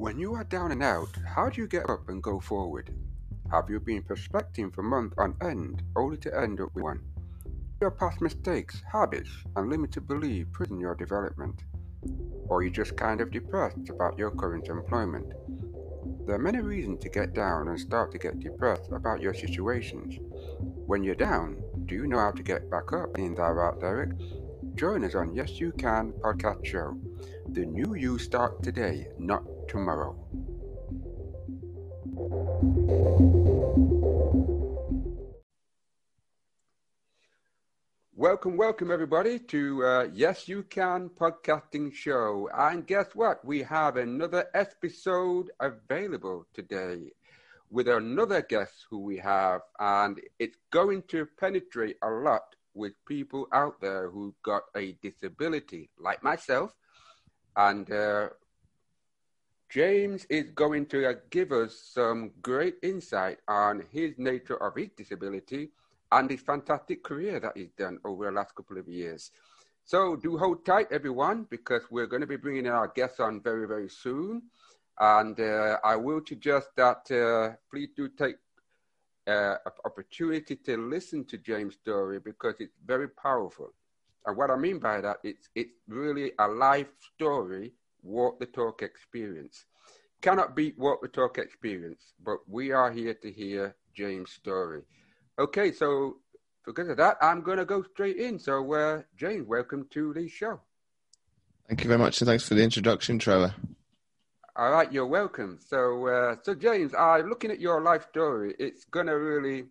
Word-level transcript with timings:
When 0.00 0.18
you 0.18 0.32
are 0.32 0.44
down 0.44 0.72
and 0.72 0.82
out, 0.82 1.10
how 1.26 1.50
do 1.50 1.60
you 1.60 1.68
get 1.68 1.90
up 1.90 2.08
and 2.08 2.22
go 2.22 2.40
forward? 2.40 2.96
Have 3.50 3.68
you 3.68 3.78
been 3.78 4.02
prospecting 4.02 4.70
for 4.70 4.82
months 4.82 5.14
on 5.18 5.36
end, 5.42 5.82
only 5.94 6.16
to 6.24 6.34
end 6.40 6.58
up 6.58 6.74
with 6.74 6.84
one? 6.84 7.02
Your 7.82 7.90
past 7.90 8.22
mistakes, 8.22 8.80
habits, 8.90 9.28
and 9.56 9.68
limited 9.68 10.08
belief 10.08 10.50
prison 10.52 10.80
your 10.80 10.94
development? 10.94 11.64
Or 12.48 12.60
are 12.60 12.62
you 12.62 12.70
just 12.70 12.96
kind 12.96 13.20
of 13.20 13.30
depressed 13.30 13.90
about 13.90 14.18
your 14.18 14.30
current 14.30 14.68
employment? 14.68 15.34
There 16.24 16.36
are 16.36 16.38
many 16.38 16.60
reasons 16.60 17.02
to 17.02 17.10
get 17.10 17.34
down 17.34 17.68
and 17.68 17.78
start 17.78 18.10
to 18.12 18.18
get 18.18 18.40
depressed 18.40 18.90
about 18.92 19.20
your 19.20 19.34
situations. 19.34 20.18
When 20.86 21.04
you're 21.04 21.14
down, 21.14 21.62
do 21.84 21.94
you 21.94 22.06
know 22.06 22.20
how 22.20 22.30
to 22.30 22.42
get 22.42 22.70
back 22.70 22.94
up 22.94 23.18
in 23.18 23.34
that 23.34 23.52
route, 23.52 23.80
Derek? 23.80 24.12
Join 24.76 25.04
us 25.04 25.14
on 25.14 25.34
Yes 25.34 25.60
You 25.60 25.72
Can 25.72 26.12
podcast 26.12 26.64
show. 26.64 26.96
The 27.50 27.66
new 27.66 27.94
you 27.94 28.18
start 28.18 28.62
today, 28.62 29.08
not 29.18 29.42
tomorrow. 29.70 30.16
Welcome, 38.16 38.56
welcome 38.56 38.90
everybody 38.90 39.38
to 39.38 39.84
uh, 39.84 40.08
Yes 40.12 40.48
You 40.48 40.64
Can 40.64 41.08
podcasting 41.08 41.94
show. 41.94 42.50
And 42.52 42.84
guess 42.84 43.14
what? 43.14 43.44
We 43.44 43.62
have 43.62 43.96
another 43.96 44.48
episode 44.54 45.52
available 45.60 46.46
today 46.52 47.12
with 47.70 47.86
another 47.86 48.42
guest 48.42 48.72
who 48.90 48.98
we 48.98 49.18
have, 49.18 49.60
and 49.78 50.20
it's 50.40 50.58
going 50.72 51.04
to 51.10 51.28
penetrate 51.38 51.96
a 52.02 52.10
lot 52.10 52.56
with 52.74 52.92
people 53.06 53.46
out 53.52 53.80
there 53.80 54.10
who 54.10 54.34
got 54.42 54.62
a 54.76 54.96
disability, 55.00 55.90
like 55.96 56.24
myself. 56.24 56.74
And 57.56 57.90
uh, 57.90 58.30
James 59.70 60.26
is 60.28 60.50
going 60.50 60.84
to 60.86 61.08
uh, 61.08 61.14
give 61.30 61.52
us 61.52 61.92
some 61.94 62.32
great 62.42 62.74
insight 62.82 63.38
on 63.46 63.84
his 63.92 64.18
nature 64.18 64.60
of 64.60 64.74
his 64.74 64.88
disability 64.96 65.70
and 66.10 66.28
his 66.28 66.40
fantastic 66.40 67.04
career 67.04 67.38
that 67.38 67.56
he's 67.56 67.70
done 67.78 67.96
over 68.04 68.24
the 68.24 68.32
last 68.32 68.52
couple 68.56 68.78
of 68.78 68.88
years. 68.88 69.30
So 69.84 70.16
do 70.16 70.36
hold 70.36 70.66
tight, 70.66 70.88
everyone, 70.90 71.46
because 71.48 71.82
we're 71.88 72.08
going 72.08 72.20
to 72.20 72.26
be 72.26 72.36
bringing 72.36 72.66
our 72.66 72.88
guests 72.88 73.20
on 73.20 73.40
very, 73.42 73.68
very 73.68 73.88
soon. 73.88 74.42
And 74.98 75.38
uh, 75.38 75.78
I 75.84 75.94
will 75.94 76.20
suggest 76.26 76.70
that 76.76 77.08
uh, 77.12 77.54
please 77.70 77.90
do 77.96 78.08
take 78.08 78.36
uh, 79.28 79.54
opportunity 79.84 80.56
to 80.56 80.76
listen 80.78 81.24
to 81.26 81.38
James' 81.38 81.74
story 81.74 82.18
because 82.18 82.56
it's 82.58 82.76
very 82.84 83.08
powerful. 83.08 83.72
And 84.26 84.36
what 84.36 84.50
I 84.50 84.56
mean 84.56 84.80
by 84.80 85.00
that, 85.00 85.18
it's 85.22 85.48
it's 85.54 85.78
really 85.86 86.32
a 86.40 86.48
life 86.48 86.90
story 87.14 87.72
walk 88.02 88.38
the 88.40 88.46
talk 88.46 88.82
experience. 88.82 89.64
Cannot 90.20 90.54
beat 90.54 90.78
walk 90.78 91.00
the 91.02 91.08
talk 91.08 91.38
experience, 91.38 92.12
but 92.22 92.38
we 92.46 92.72
are 92.72 92.90
here 92.90 93.14
to 93.14 93.32
hear 93.32 93.74
James' 93.94 94.32
story. 94.32 94.82
Okay, 95.38 95.72
so 95.72 96.16
because 96.66 96.88
of 96.88 96.96
that, 96.98 97.16
I'm 97.22 97.40
going 97.40 97.58
to 97.58 97.64
go 97.64 97.82
straight 97.82 98.16
in. 98.16 98.38
So, 98.38 98.72
uh, 98.74 99.02
James, 99.16 99.46
welcome 99.46 99.86
to 99.90 100.12
the 100.12 100.28
show. 100.28 100.60
Thank 101.68 101.82
you 101.84 101.88
very 101.88 101.98
much, 101.98 102.20
and 102.20 102.28
thanks 102.28 102.46
for 102.46 102.54
the 102.54 102.62
introduction, 102.62 103.18
Trevor. 103.18 103.54
All 104.56 104.72
right, 104.72 104.92
you're 104.92 105.06
welcome. 105.06 105.58
So, 105.64 106.06
uh, 106.08 106.36
so 106.42 106.54
James, 106.54 106.92
I'm 106.94 107.28
looking 107.28 107.50
at 107.50 107.60
your 107.60 107.80
life 107.80 108.06
story. 108.10 108.54
It's 108.58 108.84
going 108.84 109.06
to 109.06 109.12
really 109.12 109.66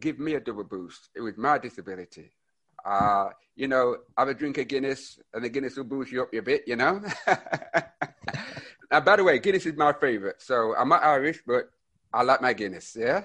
give 0.00 0.18
me 0.18 0.34
a 0.34 0.40
double 0.40 0.64
boost 0.64 1.08
with 1.16 1.38
my 1.38 1.58
disability. 1.58 2.32
Uh, 2.86 3.30
you 3.56 3.66
know, 3.66 3.96
have 4.16 4.28
a 4.28 4.34
drink 4.34 4.58
of 4.58 4.68
Guinness, 4.68 5.18
and 5.34 5.44
the 5.44 5.48
Guinness 5.48 5.76
will 5.76 5.84
boost 5.84 6.12
you 6.12 6.22
up 6.22 6.32
a 6.32 6.40
bit, 6.40 6.62
you 6.66 6.76
know. 6.76 7.02
now, 8.90 9.00
by 9.00 9.16
the 9.16 9.24
way, 9.24 9.38
Guinness 9.40 9.66
is 9.66 9.76
my 9.76 9.92
favorite. 9.92 10.40
So 10.40 10.74
I'm 10.76 10.88
not 10.88 11.02
Irish, 11.02 11.40
but 11.46 11.70
I 12.12 12.22
like 12.22 12.40
my 12.40 12.52
Guinness. 12.52 12.96
Yeah. 12.98 13.24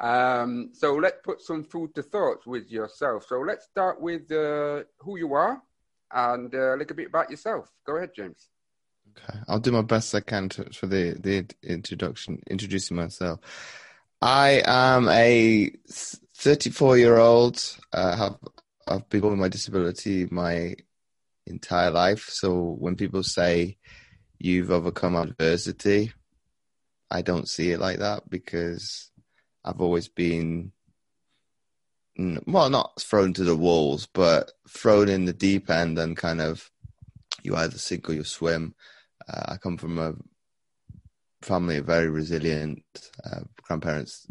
Um, 0.00 0.70
so 0.72 0.94
let's 0.94 1.18
put 1.22 1.42
some 1.42 1.64
food 1.64 1.94
to 1.96 2.02
thoughts 2.02 2.46
with 2.46 2.70
yourself. 2.70 3.26
So 3.28 3.40
let's 3.40 3.66
start 3.66 4.00
with 4.00 4.30
uh, 4.30 4.84
who 4.98 5.18
you 5.18 5.34
are 5.34 5.60
and 6.12 6.54
uh, 6.54 6.74
a 6.74 6.76
little 6.76 6.96
bit 6.96 7.08
about 7.08 7.30
yourself. 7.30 7.70
Go 7.84 7.96
ahead, 7.96 8.12
James. 8.14 8.48
Okay, 9.10 9.40
I'll 9.48 9.58
do 9.58 9.72
my 9.72 9.82
best 9.82 10.14
I 10.14 10.20
can 10.20 10.48
to, 10.50 10.72
for 10.72 10.86
the 10.86 11.16
the 11.18 11.46
introduction, 11.62 12.40
introducing 12.48 12.96
myself. 12.96 13.40
I 14.22 14.62
am 14.64 15.08
a 15.08 15.70
34 15.88 16.98
year 16.98 17.18
old. 17.18 17.60
Uh, 17.92 18.16
have 18.16 18.36
I've 18.88 19.08
been 19.08 19.20
with 19.22 19.38
my 19.38 19.48
disability 19.48 20.26
my 20.30 20.74
entire 21.46 21.90
life. 21.90 22.28
So 22.30 22.76
when 22.78 22.96
people 22.96 23.22
say 23.22 23.76
you've 24.38 24.70
overcome 24.70 25.16
adversity, 25.16 26.12
I 27.10 27.22
don't 27.22 27.48
see 27.48 27.70
it 27.70 27.80
like 27.80 27.98
that 27.98 28.28
because 28.28 29.10
I've 29.64 29.80
always 29.80 30.08
been, 30.08 30.72
well, 32.16 32.70
not 32.70 33.00
thrown 33.00 33.32
to 33.34 33.44
the 33.44 33.56
wolves, 33.56 34.08
but 34.12 34.52
thrown 34.68 35.08
in 35.08 35.24
the 35.24 35.32
deep 35.32 35.70
end 35.70 35.98
and 35.98 36.16
kind 36.16 36.40
of 36.40 36.70
you 37.42 37.56
either 37.56 37.78
sink 37.78 38.08
or 38.08 38.14
you 38.14 38.24
swim. 38.24 38.74
Uh, 39.28 39.52
I 39.52 39.56
come 39.56 39.76
from 39.76 39.98
a 39.98 40.14
family 41.42 41.76
of 41.76 41.86
very 41.86 42.08
resilient. 42.08 42.82
Uh, 43.24 43.40
grandparents 43.62 44.26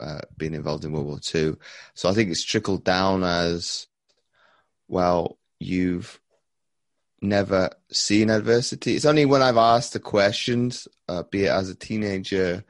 uh, 0.00 0.20
being 0.36 0.54
involved 0.54 0.84
in 0.84 0.92
World 0.92 1.06
War 1.06 1.20
II. 1.34 1.56
So 1.94 2.08
I 2.08 2.12
think 2.12 2.30
it's 2.30 2.44
trickled 2.44 2.84
down 2.84 3.22
as 3.22 3.86
well. 4.88 5.38
You've 5.58 6.20
never 7.20 7.70
seen 7.92 8.30
adversity. 8.30 8.96
It's 8.96 9.04
only 9.04 9.26
when 9.26 9.42
I've 9.42 9.56
asked 9.56 9.92
the 9.92 10.00
questions, 10.00 10.88
uh, 11.08 11.24
be 11.24 11.44
it 11.44 11.50
as 11.50 11.68
a 11.68 11.74
teenager 11.74 12.64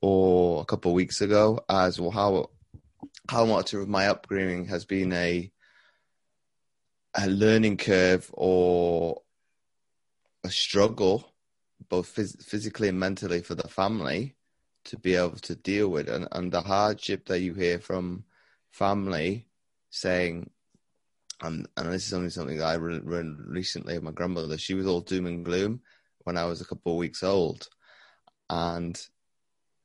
or 0.00 0.60
a 0.60 0.64
couple 0.66 0.90
of 0.90 0.94
weeks 0.94 1.20
ago, 1.20 1.64
as 1.68 1.98
well 1.98 2.10
how 2.10 2.50
how 3.30 3.46
much 3.46 3.72
of 3.72 3.88
my 3.88 4.08
upbringing 4.08 4.66
has 4.66 4.84
been 4.84 5.12
a 5.12 5.50
a 7.16 7.28
learning 7.28 7.78
curve 7.78 8.28
or 8.34 9.22
a 10.42 10.50
struggle, 10.50 11.32
both 11.88 12.14
phys- 12.14 12.42
physically 12.42 12.88
and 12.88 13.00
mentally, 13.00 13.40
for 13.40 13.54
the 13.54 13.68
family 13.68 14.34
to 14.84 14.98
be 14.98 15.14
able 15.14 15.36
to 15.36 15.54
deal 15.54 15.88
with. 15.88 16.08
And, 16.08 16.28
and 16.32 16.52
the 16.52 16.60
hardship 16.60 17.26
that 17.26 17.40
you 17.40 17.54
hear 17.54 17.78
from 17.78 18.24
family 18.70 19.46
saying 19.90 20.50
and, 21.42 21.68
and 21.76 21.92
this 21.92 22.06
is 22.06 22.14
only 22.14 22.30
something 22.30 22.58
that 22.58 22.66
I 22.66 22.76
read 22.76 23.38
recently 23.46 23.96
of 23.96 24.02
my 24.02 24.10
grandmother 24.10 24.58
she 24.58 24.74
was 24.74 24.86
all 24.86 25.00
doom 25.00 25.26
and 25.26 25.44
gloom 25.44 25.80
when 26.24 26.36
I 26.36 26.44
was 26.44 26.60
a 26.60 26.64
couple 26.64 26.92
of 26.92 26.98
weeks 26.98 27.22
old. 27.22 27.68
And 28.48 29.00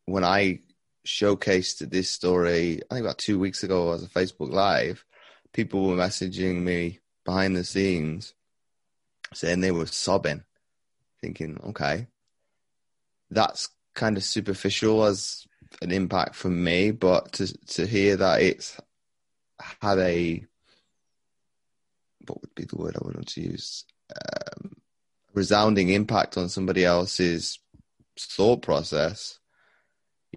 when 0.05 0.23
I 0.23 0.61
showcased 1.05 1.89
this 1.89 2.09
story 2.09 2.81
I 2.89 2.95
think 2.95 3.05
about 3.05 3.17
two 3.17 3.39
weeks 3.39 3.63
ago 3.63 3.91
as 3.93 4.03
a 4.03 4.07
Facebook 4.07 4.51
live 4.51 5.05
people 5.53 5.87
were 5.87 5.95
messaging 5.95 6.61
me 6.61 6.99
behind 7.25 7.55
the 7.55 7.63
scenes 7.63 8.33
saying 9.33 9.61
they 9.61 9.71
were 9.71 9.85
sobbing 9.85 10.43
thinking 11.21 11.59
okay 11.67 12.07
that's 13.31 13.69
kind 13.99 14.15
of 14.15 14.23
superficial 14.23 15.03
as 15.03 15.45
an 15.81 15.91
impact 15.91 16.33
for 16.33 16.49
me, 16.49 16.91
but 16.91 17.33
to 17.33 17.53
to 17.67 17.85
hear 17.85 18.15
that 18.15 18.41
it's 18.41 18.79
had 19.81 19.99
a 19.99 20.43
what 22.25 22.41
would 22.41 22.55
be 22.55 22.63
the 22.63 22.77
word 22.77 22.95
I 22.95 23.05
would 23.05 23.15
want 23.15 23.27
to 23.27 23.41
use 23.41 23.85
um, 24.15 24.77
resounding 25.33 25.89
impact 25.89 26.37
on 26.37 26.47
somebody 26.47 26.85
else's 26.85 27.59
thought 28.17 28.61
process, 28.61 29.39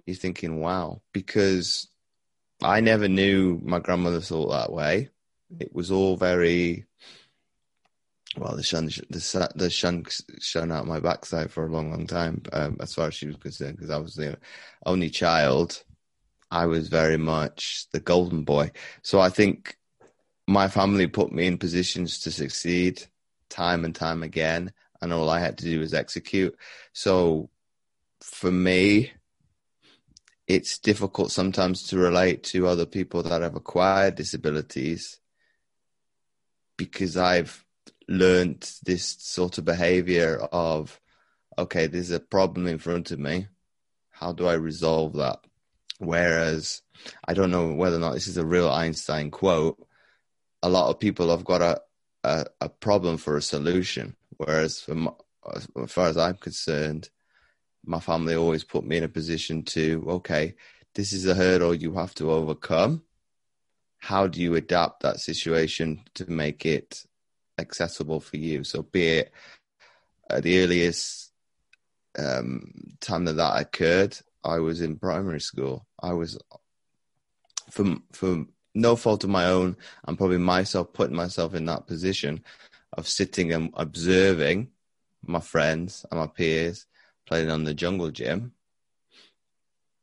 you're 0.05 0.15
thinking, 0.15 0.59
wow, 0.59 1.01
because 1.13 1.87
I 2.61 2.81
never 2.81 3.07
knew 3.07 3.61
my 3.63 3.79
grandmother 3.79 4.21
thought 4.21 4.49
that 4.51 4.71
way. 4.71 5.09
It 5.59 5.73
was 5.73 5.91
all 5.91 6.17
very 6.17 6.85
well, 8.37 8.55
the 8.55 8.63
sun, 8.63 8.85
the, 8.85 9.51
the 9.55 9.69
sun 9.69 10.05
shone 10.39 10.71
out 10.71 10.87
my 10.87 10.99
backside 10.99 11.51
for 11.51 11.65
a 11.65 11.71
long, 11.71 11.91
long 11.91 12.07
time, 12.07 12.41
um, 12.51 12.77
as 12.79 12.93
far 12.93 13.07
as 13.07 13.13
she 13.13 13.27
was 13.27 13.35
concerned, 13.35 13.75
because 13.75 13.91
I 13.91 13.97
was 13.97 14.15
the 14.15 14.37
only 14.85 15.09
child. 15.09 15.83
I 16.49 16.65
was 16.65 16.87
very 16.87 17.17
much 17.17 17.87
the 17.91 17.99
golden 17.99 18.43
boy. 18.43 18.71
So 19.01 19.19
I 19.19 19.29
think 19.29 19.77
my 20.47 20.67
family 20.67 21.07
put 21.07 21.31
me 21.31 21.47
in 21.47 21.57
positions 21.57 22.19
to 22.21 22.31
succeed 22.31 23.03
time 23.49 23.85
and 23.85 23.93
time 23.93 24.23
again, 24.23 24.73
and 25.01 25.13
all 25.13 25.29
I 25.29 25.39
had 25.39 25.57
to 25.59 25.65
do 25.65 25.79
was 25.79 25.93
execute. 25.93 26.57
So 26.91 27.49
for 28.21 28.51
me, 28.51 29.11
it's 30.47 30.79
difficult 30.79 31.31
sometimes 31.31 31.83
to 31.83 31.97
relate 31.97 32.43
to 32.43 32.67
other 32.67 32.85
people 32.85 33.23
that 33.23 33.41
have 33.41 33.55
acquired 33.55 34.15
disabilities 34.15 35.19
because 36.77 37.15
I've 37.15 37.62
learned 38.07 38.69
this 38.83 39.15
sort 39.19 39.57
of 39.57 39.65
behavior 39.65 40.37
of, 40.51 40.99
okay, 41.57 41.87
there's 41.87 42.11
a 42.11 42.19
problem 42.19 42.67
in 42.67 42.77
front 42.77 43.11
of 43.11 43.19
me. 43.19 43.47
How 44.11 44.31
do 44.31 44.47
I 44.47 44.53
resolve 44.53 45.13
that? 45.13 45.39
Whereas 45.99 46.81
I 47.25 47.33
don't 47.33 47.51
know 47.51 47.73
whether 47.73 47.97
or 47.97 47.99
not 47.99 48.13
this 48.13 48.27
is 48.27 48.37
a 48.37 48.45
real 48.45 48.69
Einstein 48.69 49.31
quote. 49.31 49.77
A 50.61 50.69
lot 50.69 50.89
of 50.89 50.99
people 50.99 51.29
have 51.29 51.45
got 51.45 51.61
a, 51.61 51.81
a, 52.23 52.45
a 52.61 52.69
problem 52.69 53.17
for 53.17 53.37
a 53.37 53.41
solution. 53.41 54.15
Whereas 54.37 54.87
as 55.47 55.91
far 55.91 56.07
as 56.07 56.17
I'm 56.17 56.37
concerned, 56.37 57.09
my 57.85 57.99
family 57.99 58.35
always 58.35 58.63
put 58.63 58.85
me 58.85 58.97
in 58.97 59.03
a 59.03 59.09
position 59.09 59.63
to, 59.63 60.05
okay, 60.07 60.55
this 60.95 61.11
is 61.11 61.25
a 61.25 61.35
hurdle 61.35 61.73
you 61.73 61.93
have 61.93 62.13
to 62.15 62.31
overcome. 62.31 63.03
How 63.99 64.27
do 64.27 64.41
you 64.41 64.55
adapt 64.55 65.03
that 65.03 65.19
situation 65.19 66.01
to 66.15 66.29
make 66.29 66.65
it 66.65 67.03
accessible 67.57 68.19
for 68.19 68.37
you? 68.37 68.63
So, 68.63 68.83
be 68.83 69.07
it 69.07 69.33
at 70.29 70.43
the 70.43 70.59
earliest 70.61 71.31
um, 72.17 72.95
time 72.99 73.25
that 73.25 73.33
that 73.33 73.61
occurred, 73.61 74.17
I 74.43 74.59
was 74.59 74.81
in 74.81 74.97
primary 74.97 75.41
school. 75.41 75.85
I 76.01 76.13
was, 76.13 76.37
from 77.69 78.03
from 78.11 78.49
no 78.75 78.95
fault 78.95 79.23
of 79.23 79.29
my 79.29 79.45
own, 79.45 79.77
and 80.05 80.17
probably 80.17 80.37
myself 80.37 80.93
putting 80.93 81.15
myself 81.15 81.53
in 81.53 81.65
that 81.65 81.87
position 81.87 82.43
of 82.93 83.07
sitting 83.07 83.53
and 83.53 83.71
observing 83.75 84.69
my 85.25 85.39
friends 85.39 86.05
and 86.11 86.19
my 86.19 86.27
peers 86.27 86.85
playing 87.25 87.49
on 87.49 87.63
the 87.63 87.73
jungle 87.73 88.11
gym. 88.11 88.53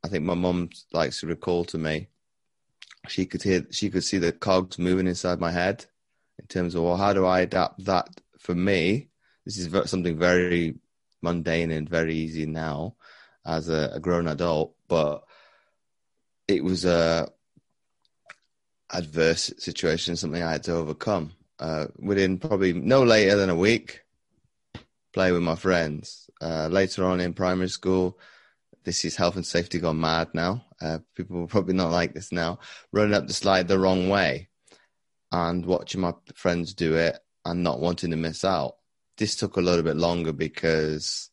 I 0.03 0.07
think 0.07 0.23
my 0.23 0.33
mum 0.33 0.69
likes 0.91 1.19
to 1.19 1.27
recall 1.27 1.63
to 1.65 1.77
me. 1.77 2.07
She 3.07 3.25
could 3.25 3.43
hear, 3.43 3.65
she 3.71 3.89
could 3.89 4.03
see 4.03 4.17
the 4.17 4.31
cogs 4.31 4.79
moving 4.79 5.07
inside 5.07 5.39
my 5.39 5.51
head, 5.51 5.85
terms 6.51 6.75
of 6.75 6.83
well, 6.83 6.97
how 6.97 7.13
do 7.13 7.25
I 7.25 7.41
adapt 7.41 7.85
that 7.85 8.07
for 8.37 8.53
me? 8.53 9.07
This 9.45 9.57
is 9.57 9.89
something 9.89 10.19
very 10.19 10.75
mundane 11.21 11.71
and 11.71 11.89
very 11.89 12.15
easy 12.15 12.45
now 12.45 12.95
as 13.45 13.69
a, 13.69 13.91
a 13.93 13.99
grown 13.99 14.27
adult, 14.27 14.75
but 14.87 15.23
it 16.47 16.63
was 16.63 16.85
a 16.85 17.29
adverse 18.91 19.53
situation, 19.57 20.15
something 20.15 20.43
I 20.43 20.51
had 20.51 20.63
to 20.63 20.73
overcome. 20.73 21.31
Uh, 21.59 21.87
within 21.99 22.37
probably 22.39 22.73
no 22.73 23.03
later 23.03 23.35
than 23.35 23.49
a 23.49 23.55
week, 23.55 24.01
play 25.13 25.31
with 25.31 25.43
my 25.43 25.55
friends. 25.55 26.29
Uh, 26.41 26.67
later 26.67 27.05
on 27.05 27.19
in 27.19 27.33
primary 27.33 27.69
school, 27.69 28.17
this 28.83 29.05
is 29.05 29.15
health 29.15 29.35
and 29.35 29.45
safety 29.45 29.79
gone 29.79 29.99
mad 29.99 30.29
now. 30.33 30.65
Uh, 30.81 30.97
people 31.15 31.39
will 31.39 31.47
probably 31.47 31.75
not 31.75 31.91
like 31.91 32.13
this 32.13 32.31
now. 32.31 32.59
Running 32.91 33.13
up 33.13 33.27
the 33.27 33.33
slide 33.33 33.67
the 33.67 33.77
wrong 33.77 34.09
way 34.09 34.49
and 35.31 35.65
watching 35.65 36.01
my 36.01 36.13
friends 36.33 36.73
do 36.73 36.95
it 36.95 37.19
and 37.45 37.63
not 37.63 37.79
wanting 37.79 38.11
to 38.11 38.17
miss 38.17 38.43
out. 38.43 38.75
This 39.17 39.35
took 39.35 39.57
a 39.57 39.61
little 39.61 39.83
bit 39.83 39.97
longer 39.97 40.33
because 40.33 41.29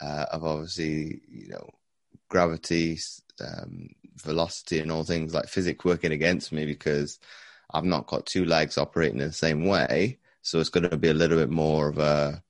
uh, 0.00 0.26
of 0.32 0.44
obviously, 0.44 1.20
you 1.28 1.48
know, 1.48 1.68
gravity, 2.28 2.98
um, 3.40 3.88
velocity, 4.16 4.80
and 4.80 4.90
all 4.90 5.04
things 5.04 5.34
like 5.34 5.48
physics 5.48 5.84
working 5.84 6.12
against 6.12 6.52
me 6.52 6.66
because 6.66 7.18
I've 7.72 7.84
not 7.84 8.06
got 8.06 8.26
two 8.26 8.44
legs 8.44 8.78
operating 8.78 9.20
in 9.20 9.26
the 9.26 9.32
same 9.32 9.66
way. 9.66 10.18
So 10.42 10.60
it's 10.60 10.68
going 10.68 10.88
to 10.88 10.96
be 10.96 11.08
a 11.08 11.14
little 11.14 11.38
bit 11.38 11.50
more 11.50 11.88
of 11.88 11.98
a 11.98 12.42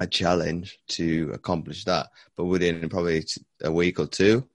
a 0.00 0.06
challenge 0.06 0.78
to 0.88 1.30
accomplish 1.34 1.84
that. 1.84 2.08
But 2.36 2.46
within 2.46 2.88
probably 2.88 3.24
a 3.62 3.70
week 3.70 4.00
or 4.00 4.06
two, 4.06 4.48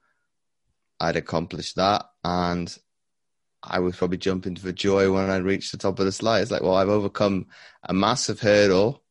I'd 1.00 1.16
accomplished 1.16 1.76
that, 1.76 2.06
and 2.24 2.76
I 3.70 3.80
was 3.80 3.96
probably 3.96 4.18
jumping 4.18 4.56
for 4.56 4.72
joy 4.72 5.12
when 5.12 5.30
I 5.30 5.38
reached 5.38 5.72
the 5.72 5.78
top 5.78 6.00
of 6.00 6.06
the 6.06 6.12
slide. 6.12 6.42
It's 6.42 6.52
like, 6.52 6.62
well, 6.62 6.76
I've 6.76 6.90
overcome 6.90 7.48
a 7.84 7.94
massive 7.94 8.40
hurdle, 8.40 9.04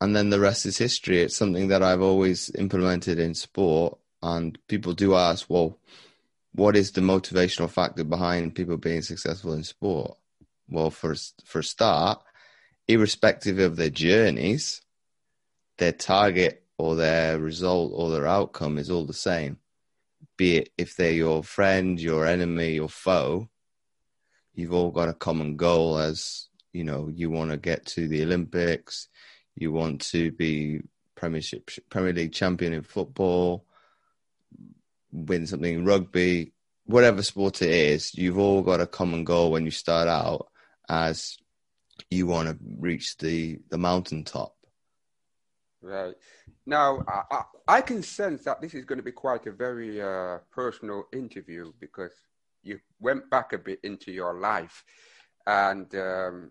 and 0.00 0.14
then 0.14 0.30
the 0.30 0.40
rest 0.40 0.66
is 0.66 0.78
history. 0.78 1.22
It's 1.22 1.36
something 1.36 1.68
that 1.68 1.82
I've 1.82 2.02
always 2.02 2.50
implemented 2.50 3.18
in 3.18 3.34
sport, 3.34 3.98
and 4.22 4.58
people 4.68 4.92
do 4.92 5.14
ask, 5.14 5.46
well, 5.48 5.78
what 6.52 6.76
is 6.76 6.92
the 6.92 7.00
motivational 7.00 7.70
factor 7.70 8.04
behind 8.04 8.54
people 8.54 8.76
being 8.76 9.02
successful 9.02 9.52
in 9.52 9.64
sport? 9.64 10.16
Well, 10.68 10.90
for 10.90 11.14
for 11.44 11.60
a 11.60 11.64
start, 11.64 12.22
irrespective 12.88 13.58
of 13.58 13.76
their 13.76 13.90
journeys, 13.90 14.82
their 15.78 15.92
target 15.92 16.64
or 16.78 16.96
their 16.96 17.38
result 17.38 17.92
or 17.94 18.10
their 18.10 18.26
outcome 18.26 18.78
is 18.78 18.90
all 18.90 19.04
the 19.04 19.12
same. 19.12 19.58
Be 20.38 20.56
it 20.56 20.70
if 20.78 20.96
they're 20.96 21.12
your 21.12 21.44
friend, 21.44 22.00
your 22.00 22.24
enemy, 22.24 22.72
your 22.74 22.88
foe, 22.88 23.50
you've 24.54 24.72
all 24.72 24.90
got 24.90 25.10
a 25.10 25.14
common 25.14 25.56
goal 25.56 25.98
as 25.98 26.48
you 26.72 26.84
know 26.84 27.10
you 27.12 27.28
want 27.28 27.50
to 27.50 27.58
get 27.58 27.84
to 27.86 28.08
the 28.08 28.22
Olympics, 28.22 29.08
you 29.56 29.72
want 29.72 30.00
to 30.12 30.32
be 30.32 30.80
Premiership 31.16 31.70
Premier 31.90 32.12
League 32.12 32.32
champion 32.32 32.72
in 32.72 32.82
football, 32.82 33.66
win 35.12 35.46
something 35.46 35.74
in 35.74 35.84
rugby, 35.84 36.52
whatever 36.86 37.22
sport 37.22 37.60
it 37.60 37.70
is, 37.70 38.14
you've 38.14 38.38
all 38.38 38.62
got 38.62 38.80
a 38.80 38.86
common 38.86 39.24
goal 39.24 39.50
when 39.50 39.64
you 39.64 39.70
start 39.70 40.08
out 40.08 40.48
as 40.88 41.36
you 42.10 42.26
want 42.26 42.48
to 42.48 42.56
reach 42.78 43.16
the 43.18 43.58
the 43.70 43.78
mountaintop. 43.78 44.54
Right 45.80 46.14
now, 46.66 47.04
I, 47.06 47.42
I, 47.68 47.80
can 47.82 48.02
sense 48.02 48.42
that 48.44 48.60
this 48.60 48.74
is 48.74 48.84
going 48.84 48.98
to 48.98 49.02
be 49.04 49.12
quite 49.12 49.46
a 49.46 49.52
very 49.52 50.02
uh, 50.02 50.38
personal 50.50 51.04
interview 51.12 51.72
because 51.78 52.10
you 52.64 52.80
went 52.98 53.30
back 53.30 53.52
a 53.52 53.58
bit 53.58 53.78
into 53.84 54.10
your 54.10 54.40
life, 54.40 54.84
and 55.46 55.94
um, 55.94 56.50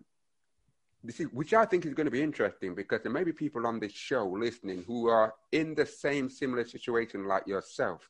this 1.04 1.20
is 1.20 1.26
which 1.26 1.52
I 1.52 1.66
think 1.66 1.84
is 1.84 1.92
going 1.92 2.06
to 2.06 2.10
be 2.10 2.22
interesting 2.22 2.74
because 2.74 3.02
there 3.02 3.12
may 3.12 3.22
be 3.22 3.32
people 3.32 3.66
on 3.66 3.78
this 3.78 3.92
show 3.92 4.26
listening 4.26 4.82
who 4.86 5.08
are 5.08 5.34
in 5.52 5.74
the 5.74 5.86
same 5.86 6.30
similar 6.30 6.64
situation 6.64 7.26
like 7.26 7.46
yourself, 7.46 8.08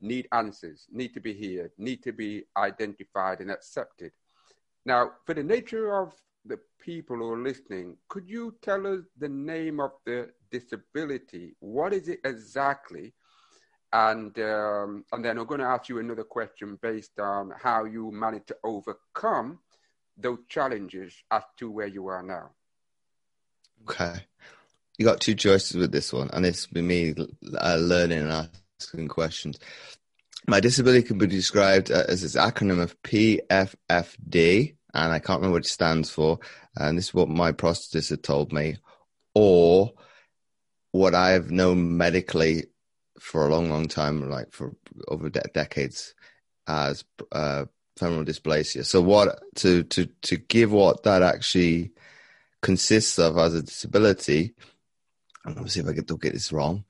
need 0.00 0.26
answers, 0.32 0.86
need 0.90 1.12
to 1.14 1.20
be 1.20 1.34
heard, 1.34 1.70
need 1.76 2.02
to 2.02 2.12
be 2.12 2.44
identified 2.56 3.40
and 3.40 3.50
accepted. 3.50 4.12
Now, 4.86 5.12
for 5.24 5.34
the 5.34 5.42
nature 5.42 6.00
of 6.00 6.14
the 6.44 6.58
people 6.80 7.16
who 7.16 7.32
are 7.32 7.42
listening, 7.42 7.96
could 8.08 8.28
you 8.28 8.54
tell 8.62 8.86
us 8.86 9.00
the 9.18 9.28
name 9.28 9.80
of 9.80 9.92
the 10.04 10.30
disability? 10.50 11.54
What 11.60 11.92
is 11.92 12.08
it 12.08 12.20
exactly? 12.24 13.12
And 13.92 14.36
um, 14.38 15.04
and 15.12 15.24
then 15.24 15.38
I'm 15.38 15.46
going 15.46 15.60
to 15.60 15.66
ask 15.66 15.88
you 15.88 15.98
another 15.98 16.24
question 16.24 16.78
based 16.82 17.18
on 17.18 17.52
how 17.62 17.84
you 17.84 18.10
managed 18.10 18.48
to 18.48 18.56
overcome 18.64 19.60
those 20.16 20.38
challenges 20.48 21.14
as 21.30 21.42
to 21.58 21.70
where 21.70 21.86
you 21.86 22.08
are 22.08 22.22
now. 22.22 22.50
Okay, 23.82 24.20
you 24.98 25.04
got 25.04 25.20
two 25.20 25.34
choices 25.34 25.76
with 25.76 25.92
this 25.92 26.12
one, 26.12 26.30
and 26.32 26.44
it's 26.44 26.70
me 26.72 27.14
uh, 27.60 27.76
learning 27.76 28.20
and 28.20 28.48
asking 28.80 29.08
questions. 29.08 29.58
My 30.48 30.60
disability 30.60 31.02
can 31.02 31.18
be 31.18 31.26
described 31.26 31.90
uh, 31.90 32.04
as 32.08 32.22
this 32.22 32.36
acronym 32.36 32.80
of 32.80 33.00
PFFD, 33.02 34.76
and 34.94 35.12
I 35.12 35.18
can't 35.18 35.40
remember 35.40 35.54
what 35.54 35.66
it 35.66 35.70
stands 35.70 36.10
for. 36.10 36.38
And 36.76 36.96
this 36.96 37.06
is 37.06 37.14
what 37.14 37.28
my 37.28 37.52
prosthetist 37.52 38.10
had 38.10 38.22
told 38.22 38.52
me, 38.52 38.76
or 39.34 39.92
what 40.96 41.14
I've 41.14 41.50
known 41.50 41.96
medically 41.96 42.64
for 43.18 43.46
a 43.46 43.50
long, 43.50 43.70
long 43.70 43.88
time, 43.88 44.28
like 44.30 44.52
for 44.52 44.74
over 45.08 45.28
de- 45.30 45.40
decades, 45.54 46.14
as 46.66 47.04
uh, 47.32 47.66
femoral 47.96 48.24
dysplasia. 48.24 48.84
So, 48.84 49.00
what 49.00 49.38
to 49.56 49.84
to 49.84 50.06
to 50.22 50.36
give 50.36 50.72
what 50.72 51.04
that 51.04 51.22
actually 51.22 51.92
consists 52.62 53.18
of 53.18 53.38
as 53.38 53.54
a 53.54 53.62
disability? 53.62 54.54
I'm 55.44 55.54
gonna 55.54 55.68
see 55.68 55.80
if 55.80 55.86
I 55.86 55.92
can 55.92 56.04
get 56.16 56.32
this 56.32 56.52
wrong. 56.52 56.84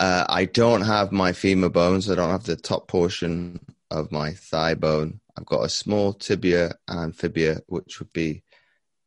Uh, 0.00 0.24
I 0.28 0.44
don't 0.44 0.82
have 0.82 1.12
my 1.12 1.32
femur 1.32 1.68
bones. 1.68 2.10
I 2.10 2.14
don't 2.14 2.30
have 2.30 2.44
the 2.44 2.56
top 2.56 2.88
portion 2.88 3.60
of 3.90 4.12
my 4.12 4.32
thigh 4.32 4.74
bone 4.74 5.20
I've 5.38 5.46
got 5.46 5.64
a 5.64 5.68
small 5.68 6.14
tibia 6.14 6.72
and 6.88 7.14
fibia, 7.14 7.60
which 7.68 8.00
would 8.00 8.12
be 8.12 8.42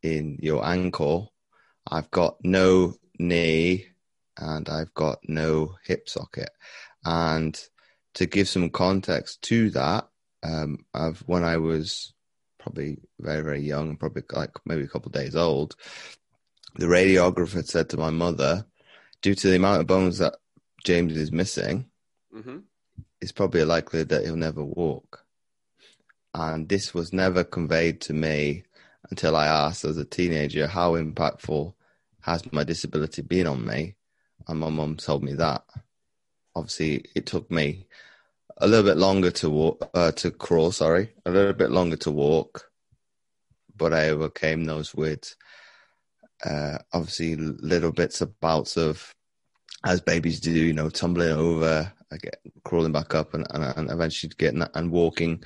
in 0.01 0.37
your 0.41 0.65
ankle. 0.65 1.33
I've 1.85 2.09
got 2.09 2.37
no 2.41 2.93
knee 3.19 3.87
and 4.41 4.67
I've 4.67 4.93
got 4.93 5.19
no 5.27 5.75
hip 5.85 6.09
socket. 6.09 6.49
And 7.05 7.57
to 8.15 8.25
give 8.25 8.49
some 8.49 8.69
context 8.69 9.41
to 9.43 9.69
that, 9.71 10.09
um, 10.43 10.85
of 10.93 11.19
when 11.27 11.43
I 11.43 11.57
was 11.57 12.13
probably 12.59 12.97
very, 13.19 13.41
very 13.41 13.61
young, 13.61 13.95
probably 13.95 14.23
like 14.33 14.51
maybe 14.65 14.83
a 14.83 14.87
couple 14.87 15.09
of 15.09 15.13
days 15.13 15.35
old, 15.35 15.75
the 16.75 16.87
radiographer 16.87 17.65
said 17.65 17.89
to 17.89 17.97
my 17.97 18.09
mother, 18.09 18.65
due 19.21 19.35
to 19.35 19.49
the 19.49 19.55
amount 19.55 19.81
of 19.81 19.87
bones 19.87 20.17
that 20.17 20.35
James 20.83 21.15
is 21.15 21.31
missing, 21.31 21.89
mm-hmm. 22.35 22.59
it's 23.21 23.31
probably 23.31 23.63
likely 23.63 24.03
that 24.03 24.25
he'll 24.25 24.35
never 24.35 24.63
walk. 24.63 25.23
And 26.33 26.67
this 26.67 26.93
was 26.93 27.13
never 27.13 27.43
conveyed 27.43 28.01
to 28.01 28.13
me 28.13 28.63
until 29.09 29.35
I 29.35 29.47
asked 29.47 29.85
as 29.85 29.97
a 29.97 30.05
teenager, 30.05 30.65
how 30.65 30.93
impactful 30.93 31.73
has 32.21 32.51
my 32.51 32.63
disability 32.63 33.21
been 33.21 33.47
on 33.47 33.65
me? 33.65 33.95
And 34.47 34.59
my 34.59 34.69
mum 34.69 34.97
told 34.97 35.23
me 35.23 35.33
that. 35.33 35.63
Obviously, 36.55 37.05
it 37.15 37.25
took 37.25 37.49
me 37.49 37.87
a 38.57 38.67
little 38.67 38.85
bit 38.85 38.97
longer 38.97 39.31
to 39.31 39.49
walk, 39.49 39.89
uh, 39.93 40.11
to 40.11 40.31
crawl, 40.31 40.71
sorry, 40.71 41.09
a 41.25 41.31
little 41.31 41.53
bit 41.53 41.71
longer 41.71 41.95
to 41.97 42.11
walk, 42.11 42.69
but 43.75 43.93
I 43.93 44.09
overcame 44.09 44.65
those 44.65 44.93
with 44.93 45.35
uh, 46.45 46.77
obviously 46.93 47.35
little 47.35 47.91
bits 47.91 48.21
of 48.21 48.39
bouts 48.39 48.77
of, 48.77 49.15
as 49.83 50.01
babies 50.01 50.39
do, 50.39 50.51
you 50.51 50.73
know, 50.73 50.89
tumbling 50.89 51.31
over, 51.31 51.91
get 52.21 52.39
crawling 52.63 52.91
back 52.91 53.15
up, 53.15 53.33
and, 53.33 53.47
and, 53.51 53.63
and 53.63 53.89
eventually 53.89 54.31
getting 54.37 54.63
and 54.75 54.91
walking 54.91 55.43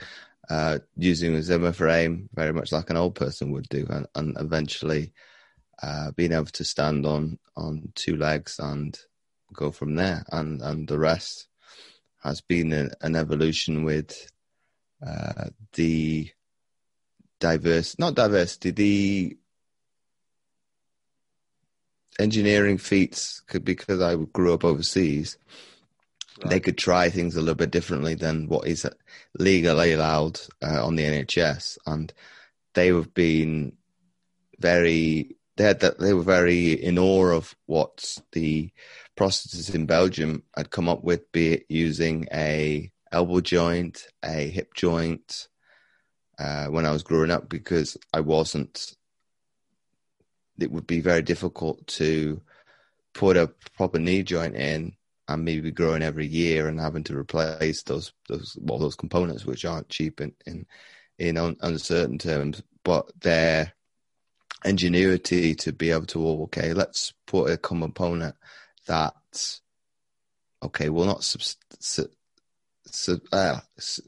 uh, 0.49 0.79
using 0.97 1.35
a 1.35 1.41
Zimmer 1.41 1.71
frame 1.71 2.29
very 2.33 2.51
much 2.51 2.71
like 2.71 2.89
an 2.89 2.97
old 2.97 3.15
person 3.15 3.51
would 3.51 3.69
do, 3.69 3.85
and, 3.89 4.07
and 4.15 4.35
eventually 4.39 5.13
uh, 5.81 6.11
being 6.11 6.31
able 6.31 6.45
to 6.45 6.63
stand 6.63 7.05
on 7.05 7.39
on 7.55 7.91
two 7.95 8.17
legs 8.17 8.59
and 8.59 8.97
go 9.53 9.71
from 9.71 9.95
there, 9.95 10.25
and 10.31 10.61
and 10.61 10.87
the 10.87 10.99
rest 10.99 11.47
has 12.23 12.41
been 12.41 12.73
a, 12.73 12.89
an 13.01 13.15
evolution 13.15 13.83
with 13.83 14.31
uh, 15.05 15.45
the 15.73 16.29
diverse, 17.39 17.97
not 17.99 18.15
diversity, 18.15 18.71
the 18.71 19.37
engineering 22.19 22.77
feats 22.77 23.41
could 23.47 23.63
because 23.63 24.01
I 24.01 24.15
grew 24.15 24.53
up 24.53 24.63
overseas. 24.63 25.37
Right. 26.41 26.49
They 26.49 26.59
could 26.59 26.77
try 26.77 27.09
things 27.09 27.35
a 27.35 27.39
little 27.39 27.55
bit 27.55 27.71
differently 27.71 28.15
than 28.15 28.47
what 28.47 28.67
is 28.67 28.87
legally 29.37 29.93
allowed 29.93 30.39
uh, 30.61 30.85
on 30.85 30.95
the 30.95 31.03
NHS, 31.03 31.77
and 31.85 32.11
they 32.73 32.87
have 32.87 33.13
been 33.13 33.73
very 34.59 35.35
they 35.57 35.63
had 35.63 35.79
that 35.81 35.99
they 35.99 36.13
were 36.13 36.23
very 36.23 36.73
in 36.73 36.99
awe 36.99 37.31
of 37.31 37.55
what 37.65 38.17
the 38.33 38.69
prosthetists 39.15 39.73
in 39.73 39.85
Belgium 39.85 40.43
had 40.55 40.69
come 40.69 40.89
up 40.89 41.03
with, 41.03 41.31
be 41.31 41.53
it 41.53 41.65
using 41.69 42.27
a 42.33 42.91
elbow 43.11 43.39
joint, 43.39 44.07
a 44.23 44.49
hip 44.49 44.73
joint, 44.73 45.47
uh, 46.37 46.65
when 46.67 46.85
I 46.85 46.91
was 46.91 47.03
growing 47.03 47.31
up, 47.31 47.47
because 47.49 47.97
I 48.13 48.19
wasn't. 48.19 48.95
It 50.59 50.71
would 50.71 50.87
be 50.87 51.01
very 51.01 51.21
difficult 51.21 51.85
to 51.87 52.41
put 53.13 53.35
a 53.35 53.51
proper 53.75 53.99
knee 53.99 54.23
joint 54.23 54.55
in 54.55 54.93
and 55.27 55.43
maybe 55.43 55.71
growing 55.71 56.01
every 56.01 56.27
year 56.27 56.67
and 56.67 56.79
having 56.79 57.03
to 57.05 57.17
replace 57.17 57.83
those 57.83 58.13
those 58.29 58.57
well 58.61 58.79
those 58.79 58.95
components 58.95 59.45
which 59.45 59.65
aren't 59.65 59.89
cheap 59.89 60.21
in 60.21 60.33
in, 60.45 60.65
in 61.17 61.37
uncertain 61.61 62.17
terms, 62.17 62.61
but 62.83 63.09
they're 63.21 63.73
ingenuity 64.65 65.55
to 65.55 65.71
be 65.71 65.91
able 65.91 66.05
to, 66.07 66.27
okay, 66.43 66.73
let's 66.73 67.13
put 67.25 67.49
a 67.49 67.57
component 67.57 68.35
that, 68.87 69.13
okay, 70.63 70.89
will 70.89 71.05
not 71.05 71.23
sub, 71.23 71.41
sub, 71.79 73.19
uh, 73.31 73.59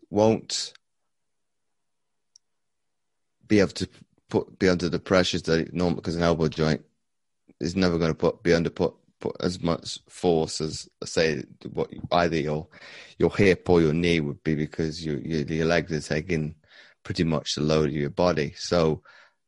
won't 0.09 0.73
be 3.47 3.59
able 3.59 3.71
to 3.71 3.87
put 4.29 4.59
be 4.59 4.67
under 4.67 4.89
the 4.89 4.99
pressures 4.99 5.43
that 5.43 5.73
normal 5.73 5.95
because 5.95 6.15
an 6.15 6.23
elbow 6.23 6.47
joint 6.49 6.83
is 7.61 7.75
never 7.75 7.97
going 7.97 8.11
to 8.11 8.15
put 8.15 8.43
be 8.43 8.53
under 8.53 8.69
put 8.69 8.93
put 9.19 9.35
as 9.39 9.61
much 9.61 9.99
force 10.09 10.59
as 10.59 10.87
say 11.05 11.43
what 11.71 11.89
either 12.11 12.37
your 12.37 12.67
your 13.17 13.33
hip 13.35 13.69
or 13.69 13.81
your 13.81 13.93
knee 13.93 14.19
would 14.19 14.43
be 14.43 14.53
because 14.53 15.05
your 15.05 15.17
your, 15.19 15.41
your 15.41 15.65
legs 15.65 15.91
are 15.91 16.15
taking 16.15 16.55
pretty 17.03 17.23
much 17.23 17.55
the 17.55 17.61
load 17.61 17.87
of 17.87 17.95
your 17.95 18.09
body. 18.09 18.53
So 18.57 19.01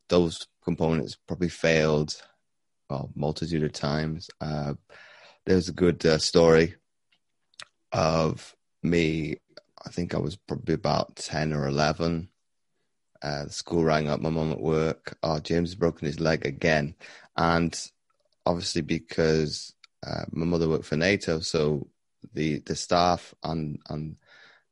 those 0.08 0.46
components 0.62 1.16
probably 1.26 1.48
failed 1.48 2.14
well 2.90 3.10
multitude 3.14 3.62
of 3.62 3.72
times. 3.72 4.28
Uh, 4.40 4.74
there's 5.46 5.68
a 5.68 5.72
good 5.72 6.04
uh, 6.04 6.18
story 6.18 6.74
of 7.92 8.54
me. 8.82 9.36
I 9.84 9.90
think 9.90 10.14
I 10.14 10.18
was 10.18 10.36
probably 10.36 10.74
about 10.74 11.16
ten 11.16 11.52
or 11.52 11.66
eleven. 11.66 12.28
Uh, 13.22 13.44
the 13.44 13.52
school 13.52 13.84
rang 13.84 14.08
up 14.08 14.20
my 14.20 14.30
mum 14.30 14.52
at 14.52 14.60
work. 14.60 15.16
Oh, 15.22 15.38
James 15.38 15.70
has 15.70 15.74
broken 15.74 16.06
his 16.06 16.20
leg 16.20 16.46
again, 16.46 16.94
and 17.36 17.78
obviously 18.46 18.82
because 18.82 19.74
uh, 20.06 20.24
my 20.30 20.46
mother 20.46 20.68
worked 20.68 20.86
for 20.86 20.96
NATO, 20.96 21.40
so 21.40 21.88
the 22.34 22.58
the 22.60 22.76
staff 22.76 23.34
and 23.42 23.78
and 23.88 24.16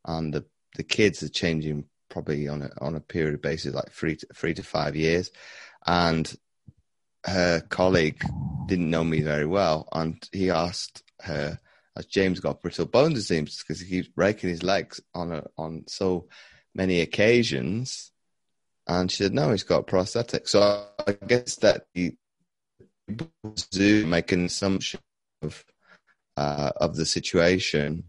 and 0.04 0.34
the 0.34 0.44
the 0.76 0.82
kids 0.82 1.22
are 1.22 1.28
changing 1.28 1.84
probably 2.08 2.48
on 2.48 2.62
a 2.62 2.70
on 2.80 2.94
a 2.94 3.00
period 3.00 3.40
basis, 3.42 3.74
like 3.74 3.90
three 3.92 4.16
to, 4.16 4.26
three 4.34 4.54
to 4.54 4.62
five 4.62 4.96
years 4.96 5.30
and 5.88 6.36
her 7.24 7.60
colleague 7.62 8.22
didn't 8.66 8.90
know 8.90 9.02
me 9.02 9.22
very 9.22 9.46
well, 9.46 9.88
and 9.90 10.22
he 10.32 10.50
asked 10.50 11.02
her, 11.22 11.58
"Has 11.96 12.06
James 12.06 12.40
got 12.40 12.60
brittle 12.60 12.84
bone 12.84 13.14
disease?" 13.14 13.64
Because 13.66 13.80
he 13.80 13.88
keeps 13.88 14.08
breaking 14.08 14.50
his 14.50 14.62
legs 14.62 15.00
on 15.14 15.32
a, 15.32 15.44
on 15.56 15.84
so 15.88 16.28
many 16.74 17.00
occasions, 17.00 18.12
and 18.86 19.10
she 19.10 19.24
said, 19.24 19.32
"No, 19.32 19.50
he's 19.50 19.62
got 19.62 19.86
prosthetic." 19.86 20.46
So 20.46 20.86
I 21.06 21.12
guess 21.26 21.56
that 21.56 21.86
he 21.94 22.18
do 23.70 24.06
make 24.06 24.30
an 24.32 24.44
assumption 24.44 25.00
of 25.40 25.64
uh, 26.36 26.72
of 26.76 26.96
the 26.96 27.06
situation 27.06 28.04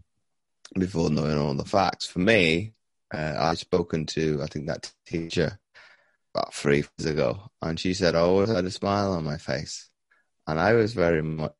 before 0.74 1.08
knowing 1.08 1.38
all 1.38 1.54
the 1.54 1.64
facts. 1.64 2.06
For 2.06 2.18
me, 2.18 2.74
uh, 3.12 3.36
I've 3.38 3.58
spoken 3.58 4.04
to 4.06 4.40
I 4.42 4.46
think 4.48 4.66
that 4.66 4.92
teacher 5.06 5.58
about 6.34 6.54
three 6.54 6.84
years 6.98 7.10
ago, 7.10 7.50
and 7.62 7.78
she 7.78 7.94
said 7.94 8.14
I 8.14 8.20
always 8.20 8.50
had 8.50 8.64
a 8.64 8.70
smile 8.70 9.12
on 9.12 9.24
my 9.24 9.36
face, 9.36 9.88
and 10.46 10.58
I 10.58 10.74
was 10.74 10.94
very 10.94 11.22
much 11.22 11.52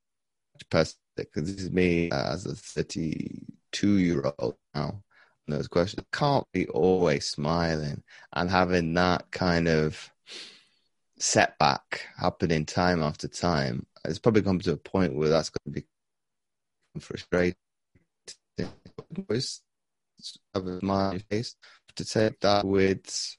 pessimistic 0.71 0.99
because 1.17 1.55
this 1.55 1.65
is 1.65 1.71
me 1.71 2.11
as 2.11 2.47
a 2.47 2.55
32 2.55 3.99
year 3.99 4.33
old 4.39 4.57
now. 4.75 5.03
And 5.47 5.57
those 5.57 5.69
questions 5.69 6.07
can't 6.13 6.47
be 6.53 6.69
always 6.69 7.27
smiling 7.27 8.03
and 8.33 8.51
having 8.51 8.95
that 8.95 9.31
kind 9.31 9.69
of 9.69 10.11
setback 11.19 12.07
happening 12.17 12.67
time 12.67 13.03
after 13.03 13.29
time. 13.29 13.87
It's 14.05 14.19
probably 14.19 14.43
come 14.43 14.61
to 14.61 14.73
a 14.73 14.77
point 14.77 15.15
where 15.15 15.29
that's 15.29 15.51
going 15.51 15.75
to 15.75 15.81
be 15.81 15.87
frustrating. 17.01 17.57
Have 18.59 20.67
a 20.67 20.81
smile 20.81 21.19
face 21.31 21.57
to 21.97 22.05
take 22.05 22.41
that 22.41 22.65
with 22.65 23.37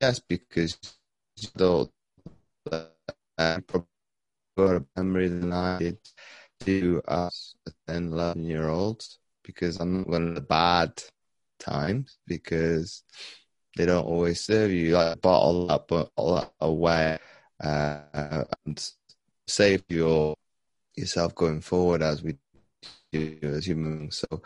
just 0.00 0.28
because 0.28 0.78
though 1.54 1.90
than 5.28 5.52
I 5.52 5.78
did 5.78 5.98
to 6.60 7.02
us 7.08 7.54
a 7.66 7.72
10, 7.92 8.12
11 8.12 8.44
year 8.44 8.68
olds 8.68 9.18
because 9.42 9.80
I'm 9.80 9.98
not 9.98 10.08
one 10.08 10.28
of 10.28 10.34
the 10.34 10.40
bad 10.40 11.02
times 11.58 12.18
because 12.26 13.02
they 13.76 13.86
don't 13.86 14.06
always 14.06 14.40
serve 14.40 14.70
you. 14.70 14.92
Like 14.92 15.20
bottle 15.20 15.70
up, 15.70 15.88
bottle 15.88 16.52
away, 16.60 17.18
uh, 17.62 18.44
and 18.64 18.90
save 19.46 19.84
your 19.88 20.34
yourself 20.96 21.34
going 21.34 21.60
forward 21.60 22.02
as 22.02 22.22
we 22.22 22.36
do 23.12 23.38
as 23.42 23.66
humans. 23.66 24.24
So 24.30 24.42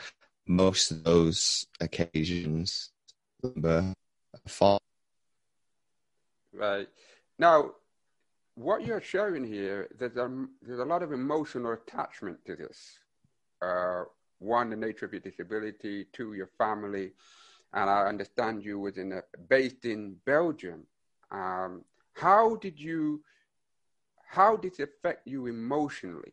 most 0.47 0.91
of 0.91 1.05
those 1.05 1.67
occasions, 1.81 2.93
remember, 3.43 3.95
fall 4.47 4.81
Right. 6.55 6.89
Now, 7.39 7.73
what 8.55 8.85
you're 8.85 9.01
showing 9.01 9.45
here, 9.45 9.89
there's 9.99 10.17
a, 10.17 10.47
there's 10.63 10.79
a 10.79 10.85
lot 10.85 11.03
of 11.03 11.13
emotional 11.13 11.73
attachment 11.73 12.39
to 12.47 12.55
this. 12.55 12.99
Uh, 13.61 14.05
one, 14.39 14.71
the 14.71 14.77
nature 14.77 15.07
of 15.07 15.13
your 15.13 15.21
disability. 15.21 16.07
Two, 16.13 16.35
your 16.35 16.51
family. 16.59 17.13
And 17.73 17.91
I 17.91 18.07
understand 18.07 18.65
you 18.65 18.79
was 18.79 18.99
in 18.99 19.13
a, 19.13 19.23
based 19.49 19.85
in 19.85 20.17
Belgium. 20.25 20.87
Um, 21.33 21.85
how 22.13 22.57
did 22.57 22.79
you, 22.79 23.23
how 24.29 24.57
did 24.57 24.79
it 24.79 24.83
affect 24.85 25.27
you 25.27 25.47
emotionally? 25.47 26.33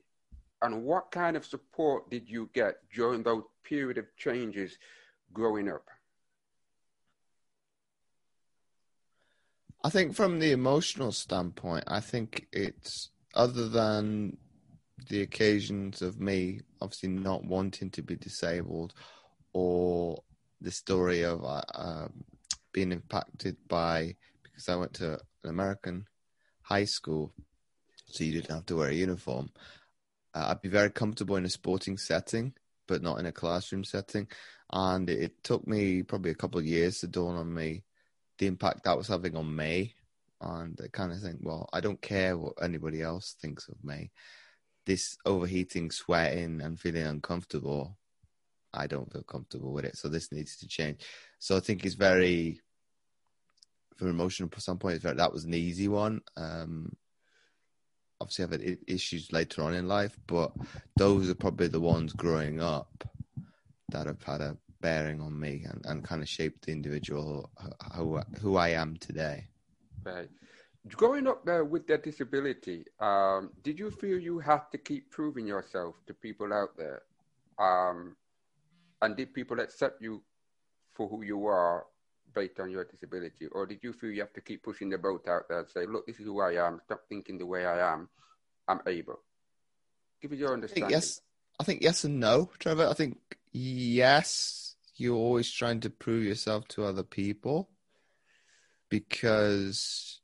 And 0.62 0.84
what 0.84 1.10
kind 1.10 1.36
of 1.36 1.44
support 1.44 2.12
did 2.12 2.30
you 2.30 2.50
get 2.54 2.76
during 2.94 3.24
those 3.24 3.44
period 3.64 3.98
of 3.98 4.06
changes 4.16 4.78
growing 5.34 5.68
up? 5.70 5.88
I 9.84 9.90
think 9.90 10.14
from 10.14 10.40
the 10.40 10.52
emotional 10.52 11.12
standpoint, 11.12 11.86
I 11.88 12.02
think 12.02 12.48
it's 12.52 13.10
other 13.34 13.68
than 13.68 14.38
the 15.10 15.22
occasions 15.22 16.04
of 16.04 16.20
me 16.20 16.62
obviously 16.80 17.10
not 17.10 17.44
wanting 17.44 17.90
to 17.92 18.04
be 18.04 18.16
disabled 18.16 18.94
or 19.54 20.22
the 20.62 20.72
story 20.72 21.24
of 21.24 21.44
uh, 21.44 21.62
um, 21.74 22.24
being 22.72 22.92
impacted 22.92 23.58
by 23.68 24.16
because 24.44 24.70
I 24.70 24.76
went 24.76 24.94
to 24.96 25.14
an 25.14 25.50
American 25.50 26.06
high 26.62 26.86
school, 26.86 27.34
so 28.06 28.24
you 28.24 28.34
didn't 28.34 28.54
have 28.54 28.68
to 28.68 28.76
wear 28.76 28.90
a 28.90 28.94
uniform. 28.94 29.50
Uh, 30.36 30.48
I'd 30.50 30.62
be 30.62 30.70
very 30.70 30.92
comfortable 30.92 31.38
in 31.38 31.46
a 31.46 31.50
sporting 31.50 31.98
setting, 31.98 32.54
but 32.88 33.02
not 33.02 33.20
in 33.20 33.26
a 33.26 33.32
classroom 33.32 33.84
setting. 33.84 34.28
And 34.72 35.10
it, 35.10 35.20
it 35.20 35.44
took 35.44 35.68
me 35.68 36.04
probably 36.04 36.32
a 36.32 36.36
couple 36.36 36.60
of 36.60 36.66
years 36.66 37.00
to 37.00 37.08
dawn 37.08 37.36
on 37.36 37.52
me 37.52 37.84
the 38.42 38.48
impact 38.48 38.84
that 38.84 38.98
was 38.98 39.08
having 39.08 39.38
on 39.38 39.56
me. 39.56 39.94
And 40.42 40.78
I 40.84 40.88
kind 40.88 41.12
of 41.12 41.22
think, 41.22 41.38
well, 41.44 41.70
I 41.72 41.80
don't 41.80 42.02
care 42.02 42.36
what 42.36 42.54
anybody 42.62 43.04
else 43.04 43.36
thinks 43.40 43.70
of 43.70 43.76
me. 43.84 44.10
This 44.88 45.16
overheating, 45.28 45.92
sweating, 45.92 46.60
and 46.62 46.80
feeling 46.80 47.06
uncomfortable, 47.06 47.96
I 48.74 48.88
don't 48.88 49.12
feel 49.14 49.22
comfortable 49.22 49.72
with 49.72 49.86
it. 49.86 49.96
So 49.96 50.08
this 50.08 50.32
needs 50.32 50.58
to 50.58 50.68
change. 50.68 51.06
So 51.38 51.56
I 51.56 51.60
think 51.60 51.86
it's 51.86 51.94
very, 51.94 52.60
from 53.96 54.08
an 54.08 54.16
emotional 54.16 54.50
standpoint, 54.58 55.04
very, 55.04 55.16
that 55.16 55.32
was 55.32 55.46
an 55.46 55.54
easy 55.54 55.88
one. 55.88 56.22
Um, 56.36 56.92
obviously, 58.20 58.46
I've 58.46 58.52
had 58.54 58.78
issues 58.88 59.32
later 59.32 59.62
on 59.62 59.76
in 59.76 59.88
life, 59.88 60.18
but 60.26 60.52
those 60.98 61.30
are 61.30 61.36
probably 61.36 61.68
the 61.68 61.80
ones 61.80 62.12
growing 62.14 62.60
up 62.60 63.08
that 63.90 64.08
have 64.08 64.24
had 64.24 64.42
a 64.42 64.58
bearing 64.82 65.22
on 65.22 65.40
me 65.40 65.66
and, 65.70 65.86
and 65.86 66.04
kind 66.04 66.22
of 66.22 66.30
shaped 66.30 66.66
the 66.66 66.72
individual 66.72 67.50
who, 67.96 68.20
who 68.42 68.58
I 68.58 68.70
am 68.70 68.98
today. 68.98 69.48
Right. 70.04 70.30
growing 70.96 71.28
up 71.28 71.46
there 71.46 71.64
with 71.64 71.88
that 71.88 72.04
disability, 72.04 72.86
um, 73.00 73.52
did 73.64 73.78
you 73.78 73.92
feel 73.92 74.18
you 74.18 74.40
had 74.40 74.62
to 74.72 74.78
keep 74.78 75.12
proving 75.12 75.46
yourself 75.46 75.96
to 76.08 76.14
people 76.14 76.52
out 76.54 76.76
there? 76.78 77.04
Um, 77.60 78.16
and 79.02 79.16
did 79.16 79.34
people 79.34 79.60
accept 79.60 80.02
you 80.02 80.24
for 80.92 81.08
who 81.08 81.24
you 81.24 81.46
are 81.48 81.86
based 82.34 82.60
on 82.60 82.70
your 82.70 82.86
disability? 82.86 83.48
Or 83.48 83.66
did 83.66 83.80
you 83.84 83.94
feel 83.94 84.12
you 84.12 84.22
have 84.22 84.34
to 84.34 84.42
keep 84.42 84.64
pushing 84.64 84.90
the 84.90 84.98
boat 84.98 85.28
out 85.28 85.48
there 85.50 85.60
and 85.60 85.70
say, 85.70 85.86
look, 85.86 86.08
this 86.08 86.20
is 86.20 86.26
who 86.26 86.42
I 86.42 86.54
am, 86.66 86.82
stop 86.86 87.02
thinking 87.10 87.38
the 87.38 87.46
way 87.46 87.66
I 87.66 87.94
am, 87.94 88.10
I'm 88.68 88.80
able? 88.88 89.20
Give 90.22 90.32
us 90.32 90.38
your 90.38 90.54
understanding. 90.54 90.86
I 90.86 90.90
yes, 90.90 91.22
I 91.60 91.64
think 91.64 91.82
yes 91.82 92.04
and 92.04 92.20
no, 92.20 92.50
Trevor. 92.60 92.88
I 92.88 92.94
think 92.94 93.20
yes, 93.52 94.61
you're 95.02 95.18
always 95.18 95.52
trying 95.52 95.80
to 95.82 95.90
prove 95.90 96.24
yourself 96.24 96.68
to 96.70 96.86
other 96.86 97.04
people 97.04 97.70
because 98.90 100.22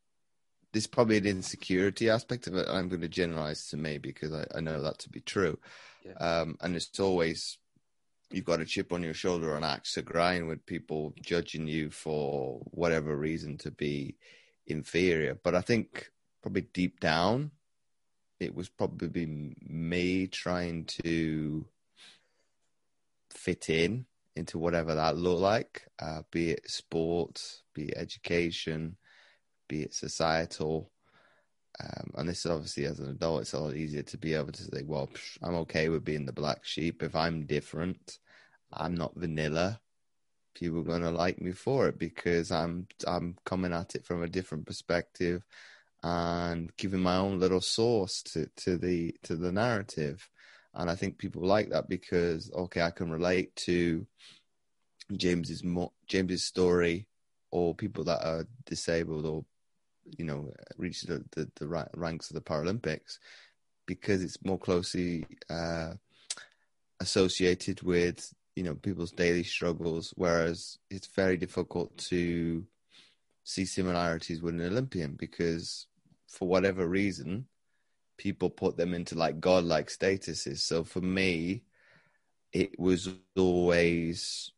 there's 0.72 0.88
probably 0.88 1.17
an 1.17 1.25
insecurity 1.25 2.10
aspect 2.10 2.46
of 2.48 2.55
it. 2.55 2.67
I'm 2.69 2.89
going 2.89 3.01
to 3.01 3.07
generalize 3.07 3.67
to 3.69 3.77
me 3.77 3.98
because 3.98 4.31
I, 4.34 4.46
I 4.55 4.60
know 4.62 4.81
that 4.84 5.00
to 5.00 5.10
be 5.10 5.22
true. 5.22 5.57
Yeah. 6.05 6.13
Um, 6.13 6.57
and 6.62 6.75
it's 6.75 7.00
always 7.00 7.57
you've 8.29 8.46
got 8.46 8.62
a 8.62 8.65
chip 8.65 8.93
on 8.93 9.03
your 9.03 9.13
shoulder, 9.13 9.55
an 9.55 9.63
axe 9.63 9.93
to 9.93 10.01
grind 10.01 10.48
with 10.48 10.65
people 10.65 11.13
judging 11.22 11.67
you 11.67 11.89
for 11.89 12.60
whatever 12.65 13.15
reason 13.15 13.57
to 13.60 13.72
be 13.72 14.17
inferior. 14.67 15.39
But 15.41 15.55
I 15.55 15.62
think 15.62 16.12
probably 16.43 16.67
deep 16.74 17.00
down, 17.00 17.51
it 18.39 18.53
was 18.53 18.69
probably 18.69 19.55
me 19.65 20.27
trying 20.27 20.86
to 21.03 21.65
fit 23.31 23.69
in 23.69 24.05
into 24.38 24.60
whatever 24.60 24.96
that 24.96 25.17
looked 25.17 25.41
like, 25.41 25.88
uh, 26.00 26.22
be 26.32 26.51
it 26.51 26.70
sports, 26.70 27.63
be 27.74 27.89
it 27.89 27.98
education, 27.98 28.98
be 29.67 29.84
it 29.84 29.94
societal. 29.94 30.91
Um, 31.79 32.12
and 32.15 32.29
this 32.29 32.46
is 32.46 32.51
obviously 32.51 32.86
as 32.86 33.00
an 33.00 33.10
adult, 33.10 33.41
it's 33.41 33.53
a 33.53 33.60
lot 33.60 33.75
easier 33.75 34.03
to 34.03 34.17
be 34.17 34.34
able 34.34 34.51
to 34.51 34.63
say, 34.63 34.82
well, 34.84 35.08
psh, 35.08 35.38
I'm 35.44 35.56
okay 35.56 35.89
with 35.89 36.03
being 36.03 36.25
the 36.25 36.34
black 36.34 36.65
sheep. 36.65 37.03
If 37.03 37.15
I'm 37.15 37.46
different, 37.46 38.17
I'm 38.72 38.96
not 38.96 39.15
vanilla. 39.15 39.79
People 40.56 40.79
are 40.79 40.84
going 40.84 41.03
to 41.03 41.12
like 41.12 41.39
me 41.39 41.51
for 41.51 41.88
it 41.88 42.00
because 42.00 42.51
I'm 42.51 42.88
I'm 43.06 43.36
coming 43.46 43.74
at 43.74 43.94
it 43.94 44.06
from 44.06 44.24
a 44.24 44.29
different 44.29 44.65
perspective 44.65 45.44
and 46.03 46.75
giving 46.77 47.01
my 47.01 47.17
own 47.17 47.39
little 47.39 47.62
source 47.62 48.24
to, 48.24 48.48
to 48.58 48.77
the 48.77 49.15
to 49.24 49.36
the 49.36 49.51
narrative. 49.51 50.27
And 50.77 50.89
I 50.89 50.96
think 50.96 51.17
people 51.17 51.41
like 51.41 51.69
that 51.69 51.89
because 51.89 52.51
okay, 52.53 52.81
I 52.81 52.91
can 52.91 53.12
relate 53.12 53.55
to 53.67 54.05
James's 55.12 55.63
James's 56.07 56.43
story 56.43 57.07
or 57.51 57.74
people 57.74 58.03
that 58.05 58.24
are 58.24 58.48
disabled 58.65 59.25
or 59.25 59.43
you 60.17 60.25
know 60.25 60.53
reach 60.77 61.01
the, 61.01 61.24
the, 61.31 61.50
the 61.55 61.67
ranks 61.96 62.29
of 62.29 62.36
the 62.36 62.41
Paralympics 62.41 63.17
because 63.88 64.22
it's 64.22 64.43
more 64.43 64.60
closely 64.60 65.25
uh, 65.50 65.93
associated 67.00 67.81
with 67.81 68.31
you 68.55 68.63
know 68.63 68.75
people's 68.75 69.12
daily 69.12 69.43
struggles, 69.43 70.13
whereas 70.15 70.77
it's 70.91 71.07
very 71.07 71.38
difficult 71.38 71.98
to 71.98 72.65
see 73.43 73.65
similarities 73.65 74.41
with 74.41 74.53
an 74.55 74.62
Olympian 74.62 75.15
because 75.15 75.88
for 76.27 76.48
whatever 76.48 76.88
reason 76.88 77.48
people 78.17 78.50
put 78.50 78.77
them 78.77 78.93
into 78.93 79.15
like 79.15 79.39
godlike 79.39 79.88
statuses. 79.88 80.59
So 80.59 80.83
for 80.83 81.01
me, 81.01 81.63
it 82.51 82.79
was 82.79 83.09
always 83.36 84.51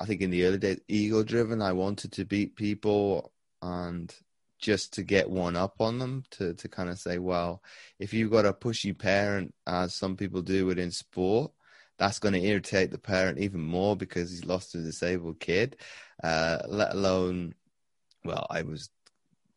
I 0.00 0.06
think 0.06 0.20
in 0.20 0.30
the 0.30 0.44
early 0.44 0.58
days 0.58 0.80
ego 0.88 1.22
driven. 1.22 1.62
I 1.62 1.72
wanted 1.72 2.12
to 2.12 2.24
beat 2.24 2.56
people 2.56 3.32
and 3.62 4.14
just 4.58 4.94
to 4.94 5.02
get 5.02 5.28
one 5.28 5.56
up 5.56 5.80
on 5.80 5.98
them 5.98 6.24
to, 6.30 6.54
to 6.54 6.68
kind 6.68 6.88
of 6.88 6.98
say, 6.98 7.18
well, 7.18 7.62
if 7.98 8.14
you've 8.14 8.30
got 8.30 8.46
a 8.46 8.52
pushy 8.52 8.96
parent, 8.96 9.54
as 9.66 9.94
some 9.94 10.16
people 10.16 10.42
do 10.42 10.66
within 10.66 10.90
sport, 10.90 11.52
that's 11.98 12.18
going 12.18 12.34
to 12.34 12.42
irritate 12.42 12.90
the 12.90 12.98
parent 12.98 13.38
even 13.38 13.60
more 13.60 13.96
because 13.96 14.30
he's 14.30 14.44
lost 14.44 14.74
a 14.74 14.78
disabled 14.78 15.38
kid. 15.38 15.76
Uh, 16.22 16.58
let 16.66 16.92
alone, 16.92 17.54
well, 18.24 18.46
I 18.50 18.62
was 18.62 18.90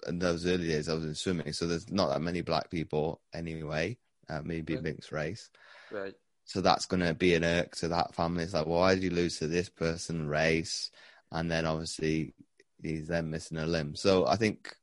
in 0.08 0.20
those 0.20 0.46
early 0.46 0.68
days, 0.68 0.90
I 0.90 0.94
was 0.94 1.06
in 1.06 1.16
swimming, 1.16 1.54
so 1.54 1.68
there's 1.68 1.92
not 1.92 2.10
that 2.10 2.22
many 2.22 2.42
black 2.42 2.70
people 2.70 3.22
anyway, 3.34 3.98
uh, 4.30 4.42
maybe 4.44 4.76
right. 4.76 4.84
mixed 4.84 5.12
race. 5.12 5.50
Right. 5.92 6.14
So 6.46 6.62
that's 6.62 6.86
going 6.86 7.02
to 7.02 7.14
be 7.14 7.36
an 7.36 7.44
irk 7.44 7.76
to 7.78 7.90
that 7.90 8.16
family. 8.16 8.44
It's 8.44 8.54
like, 8.54 8.66
well, 8.66 8.80
why 8.80 8.96
did 8.96 9.04
you 9.04 9.10
lose 9.10 9.40
to 9.40 9.48
this 9.48 9.70
person 9.70 10.28
race? 10.28 10.92
And 11.32 11.52
then 11.52 11.66
obviously 11.66 12.34
he's 12.82 13.08
then 13.08 13.30
missing 13.30 13.58
a 13.58 13.66
limb. 13.66 13.96
So 13.96 14.26
I 14.26 14.38
think 14.38 14.74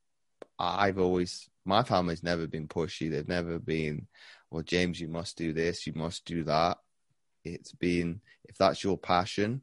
I've 0.58 0.98
always 0.98 1.48
my 1.64 1.82
family's 1.82 2.22
never 2.22 2.46
been 2.46 2.68
pushy. 2.68 3.10
They've 3.10 3.26
never 3.26 3.58
been, 3.58 4.06
well, 4.50 4.62
James, 4.62 5.00
you 5.00 5.08
must 5.08 5.38
do 5.38 5.54
this, 5.54 5.87
you 5.87 5.94
must 5.94 6.26
do 6.26 6.44
that. 6.44 6.76
It's 7.44 7.72
been 7.72 8.20
if 8.44 8.58
that's 8.58 8.84
your 8.84 8.98
passion, 8.98 9.62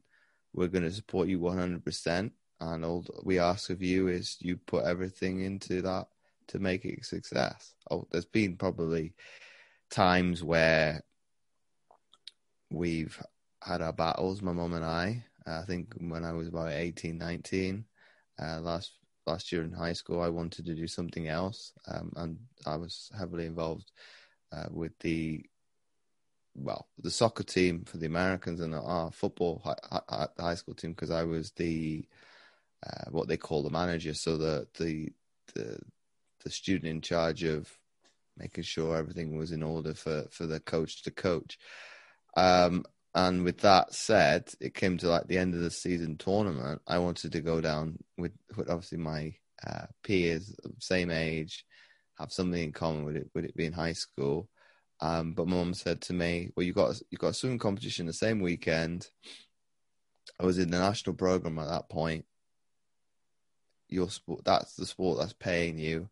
we're 0.52 0.66
going 0.68 0.82
to 0.82 0.90
support 0.90 1.28
you 1.28 1.38
one 1.38 1.56
hundred 1.56 1.84
percent. 1.84 2.32
And 2.62 2.84
all 2.84 3.04
we 3.24 3.40
ask 3.40 3.70
of 3.70 3.82
you 3.82 4.06
is 4.06 4.36
you 4.38 4.56
put 4.56 4.84
everything 4.84 5.40
into 5.40 5.82
that 5.82 6.06
to 6.48 6.60
make 6.60 6.84
it 6.84 7.00
a 7.00 7.04
success. 7.04 7.74
Oh, 7.90 8.06
there's 8.10 8.24
been 8.24 8.56
probably 8.56 9.14
times 9.90 10.44
where 10.44 11.02
we've 12.70 13.20
had 13.60 13.82
our 13.82 13.92
battles, 13.92 14.42
my 14.42 14.52
mum 14.52 14.74
and 14.74 14.84
I. 14.84 15.24
I 15.44 15.62
think 15.62 15.94
when 15.98 16.24
I 16.24 16.32
was 16.32 16.46
about 16.46 16.70
18, 16.70 17.18
19, 17.18 17.84
uh, 18.40 18.60
last 18.60 18.92
last 19.26 19.50
year 19.50 19.62
in 19.62 19.72
high 19.72 19.92
school, 19.92 20.20
I 20.20 20.28
wanted 20.28 20.64
to 20.66 20.74
do 20.74 20.86
something 20.86 21.26
else, 21.28 21.72
um, 21.88 22.12
and 22.16 22.38
I 22.64 22.76
was 22.76 23.10
heavily 23.16 23.46
involved 23.46 23.90
uh, 24.52 24.66
with 24.70 24.96
the 25.00 25.44
well, 26.54 26.86
the 26.98 27.10
soccer 27.10 27.42
team 27.42 27.84
for 27.84 27.96
the 27.96 28.06
Americans 28.06 28.60
and 28.60 28.74
our 28.74 29.10
football 29.10 29.62
high, 29.64 30.28
high 30.38 30.54
school 30.54 30.74
team 30.74 30.92
because 30.92 31.10
I 31.10 31.24
was 31.24 31.50
the 31.52 32.04
uh, 32.84 33.10
what 33.10 33.28
they 33.28 33.36
call 33.36 33.62
the 33.62 33.70
manager, 33.70 34.14
so 34.14 34.36
the 34.36 34.66
the 34.78 35.10
the 35.54 35.78
the 36.44 36.50
student 36.50 36.90
in 36.90 37.00
charge 37.00 37.44
of 37.44 37.70
making 38.36 38.64
sure 38.64 38.96
everything 38.96 39.36
was 39.36 39.52
in 39.52 39.62
order 39.62 39.94
for 39.94 40.26
for 40.30 40.46
the 40.46 40.60
coach 40.60 41.02
to 41.02 41.10
coach. 41.10 41.58
Um, 42.36 42.84
and 43.14 43.44
with 43.44 43.58
that 43.58 43.92
said, 43.92 44.48
it 44.60 44.74
came 44.74 44.96
to 44.98 45.08
like 45.08 45.26
the 45.26 45.38
end 45.38 45.54
of 45.54 45.60
the 45.60 45.70
season 45.70 46.16
tournament. 46.16 46.80
I 46.86 46.98
wanted 46.98 47.32
to 47.32 47.40
go 47.40 47.60
down 47.60 47.98
with, 48.16 48.32
with 48.56 48.70
obviously 48.70 48.98
my 48.98 49.34
uh, 49.66 49.86
peers, 50.02 50.54
same 50.78 51.10
age, 51.10 51.66
have 52.18 52.32
something 52.32 52.62
in 52.62 52.72
common 52.72 53.04
with 53.04 53.16
it, 53.16 53.30
with 53.34 53.44
it 53.44 53.54
being 53.54 53.72
high 53.72 53.92
school. 53.92 54.48
Um, 55.00 55.34
but 55.34 55.48
mum 55.48 55.74
said 55.74 56.00
to 56.02 56.12
me, 56.14 56.50
"Well, 56.56 56.64
you 56.64 56.72
got 56.72 57.00
you 57.10 57.18
got 57.18 57.28
a 57.28 57.34
swimming 57.34 57.58
competition 57.58 58.06
the 58.06 58.12
same 58.12 58.40
weekend." 58.40 59.08
I 60.40 60.46
was 60.46 60.58
in 60.58 60.70
the 60.70 60.78
national 60.78 61.16
program 61.16 61.58
at 61.58 61.68
that 61.68 61.90
point. 61.90 62.24
Your 63.92 64.10
sport, 64.10 64.44
that's 64.44 64.74
the 64.74 64.86
sport 64.86 65.18
that's 65.18 65.34
paying 65.34 65.78
you. 65.78 66.08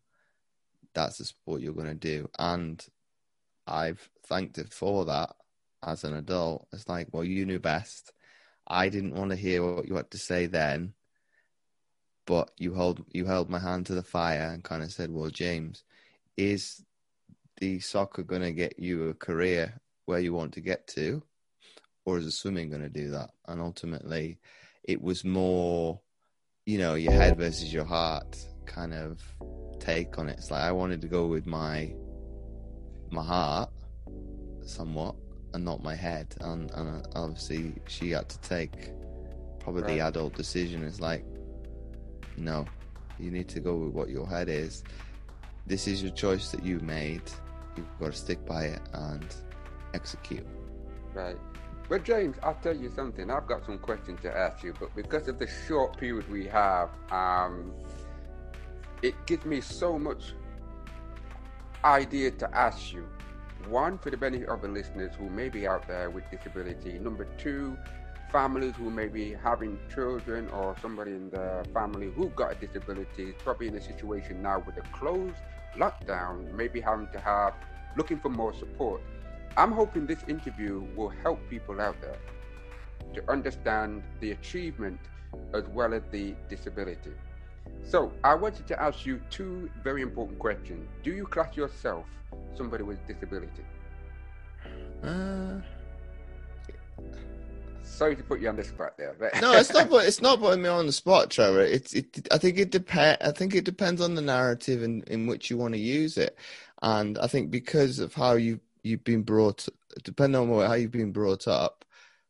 That's 0.93 1.17
the 1.17 1.25
sport 1.25 1.61
you're 1.61 1.73
going 1.73 1.87
to 1.87 1.93
do, 1.93 2.29
and 2.37 2.85
I've 3.65 4.09
thanked 4.27 4.57
it 4.57 4.71
for 4.73 5.05
that 5.05 5.35
as 5.83 6.03
an 6.03 6.15
adult. 6.15 6.67
It's 6.73 6.87
like, 6.87 7.07
well, 7.11 7.23
you 7.23 7.45
knew 7.45 7.59
best. 7.59 8.11
I 8.67 8.89
didn't 8.89 9.15
want 9.15 9.31
to 9.31 9.35
hear 9.35 9.63
what 9.63 9.87
you 9.87 9.95
had 9.95 10.11
to 10.11 10.17
say 10.17 10.45
then, 10.47 10.93
but 12.25 12.51
you 12.57 12.73
hold 12.73 13.03
you 13.11 13.25
held 13.25 13.49
my 13.49 13.59
hand 13.59 13.85
to 13.87 13.95
the 13.95 14.03
fire 14.03 14.51
and 14.53 14.63
kind 14.63 14.83
of 14.83 14.91
said, 14.91 15.11
"Well, 15.11 15.29
James, 15.29 15.83
is 16.37 16.83
the 17.57 17.79
soccer 17.79 18.23
going 18.23 18.41
to 18.43 18.51
get 18.51 18.79
you 18.79 19.09
a 19.09 19.13
career 19.13 19.81
where 20.05 20.19
you 20.19 20.33
want 20.33 20.53
to 20.53 20.61
get 20.61 20.87
to, 20.87 21.23
or 22.05 22.17
is 22.17 22.25
the 22.25 22.31
swimming 22.31 22.69
going 22.69 22.81
to 22.83 22.89
do 22.89 23.11
that?" 23.11 23.31
And 23.47 23.61
ultimately, 23.61 24.39
it 24.83 25.01
was 25.01 25.23
more, 25.23 25.99
you 26.65 26.77
know, 26.77 26.95
your 26.95 27.13
head 27.13 27.37
versus 27.37 27.73
your 27.73 27.85
heart 27.85 28.37
kind 28.65 28.93
of 28.93 29.19
take 29.79 30.17
on 30.17 30.29
it. 30.29 30.37
It's 30.37 30.51
like 30.51 30.61
I 30.61 30.71
wanted 30.71 31.01
to 31.01 31.07
go 31.07 31.27
with 31.27 31.45
my 31.45 31.93
my 33.09 33.23
heart 33.23 33.69
somewhat 34.65 35.15
and 35.53 35.65
not 35.65 35.83
my 35.83 35.95
head. 35.95 36.33
And, 36.41 36.71
and 36.71 37.05
uh, 37.05 37.09
obviously, 37.15 37.73
she 37.87 38.11
had 38.11 38.29
to 38.29 38.39
take 38.39 38.91
probably 39.59 39.81
right. 39.83 39.93
the 39.95 39.99
adult 40.01 40.35
decision. 40.35 40.83
It's 40.83 41.01
like, 41.01 41.25
no, 42.37 42.65
you 43.19 43.31
need 43.31 43.49
to 43.49 43.59
go 43.59 43.75
with 43.75 43.93
what 43.93 44.09
your 44.09 44.27
head 44.27 44.49
is. 44.49 44.83
This 45.67 45.87
is 45.87 46.01
your 46.01 46.13
choice 46.13 46.51
that 46.51 46.63
you 46.63 46.79
made. 46.79 47.23
You've 47.75 47.99
got 47.99 48.07
to 48.07 48.17
stick 48.17 48.45
by 48.45 48.65
it 48.65 48.81
and 48.93 49.25
execute. 49.93 50.45
Right. 51.13 51.37
Well, 51.91 51.99
James, 51.99 52.37
I'll 52.41 52.55
tell 52.55 52.73
you 52.73 52.89
something. 52.95 53.29
I've 53.29 53.47
got 53.47 53.65
some 53.65 53.77
questions 53.77 54.21
to 54.21 54.33
ask 54.33 54.63
you, 54.63 54.73
but 54.79 54.95
because 54.95 55.27
of 55.27 55.39
the 55.39 55.47
short 55.67 55.97
period 55.97 56.25
we 56.31 56.47
have, 56.47 56.87
um, 57.11 57.73
it 59.01 59.13
gives 59.25 59.43
me 59.43 59.59
so 59.59 59.99
much 59.99 60.33
idea 61.83 62.31
to 62.31 62.55
ask 62.55 62.93
you 62.93 63.05
one, 63.67 63.97
for 63.97 64.09
the 64.09 64.15
benefit 64.15 64.47
of 64.47 64.61
the 64.61 64.69
listeners 64.69 65.11
who 65.19 65.29
may 65.29 65.49
be 65.49 65.67
out 65.67 65.85
there 65.85 66.09
with 66.09 66.23
disability. 66.31 66.97
Number 66.97 67.25
two, 67.37 67.77
families 68.31 68.73
who 68.77 68.89
may 68.89 69.09
be 69.09 69.33
having 69.33 69.77
children 69.93 70.47
or 70.51 70.77
somebody 70.81 71.11
in 71.11 71.29
the 71.29 71.67
family 71.73 72.09
who 72.09 72.29
got 72.29 72.53
a 72.53 72.55
disability, 72.55 73.23
is 73.23 73.35
probably 73.39 73.67
in 73.67 73.75
a 73.75 73.81
situation 73.81 74.41
now 74.41 74.63
with 74.65 74.77
a 74.77 74.87
closed 74.93 75.35
lockdown, 75.75 76.53
maybe 76.53 76.79
having 76.79 77.09
to 77.11 77.19
have, 77.19 77.53
looking 77.97 78.17
for 78.17 78.29
more 78.29 78.53
support. 78.53 79.01
I'm 79.57 79.71
hoping 79.71 80.05
this 80.05 80.23
interview 80.27 80.85
will 80.95 81.09
help 81.09 81.39
people 81.49 81.81
out 81.81 81.99
there 82.01 82.17
to 83.13 83.31
understand 83.31 84.03
the 84.19 84.31
achievement 84.31 84.99
as 85.53 85.63
well 85.69 85.93
as 85.93 86.03
the 86.11 86.35
disability. 86.49 87.11
So, 87.83 88.11
I 88.23 88.35
wanted 88.35 88.67
to 88.67 88.81
ask 88.81 89.05
you 89.05 89.21
two 89.29 89.69
very 89.83 90.01
important 90.01 90.39
questions. 90.39 90.87
Do 91.03 91.11
you 91.11 91.25
class 91.25 91.55
yourself 91.55 92.05
somebody 92.55 92.83
with 92.83 93.05
disability? 93.07 93.63
Uh, 95.03 95.61
Sorry 97.83 98.15
to 98.15 98.23
put 98.23 98.39
you 98.39 98.49
on 98.49 98.55
the 98.55 98.63
spot 98.63 98.97
there. 98.97 99.15
But 99.19 99.41
no, 99.41 99.53
it's 99.53 99.73
not. 99.73 99.89
Put, 99.89 100.05
it's 100.05 100.21
not 100.21 100.39
putting 100.39 100.61
me 100.61 100.69
on 100.69 100.85
the 100.85 100.91
spot, 100.91 101.29
Trevor. 101.29 101.61
It's. 101.61 101.93
It. 101.93 102.27
I 102.31 102.37
think 102.37 102.57
it 102.57 102.71
depend. 102.71 103.17
I 103.21 103.31
think 103.31 103.53
it 103.53 103.65
depends 103.65 104.01
on 104.01 104.15
the 104.15 104.21
narrative 104.21 104.81
in, 104.81 105.03
in 105.07 105.27
which 105.27 105.49
you 105.49 105.57
want 105.57 105.73
to 105.73 105.79
use 105.79 106.17
it, 106.17 106.37
and 106.81 107.17
I 107.19 107.27
think 107.27 107.51
because 107.51 107.99
of 107.99 108.13
how 108.13 108.33
you 108.33 108.59
you've 108.83 109.03
been 109.03 109.23
brought, 109.23 109.67
depending 110.03 110.39
on 110.39 110.67
how 110.67 110.73
you've 110.73 110.91
been 110.91 111.11
brought 111.11 111.47
up, 111.47 111.85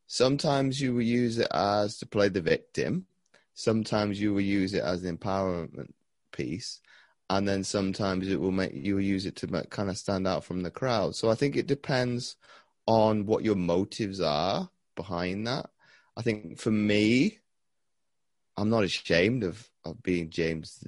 sometimes 0.07 0.81
you 0.81 0.93
will 0.93 1.01
use 1.01 1.37
it 1.37 1.47
as 1.51 1.97
to 1.99 2.05
play 2.05 2.29
the 2.29 2.41
victim, 2.41 3.05
sometimes 3.53 4.19
you 4.19 4.33
will 4.33 4.41
use 4.41 4.73
it 4.73 4.83
as 4.83 5.03
an 5.03 5.17
empowerment 5.17 5.91
piece, 6.31 6.81
and 7.29 7.47
then 7.47 7.63
sometimes 7.63 8.27
it 8.27 8.39
will 8.39 8.51
make 8.51 8.73
you 8.73 8.95
will 8.95 9.01
use 9.01 9.25
it 9.25 9.35
to 9.37 9.47
make, 9.47 9.69
kind 9.69 9.89
of 9.89 9.97
stand 9.97 10.27
out 10.27 10.43
from 10.43 10.61
the 10.61 10.71
crowd. 10.71 11.15
So 11.15 11.29
I 11.29 11.35
think 11.35 11.55
it 11.55 11.67
depends 11.67 12.35
on 12.87 13.25
what 13.25 13.43
your 13.43 13.55
motives 13.55 14.19
are 14.19 14.69
behind 14.95 15.47
that. 15.47 15.69
I 16.17 16.21
think 16.21 16.59
for 16.59 16.71
me, 16.71 17.39
I'm 18.57 18.69
not 18.69 18.83
ashamed 18.83 19.43
of, 19.43 19.69
of 19.85 20.03
being 20.03 20.29
James 20.29 20.83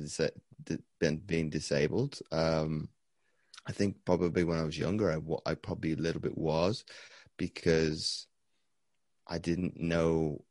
being 1.26 1.50
disabled. 1.50 2.20
Um, 2.32 2.90
I 3.66 3.72
think 3.72 3.98
probably 4.06 4.44
when 4.44 4.60
I 4.60 4.64
was 4.64 4.78
younger, 4.78 5.12
I, 5.12 5.52
I 5.52 5.56
probably 5.56 5.94
a 5.94 5.98
little 5.98 6.22
bit 6.22 6.38
was 6.38 6.84
because 7.38 8.28
I 9.28 9.38
didn't 9.38 9.80
know 9.80 10.44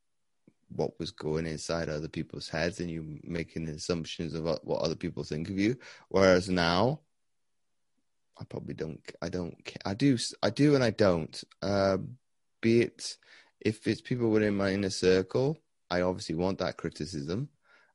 what 0.75 0.98
was 0.98 1.11
going 1.11 1.46
inside 1.46 1.88
other 1.88 2.09
people's 2.09 2.48
heads 2.48 2.81
and 2.81 2.90
you 2.90 3.18
making 3.22 3.68
assumptions 3.68 4.35
of 4.35 4.44
what, 4.44 4.81
other 4.81 4.94
people 4.94 5.22
think 5.22 5.51
of 5.51 5.59
you. 5.59 5.77
Whereas 6.09 6.48
now, 6.48 7.01
I 8.40 8.44
probably 8.44 8.75
don't. 8.75 9.01
I 9.20 9.29
don't. 9.29 9.55
I 9.85 9.92
do. 9.92 10.16
I 10.42 10.48
do, 10.48 10.75
and 10.75 10.83
I 10.83 10.90
don't. 10.90 11.44
Uh, 11.61 11.98
be 12.62 12.81
it 12.81 13.18
if 13.64 13.87
it's 13.87 14.01
people 14.01 14.31
within 14.31 14.57
my 14.57 14.72
inner 14.72 14.90
circle, 14.90 15.59
I 15.90 16.01
obviously 16.03 16.35
want 16.35 16.59
that 16.59 16.77
criticism 16.77 17.48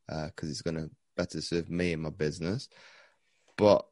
because 0.07 0.49
uh, 0.49 0.51
it's 0.51 0.61
going 0.61 0.77
to 0.77 0.89
better 1.15 1.41
serve 1.41 1.69
me 1.69 1.93
and 1.93 2.03
my 2.03 2.09
business. 2.09 2.69
But 3.57 3.85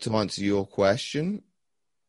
to 0.00 0.16
answer 0.16 0.42
your 0.42 0.66
question, 0.66 1.42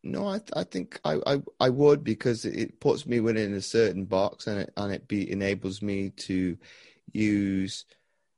no, 0.03 0.27
I 0.27 0.39
I 0.53 0.63
think 0.63 0.99
I, 1.03 1.19
I, 1.25 1.41
I 1.59 1.69
would 1.69 2.03
because 2.03 2.45
it 2.45 2.79
puts 2.79 3.05
me 3.05 3.19
within 3.19 3.53
a 3.53 3.61
certain 3.61 4.05
box 4.05 4.47
and 4.47 4.61
it 4.61 4.73
and 4.77 4.93
it 4.93 5.07
be 5.07 5.29
enables 5.31 5.81
me 5.81 6.09
to 6.11 6.57
use 7.11 7.85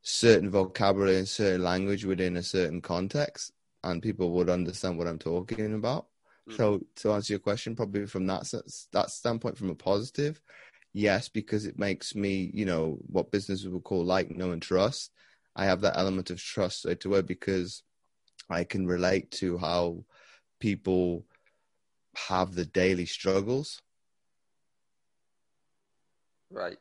certain 0.01 0.49
vocabulary 0.49 1.17
and 1.17 1.27
certain 1.27 1.63
language 1.63 2.05
within 2.05 2.37
a 2.37 2.43
certain 2.43 2.81
context, 2.81 3.51
and 3.83 4.01
people 4.01 4.31
would 4.31 4.49
understand 4.49 4.97
what 4.97 5.07
I'm 5.07 5.19
talking 5.19 5.73
about. 5.73 6.07
Mm. 6.49 6.57
So 6.57 6.81
to 6.97 7.11
answer 7.13 7.33
your 7.33 7.39
question, 7.39 7.75
probably 7.75 8.07
from 8.07 8.25
that 8.27 8.51
that 8.91 9.11
standpoint, 9.11 9.57
from 9.57 9.69
a 9.69 9.75
positive, 9.75 10.41
yes, 10.93 11.29
because 11.29 11.65
it 11.65 11.77
makes 11.77 12.15
me, 12.15 12.49
you 12.53 12.65
know, 12.65 12.97
what 13.07 13.31
business 13.31 13.65
would 13.65 13.83
call 13.83 14.03
like, 14.03 14.31
know, 14.31 14.51
and 14.51 14.61
trust. 14.61 15.11
I 15.55 15.65
have 15.65 15.81
that 15.81 15.97
element 15.97 16.29
of 16.29 16.41
trust 16.41 16.83
to 16.83 17.07
away 17.07 17.21
because 17.21 17.83
I 18.51 18.63
can 18.63 18.85
relate 18.85 19.31
to 19.31 19.57
how 19.57 20.03
people 20.59 21.25
have 22.15 22.53
the 22.55 22.65
daily 22.65 23.05
struggles. 23.05 23.81
Right. 26.49 26.77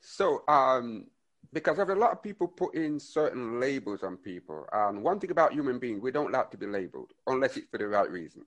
So, 0.00 0.42
um, 0.48 1.06
because 1.52 1.78
of 1.78 1.90
a 1.90 1.94
lot 1.94 2.12
of 2.12 2.22
people 2.22 2.48
putting 2.48 2.98
certain 2.98 3.60
labels 3.60 4.02
on 4.02 4.16
people, 4.16 4.66
and 4.72 5.02
one 5.02 5.20
thing 5.20 5.30
about 5.30 5.52
human 5.52 5.78
beings, 5.78 6.02
we 6.02 6.10
don't 6.10 6.32
like 6.32 6.50
to 6.50 6.56
be 6.56 6.66
labeled 6.66 7.12
unless 7.26 7.56
it's 7.56 7.68
for 7.70 7.78
the 7.78 7.86
right 7.86 8.10
reason. 8.10 8.44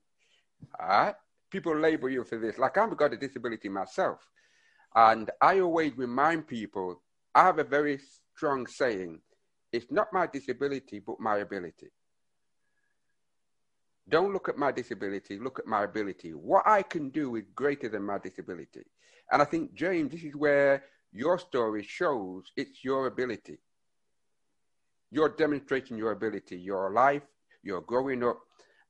All 0.78 0.88
right? 0.88 1.14
People 1.50 1.76
label 1.76 2.08
you 2.10 2.24
for 2.24 2.38
this. 2.38 2.58
Like 2.58 2.76
I've 2.76 2.96
got 2.96 3.14
a 3.14 3.16
disability 3.16 3.68
myself, 3.68 4.20
and 4.94 5.30
I 5.40 5.60
always 5.60 5.96
remind 5.96 6.46
people. 6.46 7.00
I 7.34 7.44
have 7.44 7.58
a 7.58 7.64
very 7.64 8.00
strong 8.34 8.66
saying: 8.66 9.20
"It's 9.72 9.90
not 9.90 10.12
my 10.12 10.26
disability, 10.26 10.98
but 10.98 11.20
my 11.20 11.38
ability." 11.38 11.90
Don't 14.08 14.32
look 14.32 14.48
at 14.48 14.56
my 14.56 14.70
disability, 14.70 15.38
look 15.38 15.58
at 15.58 15.66
my 15.66 15.82
ability. 15.82 16.30
What 16.30 16.66
I 16.66 16.82
can 16.82 17.10
do 17.10 17.36
is 17.36 17.44
greater 17.54 17.88
than 17.88 18.04
my 18.04 18.18
disability. 18.18 18.82
And 19.32 19.42
I 19.42 19.44
think, 19.44 19.74
James, 19.74 20.12
this 20.12 20.22
is 20.22 20.36
where 20.36 20.84
your 21.12 21.38
story 21.38 21.82
shows 21.82 22.44
it's 22.56 22.84
your 22.84 23.06
ability. 23.08 23.58
You're 25.10 25.30
demonstrating 25.30 25.96
your 25.96 26.12
ability, 26.12 26.56
your 26.56 26.90
life, 26.90 27.22
you're 27.62 27.80
growing 27.80 28.22
up. 28.22 28.38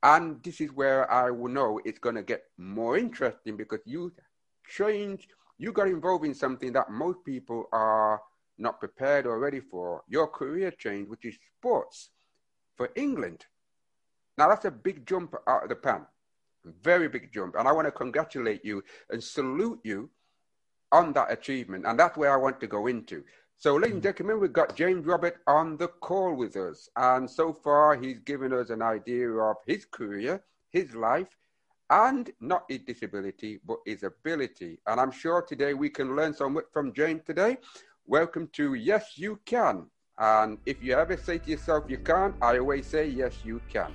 And 0.03 0.43
this 0.43 0.61
is 0.61 0.71
where 0.73 1.11
I 1.11 1.31
will 1.31 1.51
know 1.51 1.81
it's 1.85 1.99
going 1.99 2.17
to 2.17 2.23
get 2.23 2.45
more 2.59 2.99
interesting 2.99 3.57
because 3.57 3.81
you 3.87 4.13
change, 4.69 5.29
you 5.57 5.73
got 5.73 5.89
involved 5.89 6.27
in 6.27 6.35
something 6.35 6.73
that 6.75 6.91
most 6.91 7.25
people 7.25 7.69
are 7.73 8.21
not 8.59 8.81
prepared 8.81 9.27
or 9.27 9.39
ready 9.39 9.61
for. 9.61 10.03
Your 10.09 10.27
career 10.27 10.71
change, 10.71 11.09
which 11.09 11.25
is 11.25 11.39
sports 11.59 12.11
for 12.77 12.91
England. 12.97 13.47
Now 14.39 14.49
that's 14.49 14.65
a 14.67 14.71
big 14.71 15.07
jump 15.07 15.35
out 15.47 15.63
of 15.63 15.69
the 15.69 15.77
pan, 15.77 16.07
very 16.83 17.09
big 17.09 17.33
jump. 17.33 17.55
And 17.57 17.67
I 17.67 17.73
want 17.73 17.87
to 17.87 17.93
congratulate 17.93 18.65
you 18.65 18.83
and 19.11 19.23
salute 19.23 19.81
you 19.83 20.11
on 20.93 21.13
that 21.15 21.33
achievement. 21.33 21.87
And 21.87 21.99
that's 21.99 22.17
where 22.17 22.33
I 22.33 22.37
want 22.37 22.61
to 22.61 22.67
go 22.67 22.87
into. 22.87 23.25
So, 23.59 23.77
ladies 23.77 23.95
and 23.95 24.03
mm. 24.03 24.05
gentlemen, 24.05 24.41
we've 24.41 24.53
got 24.53 24.77
James 24.77 25.07
Robert 25.07 25.39
on 25.47 25.79
the 25.79 25.89
call 25.89 26.35
with 26.35 26.57
us. 26.57 26.91
And 26.97 27.29
so 27.29 27.55
far, 27.55 27.97
he's 27.97 28.19
given 28.19 28.53
us 28.53 28.69
an 28.69 28.83
idea 28.83 29.31
of 29.31 29.57
his 29.67 29.87
career, 29.87 30.43
his 30.71 30.95
life, 30.95 31.35
and 31.89 32.31
not 32.41 32.65
his 32.69 32.81
disability, 32.81 33.61
but 33.65 33.79
his 33.87 34.03
ability. 34.03 34.79
And 34.87 35.01
I'm 35.01 35.11
sure 35.11 35.41
today 35.41 35.73
we 35.73 35.89
can 35.89 36.15
learn 36.15 36.35
so 36.35 36.51
much 36.51 36.65
from 36.71 36.93
James 36.93 37.23
today. 37.25 37.57
Welcome 38.07 38.49
to 38.53 38.75
Yes, 38.75 39.13
You 39.17 39.41
Can. 39.47 39.87
And 40.19 40.59
if 40.67 40.83
you 40.83 40.95
ever 40.95 41.17
say 41.17 41.39
to 41.39 41.51
yourself, 41.51 41.85
you 41.89 41.99
can't, 41.99 42.35
I 42.43 42.59
always 42.59 42.87
say, 42.87 43.09
yes, 43.09 43.37
you 43.45 43.61
can. 43.71 43.95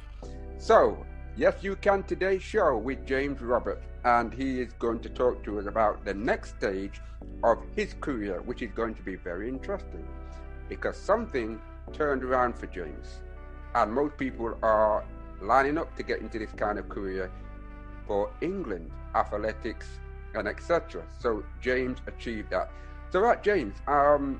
So, 0.62 1.04
Yes 1.36 1.56
You 1.64 1.76
Can 1.76 2.04
Today's 2.04 2.44
show 2.44 2.78
with 2.78 3.04
James 3.04 3.42
Roberts, 3.42 3.84
and 4.06 4.32
he 4.32 4.62
is 4.62 4.74
going 4.74 5.00
to 5.00 5.10
talk 5.10 5.44
to 5.44 5.58
us 5.58 5.66
about 5.66 6.06
the 6.06 6.14
next 6.14 6.56
stage 6.56 7.02
of 7.44 7.58
his 7.76 7.96
career, 8.00 8.44
which 8.44 8.62
is 8.62 8.70
going 8.76 8.94
to 8.94 9.02
be 9.02 9.16
very 9.16 9.50
interesting 9.50 10.08
because 10.70 10.96
something 10.96 11.60
turned 11.94 12.24
around 12.24 12.60
for 12.60 12.68
James, 12.68 13.22
and 13.74 13.92
most 13.92 14.16
people 14.18 14.56
are 14.62 15.04
lining 15.42 15.80
up 15.80 15.96
to 15.96 16.04
get 16.04 16.20
into 16.20 16.38
this 16.38 16.52
kind 16.52 16.78
of 16.78 16.88
career 16.90 17.32
for 18.06 18.32
England, 18.42 18.92
athletics, 19.16 19.88
and 20.36 20.48
etc. 20.48 21.04
So 21.18 21.44
James 21.60 21.98
achieved 22.06 22.52
that. 22.52 22.70
So, 23.10 23.20
right, 23.20 23.42
James, 23.42 23.78
um, 23.88 24.40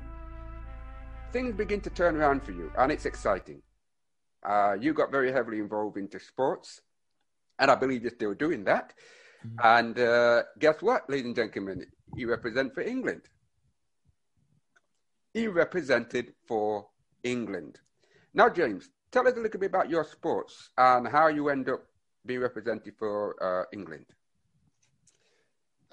things 1.32 1.56
begin 1.56 1.80
to 1.80 1.90
turn 1.90 2.14
around 2.14 2.44
for 2.44 2.52
you, 2.52 2.70
and 2.78 2.92
it's 2.92 3.06
exciting. 3.06 3.60
Uh, 4.44 4.76
you 4.80 4.92
got 4.92 5.10
very 5.10 5.32
heavily 5.32 5.58
involved 5.58 5.96
into 5.96 6.18
sports, 6.18 6.80
and 7.58 7.70
I 7.70 7.74
believe 7.74 8.02
you're 8.02 8.10
still 8.10 8.34
doing 8.34 8.64
that. 8.64 8.92
Mm-hmm. 9.46 9.58
And 9.62 9.98
uh, 9.98 10.42
guess 10.58 10.80
what, 10.80 11.08
ladies 11.08 11.26
and 11.26 11.36
gentlemen? 11.36 11.86
You 12.14 12.28
represent 12.28 12.74
for 12.74 12.82
England. 12.82 13.22
He 15.32 15.46
represented 15.46 16.34
for 16.46 16.86
England. 17.22 17.78
Now, 18.34 18.48
James, 18.48 18.90
tell 19.10 19.26
us 19.26 19.34
a 19.36 19.40
little 19.40 19.60
bit 19.60 19.70
about 19.70 19.88
your 19.88 20.04
sports 20.04 20.70
and 20.76 21.08
how 21.08 21.28
you 21.28 21.48
end 21.48 21.68
up 21.68 21.84
being 22.26 22.40
represented 22.40 22.94
for 22.98 23.36
uh, 23.42 23.64
England. 23.72 24.06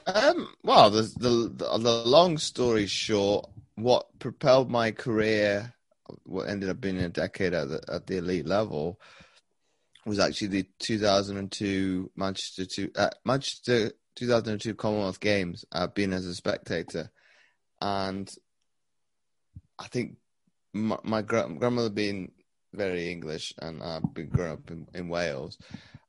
Um, 0.07 0.49
well, 0.63 0.89
the, 0.89 1.03
the 1.17 1.77
the 1.77 2.03
long 2.05 2.37
story 2.37 2.87
short, 2.87 3.49
what 3.75 4.07
propelled 4.19 4.69
my 4.71 4.91
career 4.91 5.73
what 6.23 6.49
ended 6.49 6.69
up 6.69 6.81
being 6.81 6.97
a 6.97 7.09
decade 7.09 7.53
at 7.53 7.69
the 7.69 7.81
at 7.91 8.07
the 8.07 8.17
elite 8.17 8.45
level 8.45 8.99
was 10.05 10.19
actually 10.19 10.47
the 10.47 10.65
2002 10.79 12.11
Manchester 12.15 12.65
two, 12.65 12.91
uh, 12.95 13.09
Manchester 13.25 13.91
2002 14.15 14.75
Commonwealth 14.75 15.19
Games. 15.19 15.65
I've 15.71 15.93
been 15.93 16.13
as 16.13 16.25
a 16.25 16.35
spectator, 16.35 17.11
and 17.81 18.29
I 19.77 19.87
think 19.87 20.17
my, 20.73 20.97
my 21.03 21.21
grandmother 21.21 21.89
being 21.89 22.31
very 22.73 23.11
English, 23.11 23.53
and 23.59 23.81
I've 23.81 24.13
been 24.13 24.29
growing 24.29 24.51
up 24.53 24.71
in, 24.71 24.87
in 24.93 25.09
Wales 25.09 25.57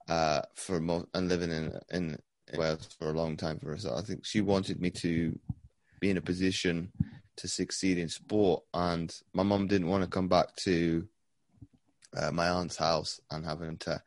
uh, 0.08 0.42
for 0.54 0.76
and 1.14 1.28
living 1.28 1.50
in 1.50 1.78
in 1.90 2.18
Wales 2.56 2.88
for 2.98 3.10
a 3.10 3.16
long 3.16 3.36
time 3.36 3.58
for 3.58 3.70
herself. 3.70 3.98
I 3.98 4.02
think 4.02 4.24
she 4.24 4.40
wanted 4.40 4.80
me 4.80 4.90
to 5.02 5.38
be 6.00 6.10
in 6.10 6.16
a 6.16 6.22
position 6.22 6.92
to 7.40 7.48
succeed 7.48 7.98
in 7.98 8.08
sport. 8.08 8.62
And 8.72 9.14
my 9.32 9.42
mum 9.42 9.66
didn't 9.66 9.88
want 9.88 10.04
to 10.04 10.10
come 10.10 10.28
back 10.28 10.54
to 10.64 11.06
uh, 12.16 12.30
my 12.30 12.48
aunt's 12.48 12.76
house 12.76 13.20
and 13.30 13.44
having 13.44 13.76
to 13.78 14.02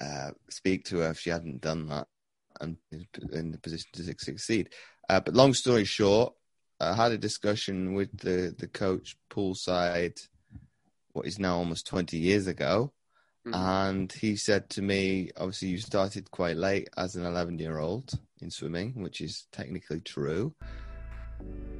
uh, 0.00 0.30
speak 0.50 0.84
to 0.86 0.98
her 0.98 1.10
if 1.10 1.20
she 1.20 1.30
hadn't 1.30 1.60
done 1.60 1.88
that 1.88 2.08
and 2.60 2.76
in 3.32 3.50
the 3.50 3.58
position 3.58 3.90
to 3.94 4.02
succeed. 4.02 4.70
Uh, 5.08 5.20
but 5.20 5.34
long 5.34 5.54
story 5.54 5.84
short, 5.84 6.34
I 6.80 6.94
had 6.94 7.12
a 7.12 7.18
discussion 7.18 7.94
with 7.94 8.16
the, 8.18 8.54
the 8.56 8.66
coach 8.66 9.16
poolside, 9.30 10.18
what 11.12 11.26
is 11.26 11.38
now 11.38 11.56
almost 11.56 11.86
20 11.86 12.16
years 12.18 12.46
ago. 12.46 12.92
Mm-hmm. 13.46 13.54
And 13.54 14.12
he 14.12 14.36
said 14.36 14.70
to 14.70 14.82
me, 14.82 15.30
obviously, 15.36 15.68
you 15.68 15.78
started 15.78 16.30
quite 16.30 16.56
late 16.56 16.88
as 16.96 17.14
an 17.14 17.26
11 17.26 17.58
year 17.58 17.78
old 17.78 18.10
in 18.40 18.50
swimming, 18.50 18.94
which 19.02 19.20
is 19.20 19.46
technically 19.52 20.00
true. 20.00 20.54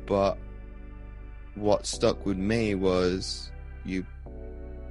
But 0.07 0.38
what 1.55 1.87
stuck 1.87 2.27
with 2.27 2.38
me 2.38 2.75
was 2.75 3.51
you 3.85 4.05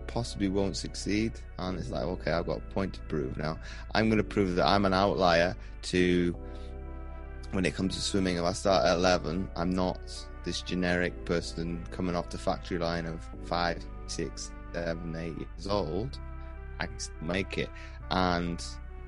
possibly 0.07 0.47
won't 0.47 0.77
succeed. 0.77 1.33
And 1.57 1.77
it's 1.77 1.89
like, 1.89 2.03
okay, 2.03 2.31
I've 2.31 2.45
got 2.45 2.57
a 2.57 2.73
point 2.73 2.93
to 2.93 2.99
prove 3.01 3.37
now. 3.37 3.57
I'm 3.93 4.09
going 4.09 4.17
to 4.17 4.23
prove 4.23 4.55
that 4.55 4.67
I'm 4.67 4.85
an 4.85 4.93
outlier 4.93 5.55
to 5.83 6.35
when 7.51 7.65
it 7.65 7.75
comes 7.75 7.95
to 7.95 8.01
swimming. 8.01 8.37
If 8.37 8.43
I 8.43 8.53
start 8.53 8.85
at 8.85 8.95
11, 8.95 9.49
I'm 9.55 9.71
not 9.71 9.99
this 10.45 10.61
generic 10.61 11.25
person 11.25 11.83
coming 11.91 12.15
off 12.15 12.29
the 12.29 12.37
factory 12.37 12.77
line 12.77 13.05
of 13.05 13.27
five, 13.45 13.83
six, 14.07 14.51
seven, 14.73 15.15
eight 15.15 15.37
years 15.37 15.67
old. 15.67 16.19
I 16.79 16.87
can 16.87 16.97
make 17.21 17.57
it. 17.57 17.69
And 18.11 18.63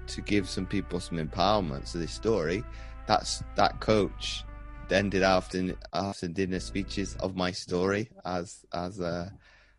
to 0.08 0.22
give 0.22 0.50
some 0.50 0.66
people 0.66 1.00
some 1.00 1.18
empowerment 1.18 1.92
to 1.92 1.98
this 1.98 2.12
story, 2.12 2.64
that's 3.08 3.44
that 3.56 3.80
coach 3.80 4.44
then 4.88 5.10
did 5.10 5.24
after 5.24 5.76
after 5.94 6.28
dinner 6.28 6.60
speeches 6.60 7.16
of 7.20 7.36
my 7.36 7.52
story 7.52 8.10
as 8.24 8.66
as 8.74 9.00
a 9.00 9.34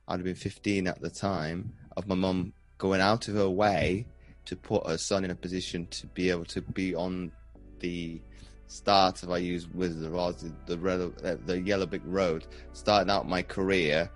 I'd 0.08 0.22
been 0.22 0.36
15 0.36 0.86
at 0.86 1.00
the 1.00 1.10
time, 1.10 1.72
of 1.96 2.06
my 2.06 2.14
mum 2.14 2.52
going 2.78 3.00
out 3.00 3.26
of 3.26 3.34
her 3.34 3.50
way 3.50 4.06
to 4.44 4.54
put 4.54 4.86
her 4.86 4.98
son 4.98 5.24
in 5.24 5.32
a 5.32 5.34
position 5.34 5.88
to 5.88 6.06
be 6.08 6.30
able 6.30 6.44
to 6.44 6.60
be 6.60 6.94
on 6.94 7.32
the 7.80 8.20
start, 8.68 9.22
if 9.22 9.28
I 9.28 9.38
use 9.38 9.68
Wizard 9.68 10.06
of 10.06 10.16
Oz, 10.16 10.44
the, 10.66 10.76
the, 10.76 11.40
the 11.44 11.60
Yellow 11.60 11.86
Brick 11.86 12.02
Road, 12.04 12.46
starting 12.72 13.10
out 13.10 13.28
my 13.28 13.42
career. 13.42 14.08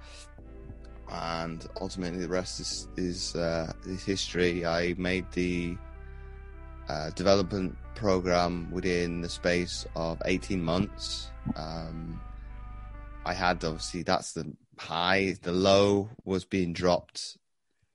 And 1.11 1.67
ultimately, 1.81 2.21
the 2.21 2.29
rest 2.29 2.61
is 2.61 2.87
is, 2.97 3.35
uh, 3.35 3.73
is 3.85 4.05
history. 4.05 4.65
I 4.65 4.95
made 4.97 5.27
the 5.33 5.77
uh, 6.91 7.11
development 7.11 7.77
program 7.95 8.69
within 8.73 9.21
the 9.21 9.29
space 9.29 9.87
of 9.95 10.21
18 10.25 10.61
months. 10.61 11.31
Um, 11.55 12.21
I 13.25 13.33
had 13.33 13.65
obviously 13.65 14.03
that's 14.03 14.33
the 14.33 14.53
high. 14.77 15.37
The 15.41 15.53
low 15.53 16.11
was 16.25 16.45
being 16.45 16.73
dropped 16.73 17.39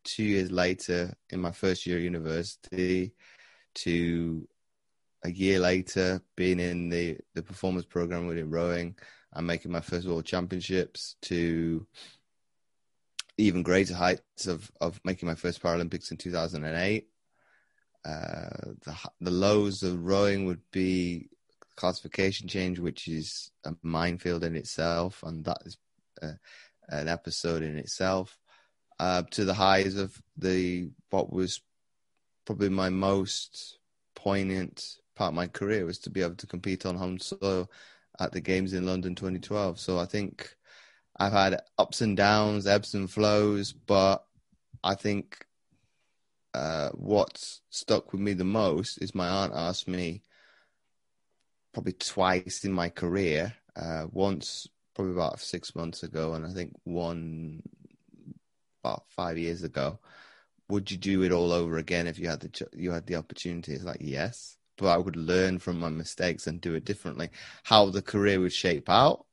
two 0.05 0.23
years 0.23 0.49
later 0.49 1.13
in 1.29 1.41
my 1.41 1.51
first 1.51 1.85
year 1.85 1.97
of 1.97 2.03
university 2.03 3.11
to 3.83 4.47
a 5.25 5.29
year 5.29 5.59
later 5.59 6.21
being 6.37 6.61
in 6.61 6.87
the, 6.87 7.17
the 7.33 7.43
performance 7.43 7.85
program 7.85 8.27
within 8.27 8.49
rowing 8.49 8.95
and 9.33 9.45
making 9.45 9.73
my 9.73 9.81
first 9.81 10.07
world 10.07 10.23
championships 10.23 11.17
to 11.23 11.85
even 13.37 13.61
greater 13.61 13.95
heights 13.95 14.47
of, 14.47 14.71
of 14.79 15.01
making 15.03 15.27
my 15.27 15.35
first 15.35 15.61
Paralympics 15.61 16.11
in 16.11 16.17
2008. 16.17 17.09
Uh, 18.05 18.73
the, 18.85 18.95
the 19.21 19.31
lows 19.31 19.81
of 19.81 20.05
rowing 20.05 20.45
would 20.45 20.61
be 20.71 21.27
classification 21.75 22.47
change, 22.47 22.79
which 22.79 23.07
is 23.07 23.51
a 23.65 23.73
minefield 23.81 24.43
in 24.43 24.55
itself, 24.55 25.23
and 25.23 25.43
that 25.45 25.57
is 25.65 25.77
uh, 26.21 26.33
an 26.89 27.07
episode 27.07 27.63
in 27.63 27.77
itself, 27.77 28.37
uh, 28.99 29.23
to 29.31 29.43
the 29.43 29.53
highs 29.53 29.95
of 29.95 30.21
the 30.37 30.89
what 31.09 31.31
was 31.33 31.61
probably 32.45 32.69
my 32.69 32.89
most 32.89 33.79
poignant 34.15 34.97
part 35.15 35.29
of 35.29 35.35
my 35.35 35.47
career 35.47 35.85
was 35.85 35.97
to 35.99 36.09
be 36.09 36.21
able 36.21 36.35
to 36.35 36.47
compete 36.47 36.85
on 36.85 36.95
home 36.95 37.17
soil 37.19 37.69
at 38.19 38.31
the 38.31 38.41
games 38.41 38.73
in 38.73 38.85
London 38.85 39.15
2012. 39.15 39.79
So 39.79 39.97
I 39.97 40.05
think 40.05 40.55
I've 41.17 41.31
had 41.31 41.61
ups 41.77 42.01
and 42.01 42.15
downs, 42.15 42.67
ebbs 42.67 42.93
and 42.93 43.09
flows, 43.09 43.73
but 43.73 44.25
I 44.83 44.95
think 44.95 45.44
uh, 46.55 46.89
what's 46.93 47.61
stuck 47.69 48.13
with 48.13 48.21
me 48.21 48.31
the 48.31 48.45
most 48.45 48.97
is 48.99 49.13
my 49.13 49.27
aunt 49.27 49.51
asked 49.53 49.89
me 49.89 50.21
probably 51.73 51.91
twice 51.91 52.63
in 52.63 52.71
my 52.71 52.87
career. 52.87 53.53
Uh, 53.75 54.05
once 54.09 54.65
probably 54.95 55.11
about 55.11 55.41
six 55.41 55.75
months 55.75 56.03
ago, 56.03 56.33
and 56.33 56.45
I 56.45 56.53
think 56.53 56.71
one 56.85 57.61
about 58.81 59.03
five 59.09 59.37
years 59.37 59.63
ago. 59.63 59.99
Would 60.69 60.89
you 60.89 60.97
do 60.97 61.23
it 61.23 61.33
all 61.33 61.51
over 61.51 61.77
again 61.77 62.07
if 62.07 62.17
you 62.17 62.29
had 62.29 62.39
the 62.39 62.67
you 62.73 62.91
had 62.91 63.05
the 63.05 63.17
opportunity? 63.17 63.73
It's 63.73 63.83
like 63.83 63.97
yes, 63.99 64.55
but 64.77 64.87
I 64.87 64.97
would 64.97 65.17
learn 65.17 65.59
from 65.59 65.77
my 65.77 65.89
mistakes 65.89 66.47
and 66.47 66.61
do 66.61 66.73
it 66.75 66.85
differently. 66.85 67.31
How 67.63 67.89
the 67.89 68.01
career 68.01 68.39
would 68.39 68.53
shape 68.53 68.89
out, 68.89 69.25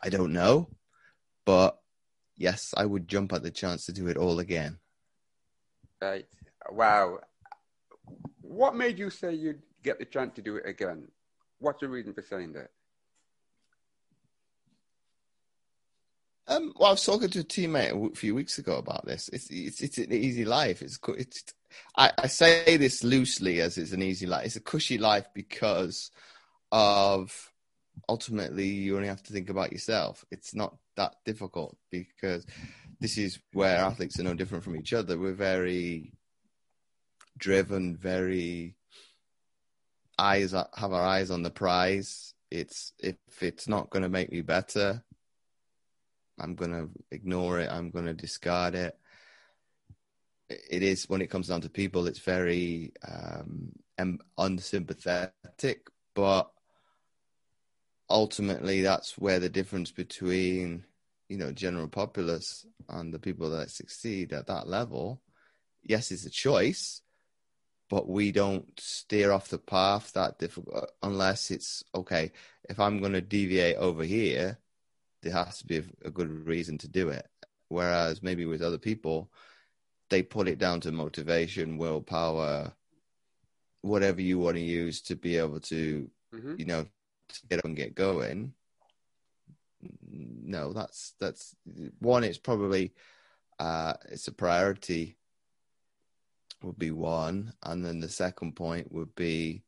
I 0.00 0.10
don't 0.10 0.32
know, 0.32 0.70
but 1.44 1.76
yes, 2.36 2.72
I 2.76 2.86
would 2.86 3.08
jump 3.08 3.32
at 3.32 3.42
the 3.42 3.50
chance 3.50 3.86
to 3.86 3.92
do 3.92 4.06
it 4.06 4.16
all 4.16 4.38
again. 4.38 4.78
Right. 6.00 6.26
Wow. 6.70 7.20
What 8.40 8.74
made 8.74 8.98
you 8.98 9.10
say 9.10 9.34
you'd 9.34 9.62
get 9.82 9.98
the 9.98 10.04
chance 10.04 10.34
to 10.36 10.42
do 10.42 10.56
it 10.56 10.66
again? 10.66 11.08
What's 11.58 11.80
the 11.80 11.88
reason 11.88 12.14
for 12.14 12.22
saying 12.22 12.54
that? 12.54 12.70
Um, 16.48 16.72
well, 16.76 16.88
I 16.88 16.92
was 16.92 17.04
talking 17.04 17.28
to 17.28 17.40
a 17.40 17.44
teammate 17.44 18.12
a 18.12 18.16
few 18.16 18.34
weeks 18.34 18.58
ago 18.58 18.76
about 18.76 19.06
this. 19.06 19.28
It's 19.32 19.48
it's 19.50 19.80
it's 19.82 19.98
an 19.98 20.12
easy 20.12 20.44
life. 20.44 20.82
It's 20.82 20.98
it's. 21.16 21.44
I, 21.96 22.10
I 22.18 22.26
say 22.26 22.76
this 22.76 23.04
loosely 23.04 23.60
as 23.60 23.78
it's 23.78 23.92
an 23.92 24.02
easy 24.02 24.26
life. 24.26 24.46
It's 24.46 24.56
a 24.56 24.60
cushy 24.60 24.98
life 24.98 25.26
because 25.32 26.10
of 26.72 27.52
ultimately 28.08 28.66
you 28.66 28.96
only 28.96 29.06
have 29.06 29.22
to 29.22 29.32
think 29.32 29.48
about 29.48 29.70
yourself. 29.70 30.24
It's 30.32 30.52
not 30.52 30.76
that 30.96 31.14
difficult 31.24 31.76
because 31.90 32.46
this 33.00 33.16
is 33.16 33.38
where 33.52 33.78
athletes 33.78 34.20
are 34.20 34.24
no 34.24 34.34
different 34.34 34.62
from 34.62 34.76
each 34.76 34.92
other. 34.92 35.18
We're 35.18 35.32
very 35.32 36.12
driven, 37.38 37.96
very 37.96 38.76
eyes 40.18 40.52
have 40.52 40.92
our 40.92 41.04
eyes 41.04 41.30
on 41.30 41.42
the 41.42 41.50
prize. 41.50 42.34
It's 42.50 42.92
if 42.98 43.16
it's 43.40 43.66
not 43.66 43.90
going 43.90 44.02
to 44.02 44.08
make 44.08 44.30
me 44.30 44.42
better, 44.42 45.02
I'm 46.38 46.54
going 46.54 46.72
to 46.72 46.90
ignore 47.10 47.58
it. 47.60 47.70
I'm 47.70 47.90
going 47.90 48.06
to 48.06 48.14
discard 48.14 48.74
it. 48.74 48.98
It 50.48 50.82
is 50.82 51.08
when 51.08 51.22
it 51.22 51.30
comes 51.30 51.48
down 51.48 51.62
to 51.62 51.70
people, 51.70 52.06
it's 52.06 52.18
very 52.18 52.92
um, 53.06 53.72
unsympathetic, 54.36 55.86
but 56.14 56.50
ultimately, 58.10 58.82
that's 58.82 59.16
where 59.16 59.38
the 59.38 59.48
difference 59.48 59.92
between 59.92 60.84
you 61.30 61.38
know 61.38 61.52
general 61.52 61.88
populace 61.88 62.66
and 62.88 63.14
the 63.14 63.18
people 63.18 63.50
that 63.50 63.70
succeed 63.70 64.32
at 64.32 64.48
that 64.48 64.66
level. 64.66 65.22
Yes, 65.82 66.10
it's 66.10 66.26
a 66.26 66.30
choice, 66.30 67.00
but 67.88 68.08
we 68.08 68.32
don't 68.32 68.68
steer 68.78 69.30
off 69.30 69.48
the 69.48 69.58
path 69.58 70.12
that 70.12 70.38
difficult 70.38 70.90
unless 71.02 71.50
it's 71.52 71.84
okay. 71.94 72.32
If 72.68 72.80
I'm 72.80 72.98
going 72.98 73.12
to 73.12 73.20
deviate 73.22 73.76
over 73.76 74.02
here, 74.02 74.58
there 75.22 75.32
has 75.32 75.58
to 75.58 75.66
be 75.66 75.82
a, 76.04 76.10
good 76.10 76.28
reason 76.46 76.78
to 76.78 76.88
do 76.88 77.08
it. 77.08 77.26
Whereas 77.68 78.22
maybe 78.22 78.44
with 78.44 78.60
other 78.60 78.78
people, 78.78 79.30
they 80.10 80.22
put 80.22 80.48
it 80.48 80.58
down 80.58 80.80
to 80.80 80.92
motivation, 80.92 81.78
willpower, 81.78 82.72
whatever 83.82 84.20
you 84.20 84.38
want 84.38 84.56
to 84.56 84.62
use 84.62 85.00
to 85.02 85.14
be 85.14 85.36
able 85.36 85.60
to, 85.60 86.10
mm-hmm. 86.34 86.54
you 86.58 86.64
know, 86.64 86.86
to 87.28 87.46
get 87.48 87.60
up 87.60 87.64
and 87.64 87.76
get 87.76 87.94
going. 87.94 88.52
No, 90.10 90.72
that's 90.72 91.14
that's 91.20 91.54
one. 91.98 92.24
It's 92.24 92.38
probably 92.38 92.92
uh, 93.58 93.94
it's 94.10 94.28
a 94.28 94.32
priority. 94.32 95.16
Would 96.62 96.78
be 96.78 96.90
one, 96.90 97.54
and 97.62 97.82
then 97.82 98.00
the 98.00 98.08
second 98.08 98.54
point 98.54 98.92
would 98.92 99.14
be 99.14 99.62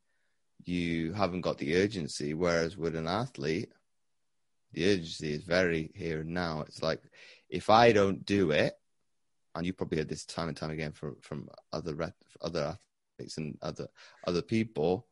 you 0.64 1.14
haven't 1.14 1.40
got 1.40 1.56
the 1.56 1.76
urgency. 1.76 2.34
Whereas 2.34 2.76
with 2.76 2.96
an 2.96 3.08
athlete, 3.08 3.72
the 4.72 4.92
urgency 4.92 5.32
is 5.32 5.44
very 5.44 5.90
here 5.94 6.20
and 6.20 6.30
now. 6.30 6.62
It's 6.62 6.82
like 6.82 7.02
if 7.48 7.70
I 7.70 7.92
don't 7.92 8.24
do 8.26 8.50
it, 8.50 8.74
and 9.54 9.66
you 9.66 9.72
probably 9.72 9.98
heard 9.98 10.08
this 10.08 10.24
time 10.24 10.48
and 10.48 10.56
time 10.56 10.70
again 10.70 10.92
from 10.92 11.16
from 11.20 11.48
other 11.72 12.14
other 12.40 12.78
athletes 13.16 13.38
and 13.38 13.58
other 13.62 13.88
other 14.26 14.42
people. 14.42 15.06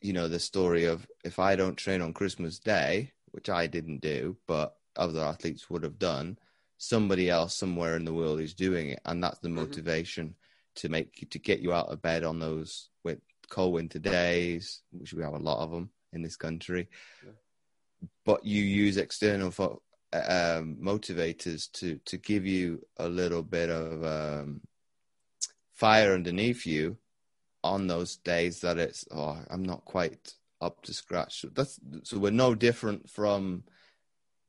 You 0.00 0.12
know 0.12 0.28
the 0.28 0.38
story 0.38 0.84
of 0.84 1.06
if 1.24 1.38
I 1.38 1.56
don't 1.56 1.76
train 1.76 2.00
on 2.00 2.12
Christmas 2.12 2.58
Day, 2.58 3.12
which 3.32 3.48
I 3.48 3.66
didn't 3.66 4.00
do, 4.00 4.36
but 4.46 4.76
other 4.96 5.20
athletes 5.20 5.70
would 5.70 5.82
have 5.82 5.98
done. 5.98 6.38
Somebody 6.78 7.28
else 7.28 7.54
somewhere 7.54 7.96
in 7.96 8.04
the 8.04 8.14
world 8.14 8.40
is 8.40 8.54
doing 8.54 8.90
it, 8.90 9.00
and 9.04 9.22
that's 9.22 9.38
the 9.38 9.48
mm-hmm. 9.48 9.56
motivation 9.56 10.34
to 10.76 10.88
make 10.88 11.20
you 11.20 11.28
to 11.28 11.38
get 11.38 11.60
you 11.60 11.72
out 11.72 11.88
of 11.88 12.02
bed 12.02 12.24
on 12.24 12.38
those 12.38 12.88
with 13.04 13.18
cold 13.48 13.74
winter 13.74 13.98
days, 13.98 14.82
which 14.92 15.12
we 15.12 15.22
have 15.22 15.34
a 15.34 15.38
lot 15.38 15.62
of 15.62 15.70
them 15.70 15.90
in 16.12 16.22
this 16.22 16.36
country. 16.36 16.88
Yeah. 17.24 17.32
But 18.24 18.44
you 18.44 18.62
use 18.62 18.96
external 18.96 19.50
fo- 19.50 19.82
um, 20.12 20.78
motivators 20.82 21.70
to 21.72 22.00
to 22.06 22.16
give 22.16 22.46
you 22.46 22.84
a 22.96 23.08
little 23.08 23.42
bit 23.42 23.70
of 23.70 24.04
um, 24.04 24.60
fire 25.74 26.14
underneath 26.14 26.66
you 26.66 26.96
on 27.62 27.86
those 27.86 28.16
days 28.16 28.60
that 28.60 28.78
it's 28.78 29.04
oh 29.10 29.38
I'm 29.50 29.62
not 29.62 29.84
quite 29.84 30.34
up 30.60 30.82
to 30.82 30.94
scratch. 30.94 31.40
So 31.40 31.48
That's 31.54 31.78
so 32.04 32.18
we're 32.18 32.30
no 32.30 32.54
different 32.54 33.08
from 33.08 33.64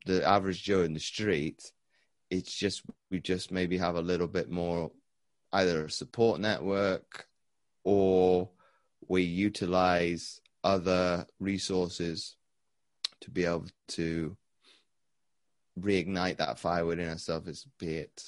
the 0.06 0.26
average 0.26 0.62
Joe 0.62 0.82
in 0.82 0.94
the 0.94 1.00
street. 1.00 1.72
It's 2.30 2.54
just 2.54 2.82
we 3.10 3.20
just 3.20 3.50
maybe 3.50 3.78
have 3.78 3.96
a 3.96 4.02
little 4.02 4.28
bit 4.28 4.50
more 4.50 4.90
either 5.52 5.84
a 5.84 5.90
support 5.90 6.40
network 6.40 7.26
or 7.84 8.48
we 9.08 9.22
utilize 9.22 10.40
other 10.64 11.26
resources 11.40 12.36
to 13.20 13.30
be 13.30 13.44
able 13.44 13.66
to 13.88 14.36
reignite 15.78 16.38
that 16.38 16.58
fire 16.58 16.84
within 16.84 17.08
ourselves, 17.08 17.66
be 17.78 17.96
it, 17.96 18.22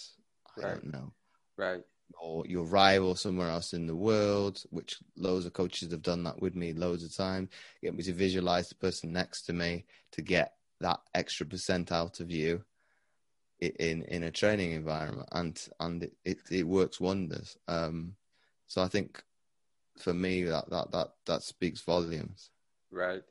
I 0.56 0.60
right. 0.60 0.74
don't 0.74 0.92
know. 0.92 1.12
Right. 1.56 1.82
Or 2.20 2.46
your 2.46 2.64
rival 2.64 3.14
somewhere 3.16 3.50
else 3.50 3.74
in 3.74 3.86
the 3.86 3.94
world, 3.94 4.62
which 4.70 4.98
loads 5.16 5.46
of 5.46 5.52
coaches 5.52 5.90
have 5.90 6.02
done 6.02 6.24
that 6.24 6.40
with 6.40 6.54
me 6.54 6.72
loads 6.72 7.04
of 7.04 7.14
time. 7.14 7.48
Get 7.82 7.94
me 7.94 8.02
to 8.04 8.12
visualize 8.12 8.68
the 8.68 8.76
person 8.76 9.12
next 9.12 9.42
to 9.42 9.52
me 9.52 9.84
to 10.12 10.22
get 10.22 10.54
that 10.80 11.00
extra 11.14 11.46
percent 11.46 11.92
out 11.92 12.20
of 12.20 12.30
you 12.30 12.64
in 13.60 14.02
in 14.04 14.24
a 14.24 14.30
training 14.30 14.72
environment, 14.72 15.28
and 15.32 15.68
and 15.80 16.10
it 16.24 16.38
it, 16.50 16.66
works 16.66 17.00
wonders. 17.00 17.56
Um, 17.68 18.14
so 18.66 18.82
I 18.82 18.88
think 18.88 19.22
for 19.98 20.12
me 20.14 20.44
that 20.44 20.68
that 20.70 20.90
that 20.92 21.08
that 21.26 21.42
speaks 21.42 21.80
volumes. 21.82 22.50
Right. 22.90 23.22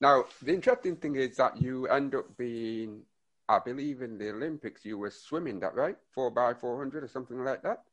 Now 0.00 0.24
the 0.42 0.54
interesting 0.54 0.96
thing 0.96 1.16
is 1.16 1.36
that 1.36 1.60
you 1.60 1.86
end 1.86 2.14
up 2.14 2.36
being, 2.36 3.02
I 3.48 3.58
believe, 3.58 4.02
in 4.02 4.18
the 4.18 4.30
Olympics. 4.30 4.84
You 4.84 4.98
were 4.98 5.10
swimming, 5.10 5.60
that 5.60 5.74
right? 5.74 5.96
Four 6.14 6.30
by 6.30 6.54
four 6.54 6.78
hundred 6.78 7.04
or 7.04 7.08
something 7.08 7.44
like 7.44 7.62
that. 7.62 7.84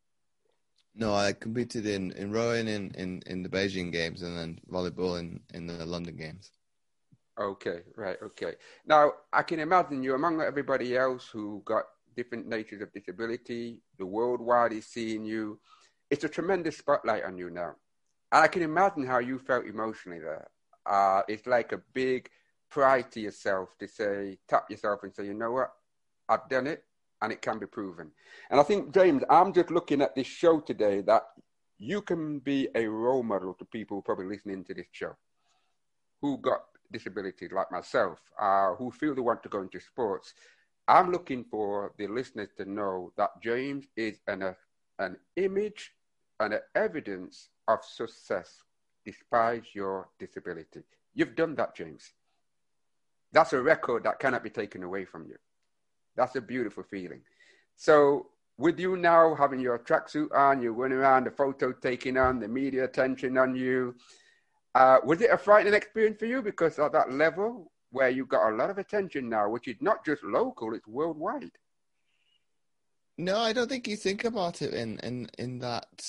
No, 1.00 1.14
I 1.14 1.34
competed 1.34 1.86
in, 1.86 2.12
in 2.14 2.32
rowing 2.32 2.68
in, 2.68 2.90
in, 2.96 3.22
in 3.28 3.44
the 3.44 3.50
Beijing 3.50 3.92
Games 3.92 4.24
and 4.24 4.36
then 4.36 4.60
volleyball 4.68 5.20
in, 5.20 5.40
in 5.54 5.68
the 5.68 5.86
London 5.86 6.16
Games. 6.16 6.50
Okay, 7.40 7.82
right, 7.96 8.18
okay. 8.24 8.56
Now, 8.88 9.12
I 9.32 9.44
can 9.44 9.60
imagine 9.60 10.02
you 10.02 10.16
among 10.16 10.42
everybody 10.42 10.98
else 10.98 11.28
who 11.28 11.62
got 11.66 11.84
different 12.16 12.48
natures 12.48 12.82
of 12.82 12.92
disability, 12.92 13.80
the 14.00 14.08
worldwide 14.08 14.74
is 14.74 14.88
seeing 14.88 15.24
you. 15.24 15.60
It's 16.10 16.24
a 16.24 16.30
tremendous 16.30 16.80
spotlight 16.80 17.26
on 17.26 17.38
you 17.38 17.52
now. 17.52 17.76
And 18.32 18.44
I 18.44 18.48
can 18.48 18.64
imagine 18.64 19.06
how 19.06 19.20
you 19.20 19.38
felt 19.38 19.68
emotionally 19.68 20.20
there. 20.20 20.48
Uh, 20.84 21.22
it's 21.28 21.46
like 21.46 21.74
a 21.74 21.82
big 21.94 22.28
pride 22.72 23.12
to 23.12 23.20
yourself 23.20 23.78
to 23.78 23.88
say, 23.88 24.40
tap 24.48 24.72
yourself 24.72 25.04
and 25.04 25.14
say, 25.14 25.26
you 25.26 25.36
know 25.36 25.52
what, 25.52 25.74
I've 26.28 26.50
done 26.50 26.66
it 26.66 26.87
and 27.22 27.32
it 27.32 27.42
can 27.42 27.60
be 27.60 27.66
proven. 27.66 28.12
And 28.50 28.60
I 28.60 28.64
think, 28.64 28.94
James, 28.94 29.24
I'm 29.30 29.54
just 29.54 29.72
looking 29.72 30.02
at 30.02 30.16
this 30.16 30.28
show 30.28 30.60
today 30.60 31.02
that 31.02 31.24
you 31.78 32.02
can 32.02 32.40
be 32.40 32.70
a 32.76 32.88
role 32.88 33.24
model 33.24 33.54
to 33.56 33.66
people 33.66 34.02
probably 34.02 34.26
listening 34.26 34.64
to 34.66 34.74
this 34.74 34.88
show 34.92 35.16
who 36.22 36.38
got 36.38 36.62
disabilities 36.92 37.52
like 37.52 37.72
myself, 37.72 38.20
uh, 38.40 38.74
who 38.76 38.92
feel 38.92 39.14
they 39.14 39.22
want 39.22 39.44
to 39.44 39.50
go 39.50 39.62
into 39.62 39.80
sports. 39.80 40.34
I'm 40.88 41.12
looking 41.12 41.44
for 41.44 41.92
the 41.98 42.08
listeners 42.08 42.50
to 42.58 42.66
know 42.66 43.12
that 43.18 43.42
James 43.42 43.86
is 43.96 44.20
an, 44.28 44.42
uh, 44.42 44.54
an 45.00 45.18
image 45.36 45.92
and 46.40 46.54
an 46.54 46.62
evidence 46.76 47.50
of 47.68 47.84
success 47.84 48.64
despite 49.06 49.64
your 49.74 50.10
disability. 50.20 50.82
You've 51.14 51.36
done 51.36 51.56
that, 51.56 51.76
James. 51.76 52.14
That's 53.32 53.54
a 53.54 53.62
record 53.62 54.04
that 54.04 54.20
cannot 54.20 54.44
be 54.44 54.50
taken 54.50 54.84
away 54.84 55.06
from 55.06 55.26
you. 55.26 55.36
That's 56.18 56.36
a 56.36 56.42
beautiful 56.42 56.84
feeling. 56.84 57.22
So, 57.78 58.28
with 58.58 58.80
you 58.80 58.98
now 58.98 59.36
having 59.36 59.60
your 59.60 59.78
tracksuit 59.80 60.36
on, 60.36 60.62
you're 60.62 60.74
running 60.74 60.98
around, 60.98 61.26
the 61.26 61.32
photo 61.32 61.72
taking 61.72 62.18
on, 62.18 62.40
the 62.40 62.48
media 62.48 62.86
attention 62.86 63.38
on 63.38 63.56
you, 63.56 63.96
uh, 64.74 64.98
was 65.06 65.22
it 65.22 65.30
a 65.32 65.38
frightening 65.38 65.76
experience 65.76 66.18
for 66.20 66.26
you 66.26 66.42
because 66.42 66.78
at 66.80 66.92
that 66.92 67.12
level 67.12 67.72
where 67.92 68.10
you 68.10 68.26
got 68.26 68.52
a 68.52 68.56
lot 68.56 68.72
of 68.72 68.80
attention 68.80 69.30
now, 69.30 69.48
which 69.48 69.68
is 69.68 69.78
not 69.80 70.04
just 70.04 70.24
local, 70.24 70.74
it's 70.74 70.88
worldwide? 70.88 71.52
No, 73.18 73.38
I 73.38 73.54
don't 73.54 73.70
think 73.70 73.88
you 73.88 73.96
think 73.96 74.26
about 74.26 74.62
it 74.62 74.74
in 74.74 75.00
in 75.00 75.30
in 75.38 75.60
that 75.60 76.06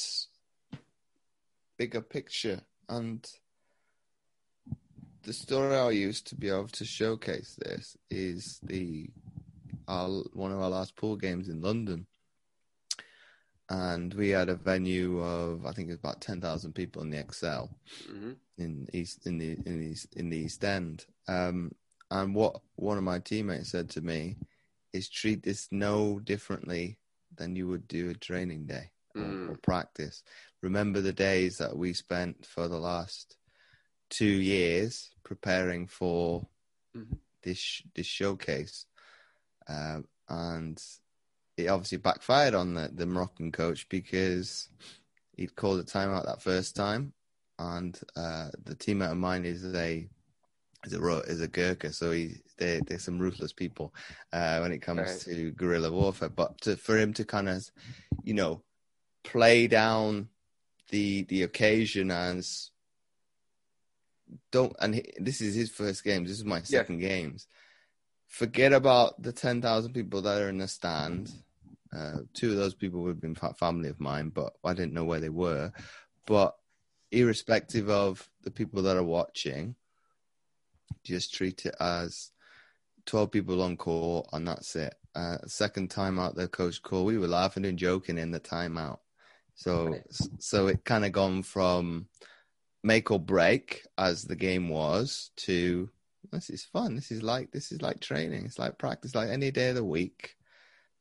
bigger 1.79 2.03
picture. 2.03 2.61
And 2.88 3.27
the 5.23 5.33
story 5.33 5.77
I 5.77 5.90
used 5.90 6.27
to 6.29 6.35
be 6.35 6.49
able 6.49 6.68
to 6.68 6.85
showcase 6.85 7.57
this 7.59 7.97
is 8.11 8.59
the 8.62 9.09
our, 9.88 10.09
one 10.33 10.53
of 10.53 10.61
our 10.61 10.70
last 10.70 10.94
pool 10.94 11.16
games 11.16 11.48
in 11.48 11.61
London 11.61 12.07
and 13.70 14.14
we 14.14 14.31
had 14.31 14.48
a 14.48 14.55
venue 14.55 15.20
of 15.20 15.66
I 15.66 15.72
think 15.72 15.88
it 15.88 15.92
was 15.92 15.98
about 15.98 16.20
ten 16.20 16.40
thousand 16.40 16.74
people 16.74 17.03
in 17.03 17.11
the 17.11 17.22
ExCeL 17.22 17.68
mm-hmm. 18.11 18.33
in 18.57 18.88
East 18.92 19.27
in 19.27 19.38
the 19.38 19.59
in 19.66 19.81
the 19.81 19.87
East, 19.87 20.14
in 20.16 20.31
the 20.31 20.38
East 20.38 20.64
End. 20.64 21.05
Um, 21.27 21.72
and 22.11 22.35
what 22.35 22.61
one 22.77 22.96
of 22.96 23.05
my 23.05 23.18
teammates 23.18 23.70
said 23.70 23.90
to 23.90 24.01
me 24.01 24.37
is 24.94 25.09
treat 25.09 25.42
this 25.42 25.68
no 25.70 26.18
differently 26.20 26.98
than 27.37 27.55
you 27.55 27.68
would 27.68 27.87
do 27.87 28.09
a 28.09 28.14
training 28.14 28.64
day 28.64 28.90
mm. 29.14 29.48
or, 29.48 29.53
or, 29.53 29.57
practice. 29.59 30.22
Remember 30.62 31.03
the 31.03 31.12
days 31.12 31.59
that 31.59 31.77
we 31.77 31.92
spent 31.92 32.46
for 32.46 32.66
the 32.66 32.79
last 32.79 33.37
two 34.09 34.24
years 34.24 35.11
preparing 35.22 35.87
for 35.87 36.46
mm-hmm. 36.96 37.16
this 37.42 37.83
this 37.94 38.07
showcase, 38.07 38.87
uh, 39.68 40.00
and 40.28 40.83
it 41.57 41.68
obviously 41.68 41.98
backfired 41.98 42.54
on 42.54 42.74
the, 42.74 42.90
the 42.92 43.07
Moroccan 43.07 43.52
coach 43.52 43.88
because 43.88 44.68
he'd 45.37 45.57
called 45.57 45.81
a 45.81 45.85
timeout 45.85 46.26
that 46.26 46.42
first 46.42 46.76
time, 46.76 47.12
and 47.59 47.98
uh, 48.16 48.48
the 48.64 48.74
teammate 48.74 49.12
of 49.12 49.18
mine 49.18 49.44
is 49.44 49.64
a 49.74 50.09
is 50.85 50.94
a 50.94 51.18
is 51.20 51.40
a 51.40 51.48
Gurkha, 51.48 51.92
so 51.92 52.12
he 52.12 52.37
they 52.59 52.81
they're 52.87 52.98
some 52.98 53.18
ruthless 53.18 53.52
people 53.52 53.94
uh, 54.33 54.59
when 54.59 54.72
it 54.72 54.83
comes 54.83 55.00
right. 55.00 55.20
to 55.20 55.50
guerrilla 55.52 55.90
warfare. 55.90 56.28
But 56.28 56.61
to, 56.62 56.76
for 56.76 56.96
him 56.96 57.12
to 57.14 57.24
kind 57.24 57.48
of, 57.48 57.68
you 58.22 58.35
know, 58.35 58.62
play 59.24 59.66
down 59.66 60.28
the 60.90 61.22
the 61.24 61.42
occasion 61.42 62.11
as 62.11 62.70
don't 64.52 64.74
and 64.81 64.94
he, 64.94 65.12
this 65.18 65.40
is 65.40 65.54
his 65.54 65.70
first 65.70 66.04
games. 66.04 66.28
This 66.28 66.38
is 66.38 66.44
my 66.44 66.62
second 66.62 67.00
yeah. 67.00 67.09
games. 67.09 67.46
Forget 68.29 68.73
about 68.73 69.21
the 69.21 69.33
ten 69.33 69.61
thousand 69.61 69.93
people 69.95 70.23
that 70.23 70.41
are 70.41 70.49
in 70.49 70.59
the 70.59 70.69
stand 70.69 71.33
uh, 71.97 72.19
two 72.35 72.51
of 72.51 72.57
those 72.57 72.75
people 72.75 73.03
would 73.03 73.11
have 73.11 73.21
been 73.21 73.35
family 73.35 73.88
of 73.88 74.01
mine, 74.01 74.31
but 74.31 74.55
I 74.64 74.75
didn't 74.75 74.93
know 74.93 75.05
where 75.05 75.21
they 75.21 75.29
were. 75.29 75.73
But 76.27 76.55
irrespective 77.11 77.88
of 77.88 78.29
the 78.43 78.51
people 78.51 78.83
that 78.83 78.97
are 78.97 79.05
watching, 79.05 79.75
just 81.05 81.33
treat 81.33 81.64
it 81.64 81.75
as 81.81 82.31
12 83.07 83.31
people 83.31 83.62
on 83.62 83.77
call 83.77 84.29
and 84.33 84.47
that's 84.47 84.77
it. 84.77 84.95
Uh, 85.14 85.38
second 85.47 85.91
time 85.91 86.19
out, 86.19 86.35
the 86.35 86.49
coach 86.49 86.83
call, 86.83 87.05
we 87.05 87.19
were 87.19 87.27
laughing 87.27 87.64
and 87.64 87.79
joking 87.79 88.19
in 88.19 88.31
the 88.31 88.41
timeout. 88.41 88.99
So, 89.55 89.97
so 90.38 90.69
it 90.69 90.85
kind 90.85 91.05
of 91.05 91.12
gone 91.12 91.43
from 91.43 92.07
make 92.85 93.11
or 93.11 93.19
break 93.19 93.83
as 93.97 94.23
the 94.23 94.37
game 94.37 94.69
was 94.69 95.31
to 95.37 95.91
this 96.33 96.50
is 96.50 96.64
fun. 96.64 96.94
This 96.94 97.11
is 97.11 97.22
like 97.22 97.50
this 97.52 97.72
is 97.72 97.83
like 97.83 98.00
training. 98.00 98.44
It's 98.44 98.59
like 98.59 98.78
practice, 98.78 99.14
like 99.14 99.31
any 99.31 99.50
day 99.50 99.70
of 99.70 99.76
the 99.76 99.85
week 99.85 100.37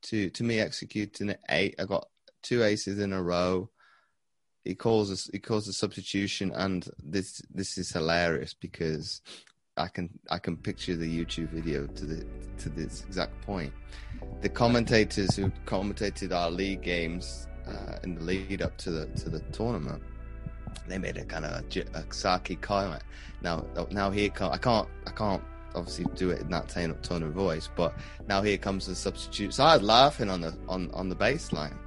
to 0.04 0.30
to 0.32 0.44
me 0.44 0.60
executing 0.60 1.30
it 1.30 1.40
eight. 1.50 1.76
I 1.80 1.86
got 1.86 2.08
two 2.44 2.64
aces 2.64 3.00
in 3.00 3.14
a 3.14 3.22
row. 3.22 3.70
He 4.64 4.76
calls 4.76 5.12
us. 5.12 5.30
He 5.32 5.40
calls 5.40 5.68
a 5.68 5.74
substitution, 5.74 6.52
and 6.54 6.88
this 7.04 7.42
this 7.50 7.78
is 7.78 7.92
hilarious 7.92 8.54
because 8.54 9.22
I 9.78 9.88
can 9.88 10.10
I 10.30 10.40
can 10.40 10.58
picture 10.58 10.96
the 10.96 11.26
YouTube 11.26 11.50
video 11.50 11.88
to 11.88 12.06
the 12.06 12.26
to 12.60 12.70
this 12.70 13.04
exact 13.06 13.40
point. 13.42 13.74
The 14.42 14.50
commentators 14.50 15.36
who 15.36 15.52
commentated 15.66 16.34
our 16.34 16.52
league 16.52 16.82
games 16.82 17.48
uh, 17.68 18.00
in 18.04 18.16
the 18.16 18.24
lead 18.24 18.62
up 18.62 18.78
to 18.80 18.92
the 18.92 19.06
to 19.22 19.30
the 19.30 19.40
tournament, 19.52 20.02
they 20.88 20.98
made 20.98 21.18
a 21.18 21.26
kind 21.26 21.46
of 21.46 21.64
a, 21.76 21.98
a 21.98 22.14
Saki 22.14 22.56
comment. 22.56 23.04
Now 23.42 23.66
now 23.92 24.10
here 24.10 24.32
I 24.40 24.58
can't 24.58 24.88
I 25.06 25.12
can't 25.12 25.44
obviously 25.76 26.06
do 26.16 26.32
it 26.32 26.42
in 26.42 26.50
that 26.50 26.68
tone, 26.70 26.96
tone 27.02 27.24
of 27.24 27.34
voice. 27.34 27.70
But 27.76 27.94
now 28.28 28.42
here 28.42 28.58
comes 28.58 28.88
the 28.88 28.96
substitute. 28.96 29.54
So 29.54 29.64
I 29.64 29.76
was 29.76 29.84
laughing 29.84 30.30
on 30.30 30.42
the 30.42 30.58
on 30.68 30.92
on 30.92 31.10
the 31.10 31.16
baseline, 31.16 31.78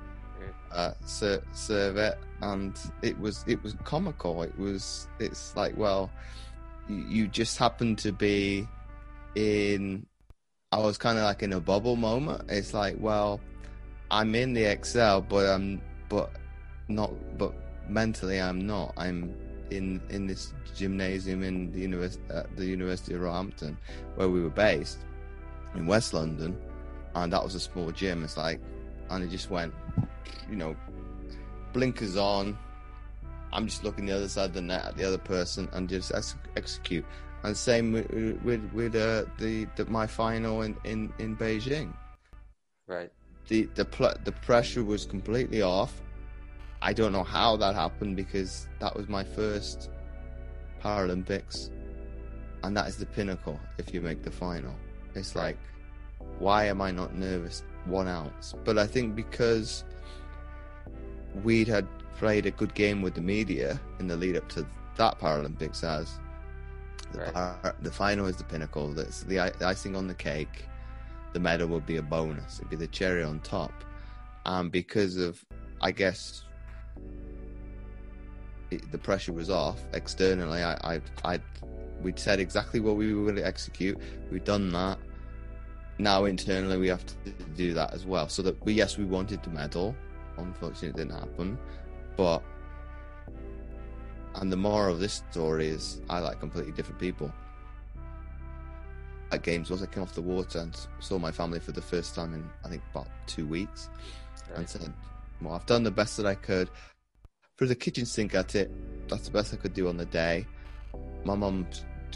uh, 0.73 0.93
serve, 1.05 1.45
serve 1.53 1.97
it, 1.97 2.19
and 2.43 2.79
it 3.03 3.19
was 3.19 3.45
it 3.47 3.63
was 3.63 3.75
comical. 3.85 4.43
It 4.43 4.57
was 4.59 5.09
it's 5.19 5.55
like 5.57 5.77
well, 5.77 6.11
you, 6.89 7.05
you 7.09 7.29
just 7.29 7.59
happened 7.59 7.99
to 7.99 8.13
be 8.13 8.67
in. 9.35 10.07
I 10.73 10.79
was 10.79 10.97
kind 10.99 11.19
of 11.19 11.25
like 11.25 11.43
in 11.43 11.53
a 11.53 11.61
bubble 11.61 11.97
moment. 11.97 12.45
It's 12.49 12.73
like 12.73 12.97
well, 12.99 13.41
I'm 14.11 14.35
in 14.35 14.55
the 14.55 14.63
ExCeL, 14.63 15.29
but 15.29 15.47
I'm 15.49 15.83
but 16.09 16.31
not 16.89 17.11
but 17.39 17.53
mentally 17.91 18.41
I'm 18.41 18.67
not. 18.67 18.95
I'm 18.97 19.35
in 19.71 20.01
in 20.11 20.27
this 20.27 20.53
gymnasium 20.75 21.43
in 21.43 21.73
the 21.73 21.81
university 21.81 22.23
at 22.31 22.57
the 22.57 22.67
University 22.67 23.15
of 23.15 23.21
Roehampton, 23.21 23.77
where 24.17 24.29
we 24.29 24.41
were 24.41 24.51
based 24.51 24.99
in 25.75 25.87
West 25.87 26.15
London, 26.15 26.57
and 27.15 27.33
that 27.33 27.43
was 27.43 27.55
a 27.55 27.61
small 27.61 27.91
gym. 27.91 28.25
It's 28.25 28.37
like, 28.37 28.61
and 29.11 29.25
it 29.25 29.31
just 29.31 29.51
went, 29.51 29.75
you 30.49 30.57
know, 30.57 30.77
blinkers 31.73 32.17
on. 32.17 32.59
I'm 33.53 33.67
just 33.67 33.83
looking 33.83 34.07
the 34.07 34.15
other 34.17 34.29
side 34.29 34.47
of 34.47 34.55
the 34.55 34.61
net 34.61 34.85
at 34.85 34.97
the 34.97 35.05
other 35.05 35.19
person 35.19 35.69
and 35.73 35.89
just 35.89 36.13
ex- 36.15 36.37
execute. 36.57 37.05
And 37.43 37.57
same 37.57 37.93
with 37.93 38.41
with, 38.43 38.71
with 38.73 38.95
uh, 38.95 39.25
the, 39.39 39.67
the 39.77 39.87
my 39.87 40.07
final 40.07 40.63
in, 40.63 40.77
in, 40.85 41.13
in 41.19 41.37
Beijing. 41.37 41.93
Right. 42.87 43.11
The 43.49 43.69
the 43.75 43.85
pl- 43.85 44.15
the 44.25 44.33
pressure 44.33 44.85
was 44.85 45.05
completely 45.05 45.63
off. 45.63 46.01
I 46.83 46.93
don't 46.93 47.13
know 47.13 47.25
how 47.25 47.57
that 47.57 47.75
happened 47.75 48.17
because 48.17 48.67
that 48.79 48.95
was 48.97 49.09
my 49.09 49.23
first 49.25 49.91
Paralympics, 50.83 51.71
and 52.63 52.77
that 52.77 52.89
is 52.89 52.97
the 52.97 53.07
pinnacle. 53.07 53.61
If 53.79 53.93
you 53.93 54.01
make 54.01 54.23
the 54.23 54.31
final, 54.31 54.75
it's 55.15 55.35
like, 55.37 55.59
why 56.39 56.65
am 56.67 56.81
I 56.81 56.91
not 56.91 57.15
nervous 57.15 57.63
one 57.85 58.09
ounce? 58.09 58.55
But 58.65 58.79
I 58.79 58.87
think 58.87 59.15
because 59.15 59.85
we'd 61.45 61.69
had 61.69 61.87
played 62.17 62.47
a 62.47 62.51
good 62.51 62.75
game 62.75 63.03
with 63.03 63.15
the 63.15 63.21
media 63.21 63.79
in 63.99 64.07
the 64.07 64.17
lead 64.17 64.37
up 64.37 64.49
to 64.51 64.67
that 64.97 65.19
Paralympics 65.19 65.85
as 65.85 66.19
the, 67.13 67.21
Right. 67.21 67.33
par- 67.35 67.77
the 67.81 67.91
final 67.91 68.27
is 68.27 68.37
the 68.37 68.45
pinnacle. 68.45 68.93
That's 68.93 69.23
the 69.25 69.41
i- 69.41 69.53
icing 69.63 69.97
on 69.97 70.07
the 70.07 70.15
cake. 70.15 70.67
The 71.33 71.41
medal 71.41 71.69
would 71.69 71.87
be 71.87 71.97
a 71.97 72.03
bonus. 72.03 72.59
It'd 72.59 72.71
be 72.71 72.77
the 72.77 72.87
cherry 72.87 73.23
on 73.23 73.41
top. 73.41 73.73
And 74.47 74.71
because 74.73 75.17
of, 75.17 75.45
I 75.81 75.93
guess, 75.93 76.45
it, 78.71 78.91
the 78.93 78.99
pressure 78.99 79.33
was 79.33 79.51
off 79.51 79.79
externally. 79.93 80.63
I, 80.63 80.75
I, 80.95 81.01
I, 81.25 81.41
we'd 82.03 82.19
said 82.19 82.41
exactly 82.41 82.81
what 82.81 82.97
we 82.97 83.13
were 83.15 83.25
going 83.25 83.37
to 83.37 83.47
execute. 83.47 83.99
We've 84.31 84.45
done 84.45 84.71
that. 84.71 84.99
Now 85.99 86.25
internally, 86.25 86.79
we 86.79 86.89
have 86.89 87.05
to 87.07 87.15
do 87.57 87.75
that 87.75 87.93
as 87.93 88.07
well. 88.07 88.29
So 88.29 88.43
that 88.43 88.65
we, 88.65 88.73
yes, 88.73 88.97
we 88.97 89.05
wanted 89.05 89.43
the 89.43 89.51
medal. 89.51 89.95
Unfortunately, 90.39 90.89
it 90.89 90.97
didn't 90.97 91.19
happen. 91.19 91.59
But 92.17 92.43
and 94.37 94.51
the 94.51 94.57
moral 94.57 94.95
of 94.95 95.01
this 95.01 95.23
story 95.31 95.69
is 95.69 96.01
I 96.09 96.21
like 96.21 96.41
completely 96.41 96.73
different 96.73 97.01
people. 97.01 97.33
At 99.33 99.43
games, 99.43 99.71
once 99.71 99.83
I 99.83 99.87
came 99.87 100.03
off 100.03 100.15
the 100.15 100.23
water 100.23 100.61
and 100.61 100.77
saw 101.01 101.19
my 101.19 101.31
family 101.31 101.61
for 101.61 101.73
the 101.73 101.83
first 101.83 102.15
time 102.15 102.35
in 102.35 102.49
I 102.65 102.69
think 102.69 102.83
about 102.93 103.09
two 103.27 103.47
weeks, 103.47 103.89
and 104.55 104.69
said, 104.69 104.93
"Well, 105.41 105.55
I've 105.55 105.67
done 105.67 105.83
the 105.83 105.91
best 105.91 106.17
that 106.17 106.27
I 106.27 106.35
could." 106.35 106.71
Threw 107.61 107.69
the 107.69 107.75
kitchen 107.75 108.07
sink 108.07 108.35
at 108.35 108.55
it. 108.55 108.71
That's 109.07 109.27
the 109.27 109.33
best 109.33 109.53
I 109.53 109.59
could 109.59 109.75
do 109.75 109.87
on 109.89 109.99
the 109.99 110.07
day. 110.07 110.47
My 111.25 111.35
mum 111.35 111.67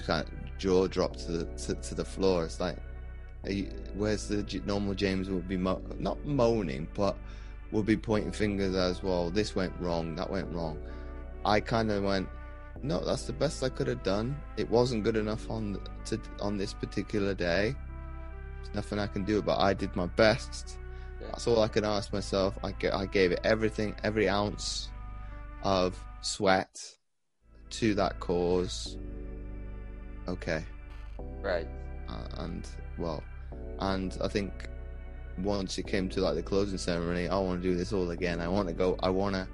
kind 0.06 0.26
of 0.26 0.58
jaw 0.58 0.86
dropped 0.86 1.18
to 1.26 1.32
the 1.32 1.44
to, 1.44 1.74
to 1.74 1.94
the 1.94 2.04
floor. 2.04 2.46
It's 2.46 2.60
like, 2.60 2.78
you, 3.46 3.70
where's 3.94 4.26
the 4.26 4.42
normal 4.64 4.94
James 4.94 5.28
would 5.28 5.46
be 5.46 5.58
mo- 5.58 5.82
not 5.98 6.24
moaning, 6.24 6.88
but 6.94 7.14
would 7.72 7.84
be 7.84 7.94
pointing 7.94 8.32
fingers 8.32 8.74
as 8.74 9.02
well. 9.02 9.28
This 9.28 9.54
went 9.54 9.74
wrong. 9.80 10.14
That 10.14 10.30
went 10.30 10.50
wrong. 10.50 10.80
I 11.44 11.60
kind 11.60 11.90
of 11.90 12.04
went, 12.04 12.26
no, 12.82 13.04
that's 13.04 13.26
the 13.26 13.34
best 13.34 13.62
I 13.62 13.68
could 13.68 13.86
have 13.88 14.02
done. 14.02 14.34
It 14.56 14.70
wasn't 14.70 15.04
good 15.04 15.16
enough 15.16 15.50
on 15.50 15.78
to 16.06 16.18
on 16.40 16.56
this 16.56 16.72
particular 16.72 17.34
day. 17.34 17.76
There's 18.62 18.74
nothing 18.74 18.98
I 18.98 19.06
can 19.06 19.24
do, 19.24 19.42
but 19.42 19.58
I 19.58 19.74
did 19.74 19.94
my 19.94 20.06
best. 20.06 20.78
That's 21.20 21.46
all 21.46 21.60
I 21.60 21.68
can 21.68 21.84
ask 21.84 22.14
myself. 22.14 22.58
I 22.64 22.72
I 22.94 23.04
gave 23.04 23.30
it 23.30 23.40
everything, 23.44 23.94
every 24.02 24.26
ounce 24.26 24.88
of 25.64 25.98
sweat 26.20 26.80
to 27.70 27.94
that 27.94 28.20
cause. 28.20 28.96
Okay, 30.28 30.64
Right. 31.42 31.66
uh, 32.08 32.26
and 32.38 32.66
well, 32.98 33.22
and 33.80 34.16
I 34.22 34.28
think 34.28 34.68
once 35.38 35.76
it 35.78 35.86
came 35.86 36.08
to 36.10 36.20
like 36.20 36.34
the 36.34 36.42
closing 36.42 36.78
ceremony, 36.78 37.28
I 37.28 37.38
want 37.38 37.62
to 37.62 37.68
do 37.68 37.74
this 37.74 37.92
all 37.92 38.10
again. 38.10 38.40
I 38.40 38.48
want 38.48 38.68
to 38.68 38.74
go. 38.74 38.96
I 39.02 39.10
want 39.10 39.34
to. 39.34 39.46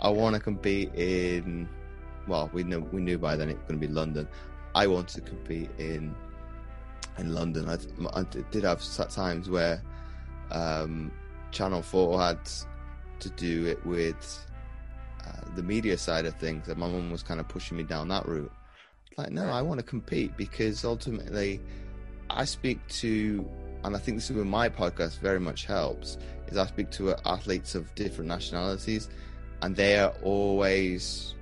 I 0.00 0.08
want 0.10 0.34
to 0.34 0.40
compete 0.40 0.94
in. 0.94 1.68
Well, 2.28 2.50
we 2.52 2.62
knew 2.62 2.80
we 2.92 3.00
knew 3.00 3.18
by 3.18 3.36
then 3.36 3.48
it 3.48 3.56
was 3.56 3.64
going 3.68 3.80
to 3.80 3.86
be 3.86 3.92
London. 3.92 4.28
I 4.74 4.86
want 4.86 5.08
to 5.08 5.20
compete 5.20 5.70
in 5.78 6.14
in 7.18 7.34
London. 7.34 7.68
I, 7.68 7.78
I 8.18 8.22
did 8.50 8.64
have 8.64 8.82
times 9.10 9.50
where 9.50 9.82
um, 10.50 11.10
Channel 11.50 11.82
Four 11.82 12.20
had 12.20 12.38
to 13.20 13.30
do 13.30 13.66
it 13.66 13.84
with 13.84 14.46
uh, 15.26 15.54
the 15.54 15.62
media 15.62 15.96
side 15.96 16.26
of 16.26 16.34
things, 16.36 16.66
that 16.66 16.78
my 16.78 16.88
mum 16.88 17.10
was 17.10 17.22
kind 17.22 17.40
of 17.40 17.48
pushing 17.48 17.76
me 17.76 17.82
down 17.82 18.08
that 18.08 18.26
route. 18.26 18.52
Like, 19.16 19.30
no, 19.30 19.44
I 19.44 19.62
want 19.62 19.78
to 19.78 19.84
compete 19.84 20.36
because 20.36 20.84
ultimately, 20.84 21.60
I 22.30 22.44
speak 22.44 22.86
to, 22.88 23.46
and 23.84 23.94
I 23.94 23.98
think 23.98 24.16
this 24.16 24.30
is 24.30 24.36
where 24.36 24.44
my 24.44 24.68
podcast 24.68 25.18
very 25.20 25.40
much 25.40 25.66
helps. 25.66 26.18
Is 26.48 26.56
I 26.56 26.66
speak 26.66 26.90
to 26.92 27.14
athletes 27.26 27.74
of 27.74 27.94
different 27.94 28.28
nationalities, 28.28 29.08
and 29.62 29.76
they 29.76 29.98
are 29.98 30.12
always 30.22 31.34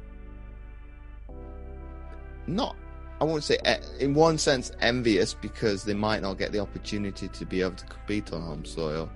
not. 2.47 2.76
I 3.20 3.24
won't 3.24 3.45
say, 3.45 3.59
eh, 3.64 3.78
in 3.99 4.14
one 4.14 4.39
sense, 4.39 4.72
envious 4.81 5.35
because 5.35 5.85
they 5.85 5.95
might 5.95 6.22
not 6.22 6.39
get 6.39 6.53
the 6.53 6.59
opportunity 6.59 7.28
to 7.28 7.45
be 7.45 7.61
able 7.61 7.76
to 7.76 7.85
compete 7.85 8.33
on 8.33 8.41
home 8.41 8.64
soil, 8.64 9.11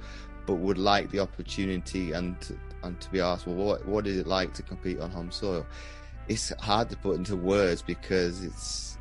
but 0.46 0.54
would 0.56 0.78
like 0.78 1.10
the 1.10 1.20
opportunity 1.20 2.12
and 2.12 2.36
and 2.84 3.00
to 3.00 3.10
be 3.10 3.20
asked, 3.20 3.46
well, 3.46 3.56
what 3.56 3.86
what 3.86 4.06
is 4.06 4.18
it 4.18 4.26
like 4.26 4.54
to 4.54 4.62
compete 4.62 5.00
on 5.00 5.10
home 5.10 5.30
soil? 5.30 5.66
It's 6.28 6.52
hard 6.60 6.88
to 6.90 6.96
put 6.96 7.16
into 7.16 7.36
words 7.36 7.82
because 7.82 8.42
it's. 8.44 8.98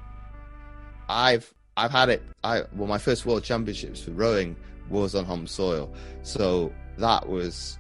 I've 1.10 1.54
I've 1.78 1.92
had 1.92 2.10
it. 2.10 2.24
I 2.44 2.64
well, 2.74 2.88
my 2.88 2.98
first 2.98 3.26
world 3.26 3.44
championships 3.44 4.02
for 4.02 4.12
rowing 4.12 4.56
was 4.90 5.16
on 5.16 5.26
home 5.26 5.48
soil, 5.48 5.94
so 6.22 6.74
that 6.98 7.28
was 7.28 7.78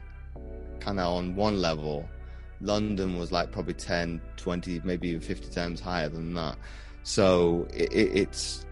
kind 0.80 0.99
of 0.99 1.08
on 1.08 1.36
one 1.36 1.62
level. 1.62 2.08
London 2.62 3.18
was 3.18 3.30
like 3.32 3.51
probably 3.51 3.74
10, 3.74 4.22
20, 4.38 4.82
maybe 4.86 5.10
even 5.10 5.20
50 5.20 5.49
times 5.54 5.82
higher 5.82 6.08
than 6.08 6.34
that. 6.36 6.58
So 7.04 7.68
it, 7.74 7.91
it, 7.91 8.18
it's 8.18 8.66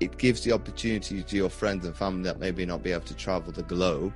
it 0.00 0.18
gives 0.18 0.42
the 0.42 0.52
opportunity 0.52 1.22
to 1.22 1.36
your 1.36 1.48
friends 1.48 1.86
and 1.86 1.96
family 1.96 2.24
that 2.24 2.38
maybe 2.38 2.64
not 2.66 2.82
be 2.82 2.92
able 2.92 3.04
to 3.04 3.14
travel 3.14 3.52
the 3.52 3.62
globe 3.64 4.12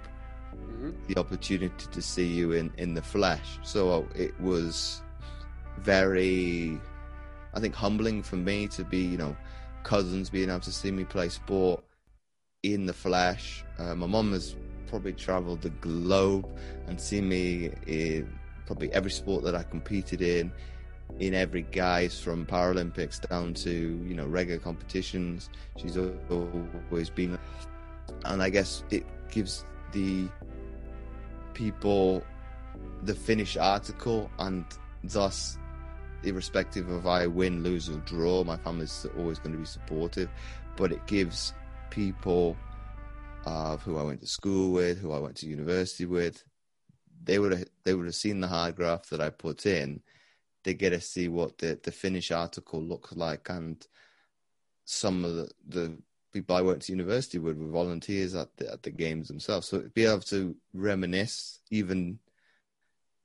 the 1.06 1.18
opportunity 1.18 1.86
to 1.90 2.02
see 2.02 2.26
you 2.26 2.52
in 2.52 2.72
in 2.78 2.94
the 2.94 3.02
flesh. 3.02 3.58
So 3.62 4.06
it 4.14 4.38
was 4.40 5.02
very, 5.78 6.80
I 7.54 7.60
think, 7.60 7.74
humbling 7.74 8.22
for 8.22 8.36
me 8.36 8.68
to 8.68 8.84
be, 8.84 8.98
you 8.98 9.16
know, 9.16 9.36
cousins 9.82 10.30
being 10.30 10.48
able 10.48 10.60
to 10.60 10.72
see 10.72 10.90
me 10.90 11.04
play 11.04 11.28
sport 11.28 11.82
in 12.62 12.86
the 12.86 12.92
flesh. 12.92 13.64
Uh, 13.78 13.94
my 13.94 14.06
mum 14.06 14.32
has 14.32 14.56
probably 14.86 15.12
travelled 15.12 15.62
the 15.62 15.70
globe 15.70 16.46
and 16.86 17.00
seen 17.00 17.28
me 17.28 17.70
in 17.86 18.28
probably 18.66 18.92
every 18.92 19.10
sport 19.10 19.42
that 19.44 19.54
I 19.54 19.62
competed 19.62 20.22
in, 20.22 20.52
in 21.18 21.34
every 21.34 21.62
guise 21.62 22.20
from 22.20 22.46
Paralympics 22.46 23.28
down 23.28 23.54
to 23.54 23.70
you 23.70 24.14
know 24.14 24.26
regular 24.26 24.60
competitions. 24.60 25.50
She's 25.76 25.96
always 25.96 27.10
been, 27.10 27.38
and 28.24 28.42
I 28.42 28.50
guess 28.50 28.84
it 28.90 29.04
gives 29.30 29.64
the 29.92 30.28
people 31.55 32.24
the 33.03 33.14
finished 33.14 33.57
article 33.57 34.30
and 34.38 34.64
thus 35.05 35.59
irrespective 36.22 36.88
of 36.88 37.07
I 37.07 37.26
win, 37.26 37.62
lose 37.62 37.88
or 37.88 37.96
draw, 37.98 38.44
my 38.44 38.57
family's 38.57 39.07
always 39.18 39.38
going 39.38 39.53
to 39.53 39.59
be 39.59 39.64
supportive. 39.64 40.28
But 40.76 40.92
it 40.92 41.07
gives 41.07 41.53
people 41.90 42.57
uh, 43.44 43.76
who 43.78 43.98
I 43.98 44.03
went 44.03 44.20
to 44.20 44.26
school 44.26 44.72
with, 44.72 44.98
who 44.98 45.12
I 45.12 45.18
went 45.18 45.36
to 45.38 45.46
university 45.46 46.07
with, 46.07 46.44
they 47.24 47.38
would 47.38 47.53
have 47.53 47.68
they 47.84 47.94
would 47.94 48.07
have 48.07 48.14
seen 48.14 48.40
the 48.40 48.48
hard 48.48 48.76
graph 48.76 49.09
that 49.11 49.20
I 49.20 49.30
put 49.30 49.66
in. 49.66 50.03
They 50.64 50.74
get 50.74 50.90
to 50.90 51.00
see 51.00 51.28
what 51.28 51.59
the 51.59 51.78
the 51.82 51.92
finished 51.92 52.32
article 52.32 52.82
looks 52.82 53.12
like, 53.12 53.48
and 53.48 53.84
some 54.84 55.24
of 55.24 55.34
the, 55.34 55.50
the 55.68 55.98
people 56.32 56.56
I 56.56 56.62
went 56.62 56.82
to 56.82 56.92
university 56.92 57.38
with 57.38 57.58
were 57.58 57.70
volunteers 57.70 58.34
at 58.34 58.56
the 58.56 58.72
at 58.72 58.82
the 58.82 58.90
games 58.90 59.28
themselves. 59.28 59.68
So 59.68 59.80
be 59.94 60.04
able 60.04 60.20
to 60.20 60.56
reminisce, 60.72 61.60
even 61.70 62.18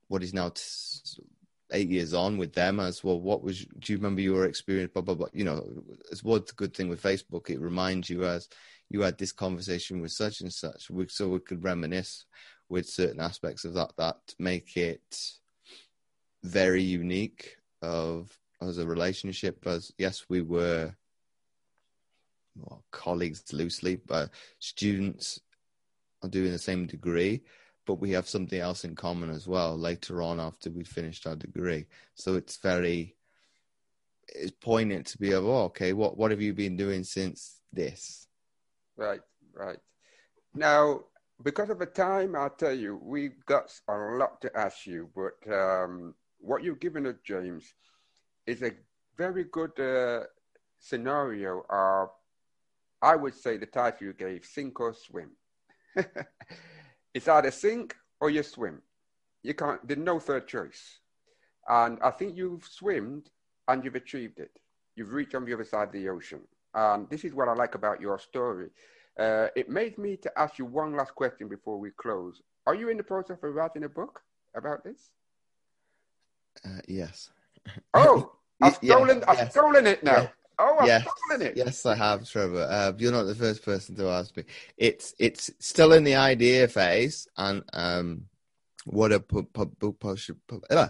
what 0.08 0.22
is 0.22 0.34
now 0.34 0.50
t- 0.50 1.22
eight 1.72 1.88
years 1.88 2.14
on 2.14 2.38
with 2.38 2.54
them 2.54 2.80
as 2.80 3.04
well. 3.04 3.20
What 3.20 3.42
was 3.42 3.64
do 3.64 3.92
you 3.92 3.98
remember 3.98 4.20
your 4.20 4.44
experience? 4.44 4.92
Blah 4.92 5.02
blah 5.02 5.14
blah. 5.14 5.28
You 5.32 5.44
know, 5.44 5.66
it's 6.10 6.24
what's 6.24 6.52
the 6.52 6.56
good 6.56 6.74
thing 6.74 6.88
with 6.88 7.02
Facebook. 7.02 7.50
It 7.50 7.60
reminds 7.60 8.10
you 8.10 8.24
as 8.24 8.48
you 8.90 9.02
had 9.02 9.18
this 9.18 9.32
conversation 9.32 10.00
with 10.00 10.12
such 10.12 10.40
and 10.40 10.52
such, 10.52 10.90
we, 10.90 11.06
so 11.08 11.28
we 11.28 11.40
could 11.40 11.62
reminisce 11.62 12.24
with 12.68 12.88
certain 12.88 13.20
aspects 13.20 13.64
of 13.64 13.74
that 13.74 13.92
that 13.98 14.16
make 14.38 14.76
it 14.76 15.20
very 16.42 16.82
unique 16.82 17.56
of 17.82 18.30
as 18.60 18.78
a 18.78 18.86
relationship. 18.86 19.66
As 19.66 19.92
yes, 19.98 20.24
we 20.28 20.42
were 20.42 20.94
well, 22.60 22.84
colleagues 22.90 23.52
loosely, 23.52 23.96
but 24.06 24.30
students 24.58 25.40
are 26.22 26.28
doing 26.28 26.52
the 26.52 26.58
same 26.58 26.86
degree. 26.86 27.42
but 27.88 27.94
we 27.94 28.10
have 28.10 28.28
something 28.28 28.60
else 28.60 28.84
in 28.84 28.94
common 28.94 29.30
as 29.30 29.48
well 29.48 29.74
later 29.76 30.20
on 30.22 30.38
after 30.38 30.70
we 30.70 30.84
finished 30.84 31.26
our 31.26 31.34
degree. 31.34 31.86
So 32.14 32.34
it's 32.34 32.58
very 32.58 33.16
it's 34.28 34.50
poignant 34.50 35.06
to 35.06 35.18
be 35.18 35.32
of 35.32 35.46
oh, 35.46 35.64
okay, 35.64 35.94
what 35.94 36.18
what 36.18 36.30
have 36.30 36.42
you 36.42 36.52
been 36.52 36.76
doing 36.76 37.02
since 37.02 37.60
this? 37.72 38.26
Right, 38.96 39.22
right. 39.54 39.78
Now, 40.54 41.04
because 41.42 41.70
of 41.70 41.78
the 41.78 41.86
time, 41.86 42.36
I'll 42.36 42.50
tell 42.50 42.74
you, 42.74 43.00
we've 43.02 43.42
got 43.46 43.72
a 43.88 43.94
lot 44.18 44.42
to 44.42 44.54
ask 44.54 44.86
you, 44.86 45.08
but 45.16 45.36
um, 45.50 46.14
what 46.40 46.62
you've 46.62 46.80
given 46.80 47.06
us, 47.06 47.14
James, 47.24 47.72
is 48.46 48.62
a 48.62 48.72
very 49.16 49.44
good 49.44 49.78
uh, 49.80 50.24
scenario 50.78 51.64
of, 51.70 52.10
I 53.00 53.16
would 53.16 53.34
say, 53.34 53.56
the 53.56 53.66
title 53.66 54.08
you 54.08 54.12
gave, 54.12 54.44
sink 54.44 54.80
or 54.80 54.94
swim. 54.94 55.30
it's 57.14 57.28
either 57.28 57.50
sink 57.50 57.94
or 58.20 58.30
you 58.30 58.42
swim. 58.42 58.82
You 59.42 59.54
can't, 59.54 59.86
there's 59.86 60.00
no 60.00 60.18
third 60.18 60.48
choice. 60.48 60.98
And 61.68 61.98
I 62.02 62.10
think 62.10 62.36
you've 62.36 62.64
swimmed 62.64 63.30
and 63.68 63.84
you've 63.84 63.94
achieved 63.94 64.38
it. 64.38 64.58
You've 64.96 65.12
reached 65.12 65.34
on 65.34 65.44
the 65.44 65.54
other 65.54 65.64
side 65.64 65.88
of 65.88 65.92
the 65.92 66.08
ocean. 66.08 66.40
And 66.74 67.08
this 67.08 67.24
is 67.24 67.34
what 67.34 67.48
I 67.48 67.54
like 67.54 67.74
about 67.74 68.00
your 68.00 68.18
story. 68.18 68.70
Uh, 69.18 69.48
it 69.56 69.68
made 69.68 69.98
me 69.98 70.16
to 70.16 70.38
ask 70.38 70.58
you 70.58 70.64
one 70.64 70.96
last 70.96 71.14
question 71.14 71.48
before 71.48 71.78
we 71.78 71.90
close. 71.90 72.40
Are 72.66 72.74
you 72.74 72.88
in 72.88 72.96
the 72.96 73.02
process 73.02 73.38
of 73.42 73.54
writing 73.54 73.84
a 73.84 73.88
book 73.88 74.20
about 74.54 74.84
this? 74.84 75.10
Uh, 76.64 76.80
yes. 76.86 77.30
Oh, 77.94 78.32
I've 78.60 78.76
stolen, 78.76 79.18
yeah, 79.18 79.24
I've 79.28 79.38
yes. 79.38 79.50
stolen 79.50 79.86
it 79.86 80.02
now. 80.02 80.30
Oh, 80.58 80.78
I've 80.78 80.86
yes, 80.86 81.02
stolen 81.02 81.42
it. 81.46 81.56
yes, 81.56 81.86
I 81.86 81.94
have, 81.94 82.28
Trevor. 82.28 82.66
Uh, 82.70 82.92
you're 82.98 83.12
not 83.12 83.24
the 83.24 83.34
first 83.34 83.64
person 83.64 83.94
to 83.96 84.08
ask 84.08 84.36
me. 84.36 84.44
It's 84.76 85.14
it's 85.18 85.50
still 85.60 85.92
in 85.92 86.04
the 86.04 86.16
idea 86.16 86.68
phase, 86.68 87.28
and 87.36 87.62
um, 87.72 88.24
what 88.86 89.12
a 89.12 89.20
pu- 89.20 89.44
pu- 89.44 89.66
book 89.66 90.00
publisher 90.00 90.36
pu- 90.48 90.62
uh, 90.70 90.88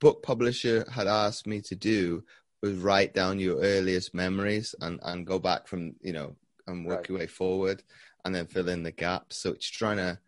book 0.00 0.22
publisher 0.22 0.86
had 0.90 1.06
asked 1.06 1.46
me 1.46 1.60
to 1.62 1.74
do 1.76 2.24
was 2.62 2.74
write 2.76 3.14
down 3.14 3.38
your 3.38 3.60
earliest 3.60 4.14
memories 4.14 4.74
and 4.80 5.00
and 5.02 5.26
go 5.26 5.38
back 5.38 5.66
from 5.66 5.94
you 6.02 6.12
know 6.12 6.36
and 6.66 6.86
work 6.86 6.98
Right. 7.00 7.08
your 7.08 7.18
way 7.18 7.26
forward, 7.26 7.82
and 8.24 8.34
then 8.34 8.46
fill 8.46 8.68
in 8.68 8.82
the 8.82 8.92
gaps. 8.92 9.38
So 9.38 9.50
it's 9.50 9.68
trying 9.68 9.96
to, 9.98 10.18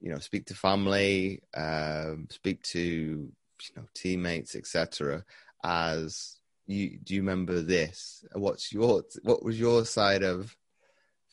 you 0.00 0.10
know, 0.10 0.18
speak 0.18 0.46
to 0.46 0.54
family, 0.54 1.42
um, 1.54 2.26
speak 2.30 2.62
to 2.64 2.80
you 2.80 3.32
know 3.76 3.84
teammates, 3.94 4.54
etc. 4.56 5.24
As 5.64 6.37
you 6.68 6.98
do 7.02 7.14
you 7.14 7.22
remember 7.22 7.62
this? 7.62 8.24
What's 8.32 8.72
your 8.72 9.02
what 9.22 9.42
was 9.42 9.58
your 9.58 9.84
side 9.84 10.22
of 10.22 10.54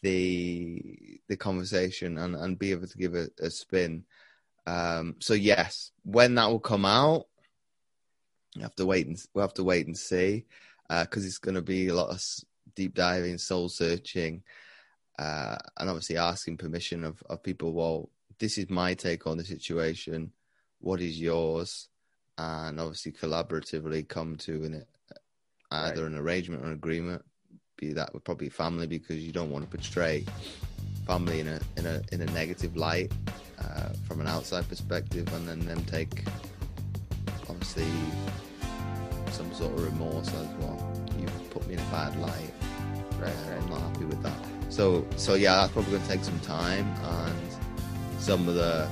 the 0.02 1.20
the 1.28 1.38
conversation 1.38 2.18
and 2.18 2.36
and 2.36 2.58
be 2.58 2.72
able 2.72 2.88
to 2.88 2.98
give 2.98 3.16
a, 3.16 3.28
a 3.40 3.50
spin? 3.50 4.06
Um, 4.66 5.16
so 5.20 5.34
yes, 5.34 5.92
when 6.04 6.36
that 6.36 6.50
will 6.50 6.60
come 6.60 6.86
out, 6.86 7.28
you 8.56 8.62
have 8.62 8.76
to 8.76 8.86
wait 8.86 9.08
and 9.08 9.22
we'll 9.34 9.44
have 9.44 9.54
to 9.56 9.64
wait 9.64 9.88
and 9.88 9.98
see 9.98 10.46
because 10.90 11.26
it's 11.26 11.38
going 11.38 11.56
to 11.56 11.62
be 11.62 11.90
a 11.90 11.94
lot 11.94 12.10
of 12.10 12.24
deep 12.76 12.96
diving, 12.96 13.38
soul 13.38 13.70
searching, 13.70 14.42
uh, 15.20 15.58
and 15.78 15.90
obviously 15.90 16.18
asking 16.18 16.58
permission 16.58 17.04
of 17.04 17.22
of 17.30 17.44
people. 17.44 17.74
Well, 17.74 18.10
this 18.40 18.58
is 18.58 18.70
my 18.70 18.94
take 18.94 19.28
on 19.28 19.38
the 19.38 19.46
situation. 19.46 20.32
What 20.80 21.02
is 21.02 21.20
yours? 21.20 21.90
And 22.38 22.80
obviously 22.80 23.14
collaboratively 23.14 24.08
come 24.10 24.36
to 24.38 24.64
an 24.64 24.86
either 25.72 26.04
Right. 26.04 26.12
an 26.12 26.18
arrangement 26.18 26.64
or 26.64 26.68
an 26.68 26.74
agreement. 26.74 27.24
Be 27.78 27.92
that 27.94 28.14
with 28.14 28.24
probably 28.24 28.50
family 28.50 28.88
because 28.88 29.18
you 29.18 29.32
don't 29.34 29.50
want 29.52 29.66
to 29.70 29.70
portray 29.78 30.24
family 31.06 31.42
in 31.42 31.48
a 31.50 31.60
in 31.78 31.86
a 31.86 32.02
in 32.14 32.22
a 32.22 32.26
negative 32.28 32.76
light 32.78 33.12
uh, 33.60 33.90
from 34.08 34.22
an 34.22 34.28
outside 34.28 34.68
perspective, 34.70 35.32
and 35.34 35.48
then 35.48 35.60
them 35.66 35.84
take 35.86 36.24
obviously 37.50 37.86
some 39.32 39.54
sort 39.54 39.74
of 39.74 39.84
remorse 39.84 40.30
as 40.30 40.48
well. 40.60 40.94
You 41.20 41.28
put 41.50 41.68
me 41.68 41.74
in 41.74 41.80
a 41.80 41.92
bad 41.92 42.18
light. 42.20 42.54
Right, 43.20 43.30
Uh, 43.30 43.50
right. 43.52 43.62
I'm 43.62 43.70
not 43.70 43.82
happy 43.82 44.06
with 44.06 44.22
that. 44.24 44.38
So 44.70 45.06
so 45.18 45.36
yeah, 45.36 45.56
that's 45.56 45.74
probably 45.74 45.92
going 45.92 46.04
to 46.04 46.10
take 46.10 46.24
some 46.24 46.40
time, 46.40 46.86
and 47.04 48.22
some 48.22 48.48
of 48.48 48.56
the 48.56 48.88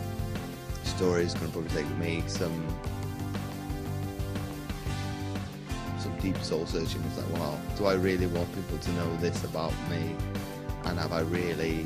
stories 0.84 1.34
going 1.34 1.48
to 1.48 1.52
probably 1.54 1.72
take 1.72 1.90
me 1.98 2.22
some 2.28 2.68
deep 6.24 6.38
soul 6.38 6.66
searching. 6.66 7.04
It's 7.08 7.18
like, 7.18 7.30
wow, 7.38 7.60
do 7.78 7.86
I 7.86 7.94
really 7.94 8.28
want 8.28 8.48
people 8.56 8.78
to 8.78 8.92
know 8.94 9.16
this 9.18 9.44
about 9.44 9.74
me? 9.90 10.16
And 10.86 10.98
have 10.98 11.12
I 11.12 11.20
really 11.20 11.86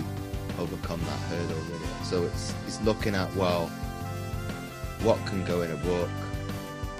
overcome 0.60 1.02
that 1.02 1.20
hurdle 1.32 1.58
it? 1.58 2.06
So 2.06 2.24
it's 2.24 2.54
it's 2.68 2.80
looking 2.84 3.16
at 3.16 3.36
well, 3.36 3.68
what 5.02 5.18
can 5.26 5.44
go 5.46 5.64
in 5.64 5.72
a 5.72 5.78
book, 5.78 6.10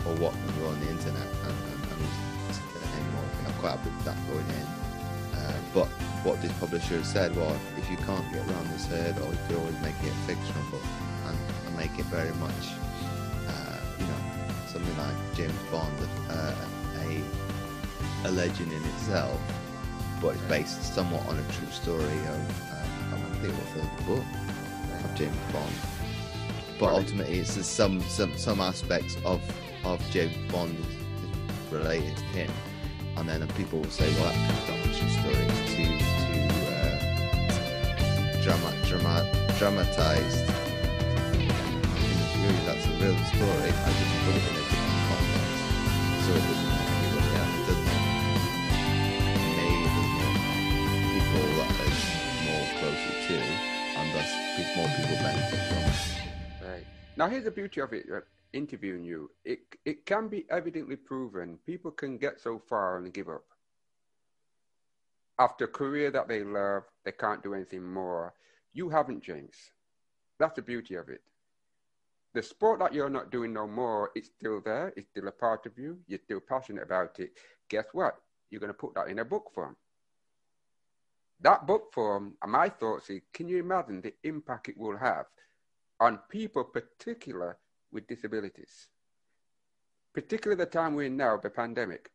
or 0.06 0.14
what 0.18 0.34
can 0.34 0.60
go 0.60 0.68
on 0.68 0.80
the 0.82 0.90
internet, 0.90 1.30
and, 1.46 1.58
and, 1.72 1.84
and. 1.94 2.08
I'm 3.46 3.54
quite 3.62 3.78
happy 3.78 3.90
with 3.90 4.06
that 4.06 4.18
going 4.28 4.50
in. 4.60 4.68
Uh, 5.38 5.54
but 5.74 5.88
what 6.26 6.42
this 6.42 6.52
publisher 6.60 7.04
said, 7.04 7.36
well, 7.36 7.56
if 7.78 7.90
you 7.90 7.98
can't 7.98 8.26
get 8.34 8.46
around 8.50 8.68
this 8.72 8.86
hurdle, 8.88 9.30
you 9.32 9.40
could 9.48 9.58
always 9.58 9.80
make 9.82 9.96
it 10.04 10.12
a 10.12 10.22
fictional 10.28 10.66
book 10.72 10.84
and, 11.28 11.38
and 11.68 11.78
make 11.78 11.98
it 11.98 12.06
very 12.06 12.34
much, 12.36 12.76
uh, 13.48 13.78
you 14.00 14.06
know, 14.06 14.22
something 14.68 14.98
like 14.98 15.16
James 15.36 15.54
Bond, 15.72 15.94
uh, 16.30 16.54
a 18.24 18.28
a 18.28 18.32
legend 18.32 18.72
in 18.72 18.84
itself, 18.84 19.40
but 20.22 20.30
it's 20.36 20.42
based 20.44 20.82
somewhat 20.94 21.26
on 21.28 21.38
a 21.38 21.44
true 21.54 21.72
story 21.72 22.04
of, 22.04 22.62
um, 22.72 22.88
I 23.14 23.18
can't 23.18 23.36
think 23.42 23.54
what 23.54 23.70
the 23.98 24.04
book 24.04 24.26
of 25.04 25.16
James 25.16 25.38
Bond. 25.54 25.76
But 26.80 26.88
Right. 26.88 26.96
ultimately, 26.96 27.40
it's 27.40 27.56
just 27.56 27.74
some 27.76 28.02
some 28.02 28.38
some 28.38 28.60
aspects 28.62 29.18
of 29.26 29.42
of 29.84 30.00
James 30.12 30.36
Bond 30.52 30.78
is, 30.80 30.86
related 31.72 32.16
to 32.18 32.24
him, 32.24 32.52
and 33.18 33.28
then 33.30 33.48
people 33.58 33.80
will 33.80 33.90
say, 33.90 34.10
"Well, 34.16 34.32
that's 34.34 34.68
not 34.70 34.80
a 34.80 34.90
true 34.98 35.10
story. 35.10 35.46
It's 35.48 35.74
too 35.74 35.98
too 36.26 36.48
uh, 36.76 38.42
drama 38.44 38.72
drama 38.88 39.26
dramatized." 39.58 40.46
Really, 42.42 42.64
that's 42.66 42.86
a 42.86 42.90
real 43.02 43.18
story. 43.34 43.72
I 43.72 43.90
just 44.00 44.16
put 44.26 44.36
it 44.36 44.44
in 44.50 44.56
a 44.64 44.67
more 54.78 54.88
people 54.96 55.18
benefit 55.18 55.60
from 55.70 55.84
it. 55.92 56.70
Right. 56.70 56.86
Now, 57.18 57.28
here's 57.28 57.46
the 57.46 57.52
beauty 57.52 57.82
of 57.82 57.92
it. 57.94 58.06
uh, 58.14 58.20
Interviewing 58.54 59.04
you, 59.04 59.30
it 59.44 59.60
it 59.84 60.06
can 60.06 60.30
be 60.30 60.46
evidently 60.50 60.96
proven 60.96 61.60
people 61.66 61.92
can 61.92 62.18
get 62.18 62.40
so 62.40 62.58
far 62.58 62.98
and 62.98 63.14
give 63.14 63.28
up. 63.28 63.44
After 65.38 65.66
a 65.66 65.68
career 65.68 66.10
that 66.12 66.28
they 66.30 66.44
love, 66.44 66.84
they 67.04 67.12
can't 67.12 67.44
do 67.44 67.54
anything 67.54 67.84
more. 67.84 68.34
You 68.74 68.90
haven't, 68.90 69.22
James. 69.22 69.58
That's 70.40 70.56
the 70.56 70.62
beauty 70.62 70.96
of 70.96 71.10
it. 71.10 71.22
The 72.34 72.42
sport 72.42 72.80
that 72.80 72.94
you're 72.94 73.10
not 73.10 73.32
doing 73.32 73.52
no 73.52 73.68
more, 73.68 74.12
it's 74.16 74.30
still 74.30 74.62
there. 74.64 74.94
It's 74.96 75.10
still 75.10 75.28
a 75.28 75.32
part 75.32 75.66
of 75.66 75.78
you. 75.78 76.00
You're 76.08 76.24
still 76.24 76.40
passionate 76.40 76.84
about 76.84 77.20
it. 77.20 77.32
Guess 77.70 77.88
what? 77.92 78.16
You're 78.50 78.62
going 78.62 78.74
to 78.74 78.84
put 78.84 78.96
that 78.96 79.10
in 79.10 79.20
a 79.20 79.26
book 79.26 79.52
form. 79.54 79.76
That 81.42 81.68
book 81.68 81.94
form, 81.94 82.34
my 82.48 82.70
thoughts 82.70 83.10
is, 83.10 83.22
can 83.34 83.48
you 83.48 83.60
imagine 83.60 84.02
the 84.02 84.14
impact 84.24 84.70
it 84.70 84.78
will 84.78 84.98
have 84.98 85.26
on 86.00 86.20
people, 86.30 86.64
particular 86.64 87.58
with 87.92 88.08
disabilities, 88.08 88.88
particularly 90.14 90.58
the 90.58 90.70
time 90.70 90.96
we're 90.96 91.04
in 91.04 91.18
now, 91.18 91.38
the 91.38 91.50
pandemic. 91.50 92.12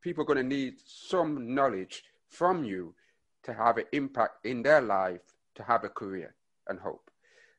People 0.00 0.22
are 0.22 0.26
going 0.26 0.38
to 0.38 0.56
need 0.56 0.74
some 0.86 1.54
knowledge 1.54 2.04
from 2.28 2.64
you 2.64 2.94
to 3.42 3.52
have 3.52 3.78
an 3.78 3.84
impact 3.92 4.44
in 4.46 4.62
their 4.62 4.80
life, 4.80 5.20
to 5.54 5.62
have 5.62 5.84
a 5.84 5.88
career 5.88 6.34
and 6.68 6.78
hope. 6.78 7.10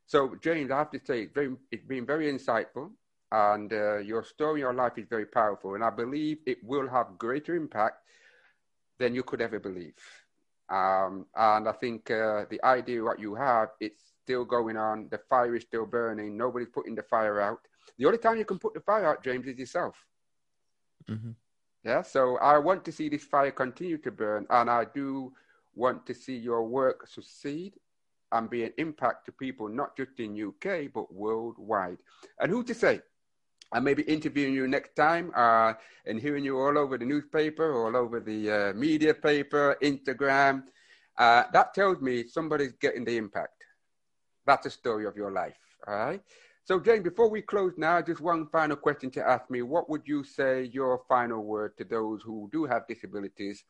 So, 0.08 0.36
James, 0.42 0.72
I 0.72 0.78
have 0.78 0.92
to 0.92 1.00
say, 1.04 1.22
it's, 1.24 1.34
very, 1.34 1.56
it's 1.72 1.86
been 1.86 2.06
very 2.06 2.32
insightful, 2.32 2.92
and 3.32 3.72
uh, 3.74 3.98
your 3.98 4.24
story, 4.24 4.62
your 4.62 4.74
life 4.74 4.98
is 4.98 5.06
very 5.10 5.26
powerful, 5.26 5.76
and 5.76 5.84
I 5.84 5.90
believe 5.90 6.38
it 6.46 6.64
will 6.64 6.88
have 6.88 7.18
greater 7.18 7.56
impact 7.56 8.04
than 9.00 9.16
you 9.16 9.24
could 9.24 9.42
ever 9.42 9.60
believe. 9.60 9.94
Um, 10.70 11.28
and 11.36 11.68
I 11.68 11.72
think 11.74 12.10
uh, 12.10 12.46
the 12.50 12.60
idea 12.64 13.04
what 13.04 13.20
you 13.20 13.36
have, 13.36 13.70
it's 13.80 14.02
still 14.24 14.46
going 14.46 14.78
on. 14.78 15.08
The 15.12 15.20
fire 15.30 15.56
is 15.56 15.64
still 15.64 15.86
burning. 15.86 16.36
Nobody's 16.38 16.70
putting 16.74 16.96
the 16.96 17.04
fire 17.04 17.40
out. 17.40 17.60
The 17.98 18.06
only 18.06 18.18
time 18.18 18.38
you 18.38 18.46
can 18.46 18.60
put 18.60 18.74
the 18.74 18.80
fire 18.80 19.06
out, 19.06 19.24
James, 19.24 19.46
is 19.48 19.58
yourself. 19.58 19.96
Mm-hmm. 21.10 21.32
Yeah. 21.84 22.02
So 22.02 22.38
I 22.38 22.58
want 22.58 22.84
to 22.86 22.92
see 22.92 23.10
this 23.10 23.24
fire 23.24 23.52
continue 23.52 24.00
to 24.00 24.12
burn, 24.12 24.48
and 24.50 24.70
I 24.70 24.86
do 24.94 25.34
want 25.76 26.06
to 26.08 26.16
see 26.16 26.36
your 26.36 26.64
work 26.64 27.08
succeed 27.08 27.74
and 28.32 28.50
be 28.50 28.64
an 28.64 28.74
impact 28.78 29.26
to 29.26 29.32
people, 29.32 29.70
not 29.70 29.96
just 29.96 30.20
in 30.20 30.42
UK 30.50 30.92
but 30.94 31.14
worldwide. 31.14 31.98
And 32.40 32.50
who 32.50 32.64
to 32.64 32.74
say? 32.74 33.02
I 33.72 33.80
may 33.80 33.94
be 33.94 34.04
interviewing 34.04 34.54
you 34.54 34.68
next 34.68 34.96
time 34.96 35.32
uh, 35.36 35.74
and 36.06 36.20
hearing 36.20 36.46
you 36.46 36.58
all 36.60 36.78
over 36.78 36.98
the 36.98 37.06
newspaper, 37.06 37.74
all 37.74 37.96
over 37.96 38.20
the 38.20 38.52
uh, 38.52 38.74
media 38.74 39.14
paper, 39.14 39.78
Instagram. 39.82 40.64
Uh, 41.18 41.44
that 41.54 41.74
tells 41.74 42.02
me 42.02 42.28
somebody's 42.28 42.74
getting 42.74 43.06
the 43.06 43.18
impact. 43.18 43.64
That's 44.46 44.64
the 44.64 44.70
story 44.70 45.06
of 45.06 45.16
your 45.16 45.32
life. 45.32 45.58
All 45.88 45.96
right. 45.96 46.22
So, 46.64 46.80
Jane, 46.80 47.04
before 47.04 47.30
we 47.30 47.42
close 47.42 47.74
now, 47.78 48.02
just 48.02 48.22
one 48.22 48.48
final 48.48 48.76
question 48.76 49.12
to 49.12 49.28
ask 49.28 49.50
me. 49.52 49.62
What 49.62 49.90
would 49.90 50.02
you 50.06 50.24
say 50.24 50.64
your 50.64 51.02
final 51.08 51.44
word 51.44 51.78
to 51.78 51.84
those 51.84 52.24
who 52.24 52.50
do 52.52 52.66
have 52.66 52.88
disabilities 52.88 53.64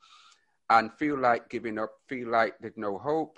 and 0.70 0.92
feel 0.94 1.20
like 1.20 1.50
giving 1.50 1.78
up, 1.78 1.92
feel 2.08 2.30
like 2.30 2.56
there's 2.60 2.78
no 2.78 2.98
hope, 2.98 3.38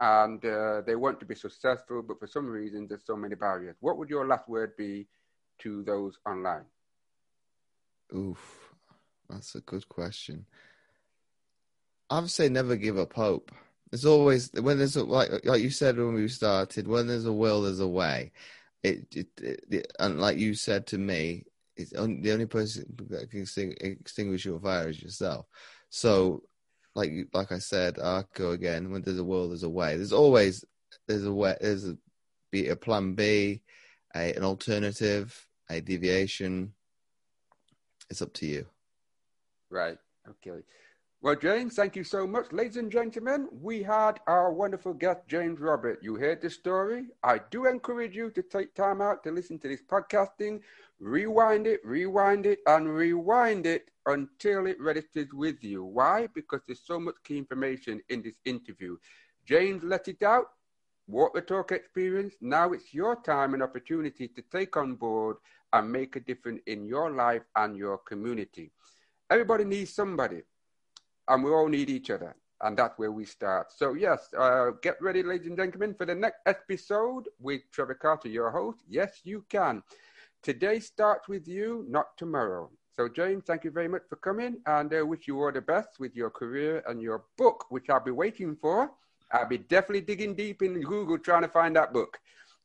and 0.00 0.44
uh, 0.44 0.82
they 0.82 0.94
want 0.94 1.18
to 1.20 1.26
be 1.26 1.34
successful, 1.34 2.02
but 2.02 2.20
for 2.20 2.26
some 2.26 2.46
reason 2.46 2.86
there's 2.86 3.04
so 3.04 3.16
many 3.16 3.34
barriers? 3.34 3.76
What 3.80 3.98
would 3.98 4.10
your 4.10 4.26
last 4.26 4.48
word 4.48 4.76
be 4.76 5.08
to 5.60 5.82
those 5.82 6.18
online? 6.26 6.64
Oof, 8.14 8.74
that's 9.28 9.54
a 9.54 9.60
good 9.60 9.88
question. 9.88 10.46
I 12.10 12.20
would 12.20 12.30
say 12.30 12.48
never 12.48 12.76
give 12.76 12.98
up 12.98 13.12
hope. 13.12 13.52
There's 13.90 14.06
always 14.06 14.50
when 14.52 14.78
there's 14.78 14.96
a, 14.96 15.04
like 15.04 15.30
like 15.44 15.62
you 15.62 15.70
said 15.70 15.96
when 15.96 16.14
we 16.14 16.28
started, 16.28 16.86
when 16.86 17.06
there's 17.06 17.26
a 17.26 17.32
will, 17.32 17.62
there's 17.62 17.80
a 17.80 17.88
way 17.88 18.32
it, 18.82 19.06
it, 19.14 19.64
it, 19.70 19.92
and 19.98 20.20
like 20.20 20.38
you 20.38 20.54
said 20.54 20.86
to 20.88 20.98
me, 20.98 21.44
it's 21.76 21.92
on, 21.94 22.22
the 22.22 22.32
only 22.32 22.46
person 22.46 22.84
that 23.10 23.30
can 23.30 23.46
extinguish 23.80 24.44
your 24.44 24.60
fire 24.60 24.88
is 24.88 25.02
yourself. 25.02 25.46
So, 25.90 26.42
like 26.94 27.12
like 27.32 27.52
I 27.52 27.58
said, 27.58 27.98
Arco 27.98 28.52
again. 28.52 28.90
When 28.90 29.02
there's 29.02 29.18
a 29.18 29.24
will, 29.24 29.48
there's 29.48 29.62
a 29.62 29.68
way. 29.68 29.96
There's 29.96 30.12
always 30.12 30.64
there's 31.06 31.24
a 31.24 31.32
way. 31.32 31.56
There's 31.60 31.86
a 31.86 31.96
be 32.50 32.68
a 32.68 32.76
plan 32.76 33.14
B, 33.14 33.62
a, 34.14 34.34
an 34.34 34.42
alternative, 34.42 35.46
a 35.70 35.80
deviation. 35.80 36.72
It's 38.10 38.22
up 38.22 38.32
to 38.34 38.46
you. 38.46 38.66
Right. 39.70 39.98
Okay. 40.28 40.62
Well, 41.20 41.34
James, 41.34 41.74
thank 41.74 41.96
you 41.96 42.04
so 42.04 42.28
much. 42.28 42.52
Ladies 42.52 42.76
and 42.76 42.92
gentlemen, 42.92 43.48
we 43.50 43.82
had 43.82 44.20
our 44.28 44.52
wonderful 44.52 44.94
guest, 44.94 45.22
James 45.26 45.58
Robert. 45.58 45.98
You 46.00 46.14
heard 46.14 46.40
the 46.40 46.48
story. 46.48 47.06
I 47.24 47.40
do 47.50 47.66
encourage 47.66 48.14
you 48.14 48.30
to 48.30 48.42
take 48.42 48.72
time 48.74 49.02
out 49.02 49.24
to 49.24 49.32
listen 49.32 49.58
to 49.58 49.68
this 49.68 49.82
podcasting, 49.82 50.60
rewind 51.00 51.66
it, 51.66 51.80
rewind 51.84 52.46
it, 52.46 52.60
and 52.68 52.88
rewind 52.88 53.66
it 53.66 53.90
until 54.06 54.66
it 54.66 54.80
registers 54.80 55.26
with 55.32 55.62
you. 55.64 55.82
Why? 55.82 56.28
Because 56.32 56.60
there's 56.68 56.86
so 56.86 57.00
much 57.00 57.16
key 57.24 57.38
information 57.38 58.00
in 58.10 58.22
this 58.22 58.36
interview. 58.44 58.96
James 59.44 59.82
let 59.82 60.06
it 60.06 60.22
out, 60.22 60.46
walk 61.08 61.34
the 61.34 61.40
talk 61.40 61.72
experience. 61.72 62.34
Now 62.40 62.72
it's 62.72 62.94
your 62.94 63.16
time 63.16 63.54
and 63.54 63.62
opportunity 63.62 64.28
to 64.28 64.42
take 64.52 64.76
on 64.76 64.94
board 64.94 65.38
and 65.72 65.90
make 65.90 66.16
a 66.16 66.20
difference 66.20 66.60
in 66.66 66.86
your 66.86 67.10
life 67.10 67.42
and 67.56 67.76
your 67.76 67.98
community. 67.98 68.70
Everybody 69.30 69.64
needs 69.64 69.92
somebody 69.92 70.42
and 71.28 71.44
we 71.44 71.50
all 71.50 71.68
need 71.68 71.90
each 71.90 72.10
other. 72.10 72.34
And 72.60 72.76
that's 72.76 72.98
where 72.98 73.12
we 73.12 73.24
start. 73.24 73.72
So, 73.72 73.94
yes, 73.94 74.34
uh, 74.36 74.70
get 74.82 75.00
ready, 75.00 75.22
ladies 75.22 75.46
and 75.46 75.56
gentlemen, 75.56 75.94
for 75.94 76.06
the 76.06 76.14
next 76.14 76.40
episode 76.46 77.28
with 77.38 77.60
Trevor 77.70 77.94
Carter, 77.94 78.28
your 78.28 78.50
host. 78.50 78.80
Yes, 78.88 79.20
you 79.22 79.44
can. 79.48 79.82
Today 80.42 80.80
starts 80.80 81.28
with 81.28 81.46
you, 81.46 81.84
not 81.88 82.16
tomorrow. 82.16 82.68
So, 82.96 83.08
James, 83.08 83.44
thank 83.46 83.62
you 83.62 83.70
very 83.70 83.86
much 83.86 84.02
for 84.08 84.16
coming, 84.16 84.56
and 84.66 84.92
I 84.92 84.98
uh, 84.98 85.04
wish 85.04 85.28
you 85.28 85.40
all 85.40 85.52
the 85.52 85.60
best 85.60 86.00
with 86.00 86.16
your 86.16 86.30
career 86.30 86.82
and 86.88 87.00
your 87.00 87.22
book, 87.36 87.66
which 87.68 87.88
I'll 87.90 88.02
be 88.02 88.10
waiting 88.10 88.56
for. 88.56 88.90
I'll 89.30 89.46
be 89.46 89.58
definitely 89.58 90.00
digging 90.00 90.34
deep 90.34 90.62
in 90.62 90.80
Google 90.80 91.18
trying 91.18 91.42
to 91.42 91.48
find 91.48 91.76
that 91.76 91.92
book. 91.92 92.18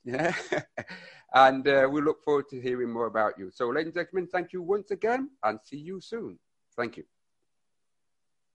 Yeah. 0.05 0.35
and 1.33 1.67
uh, 1.67 1.87
we 1.91 2.01
look 2.01 2.23
forward 2.23 2.49
to 2.49 2.61
hearing 2.61 2.91
more 2.91 3.07
about 3.07 3.37
you. 3.37 3.51
So, 3.51 3.69
ladies 3.69 3.95
and 3.95 4.05
gentlemen, 4.05 4.27
thank 4.27 4.53
you 4.53 4.61
once 4.61 4.91
again, 4.91 5.29
and 5.43 5.59
see 5.63 5.77
you 5.77 6.01
soon. 6.01 6.39
Thank 6.75 6.97
you. 6.97 7.12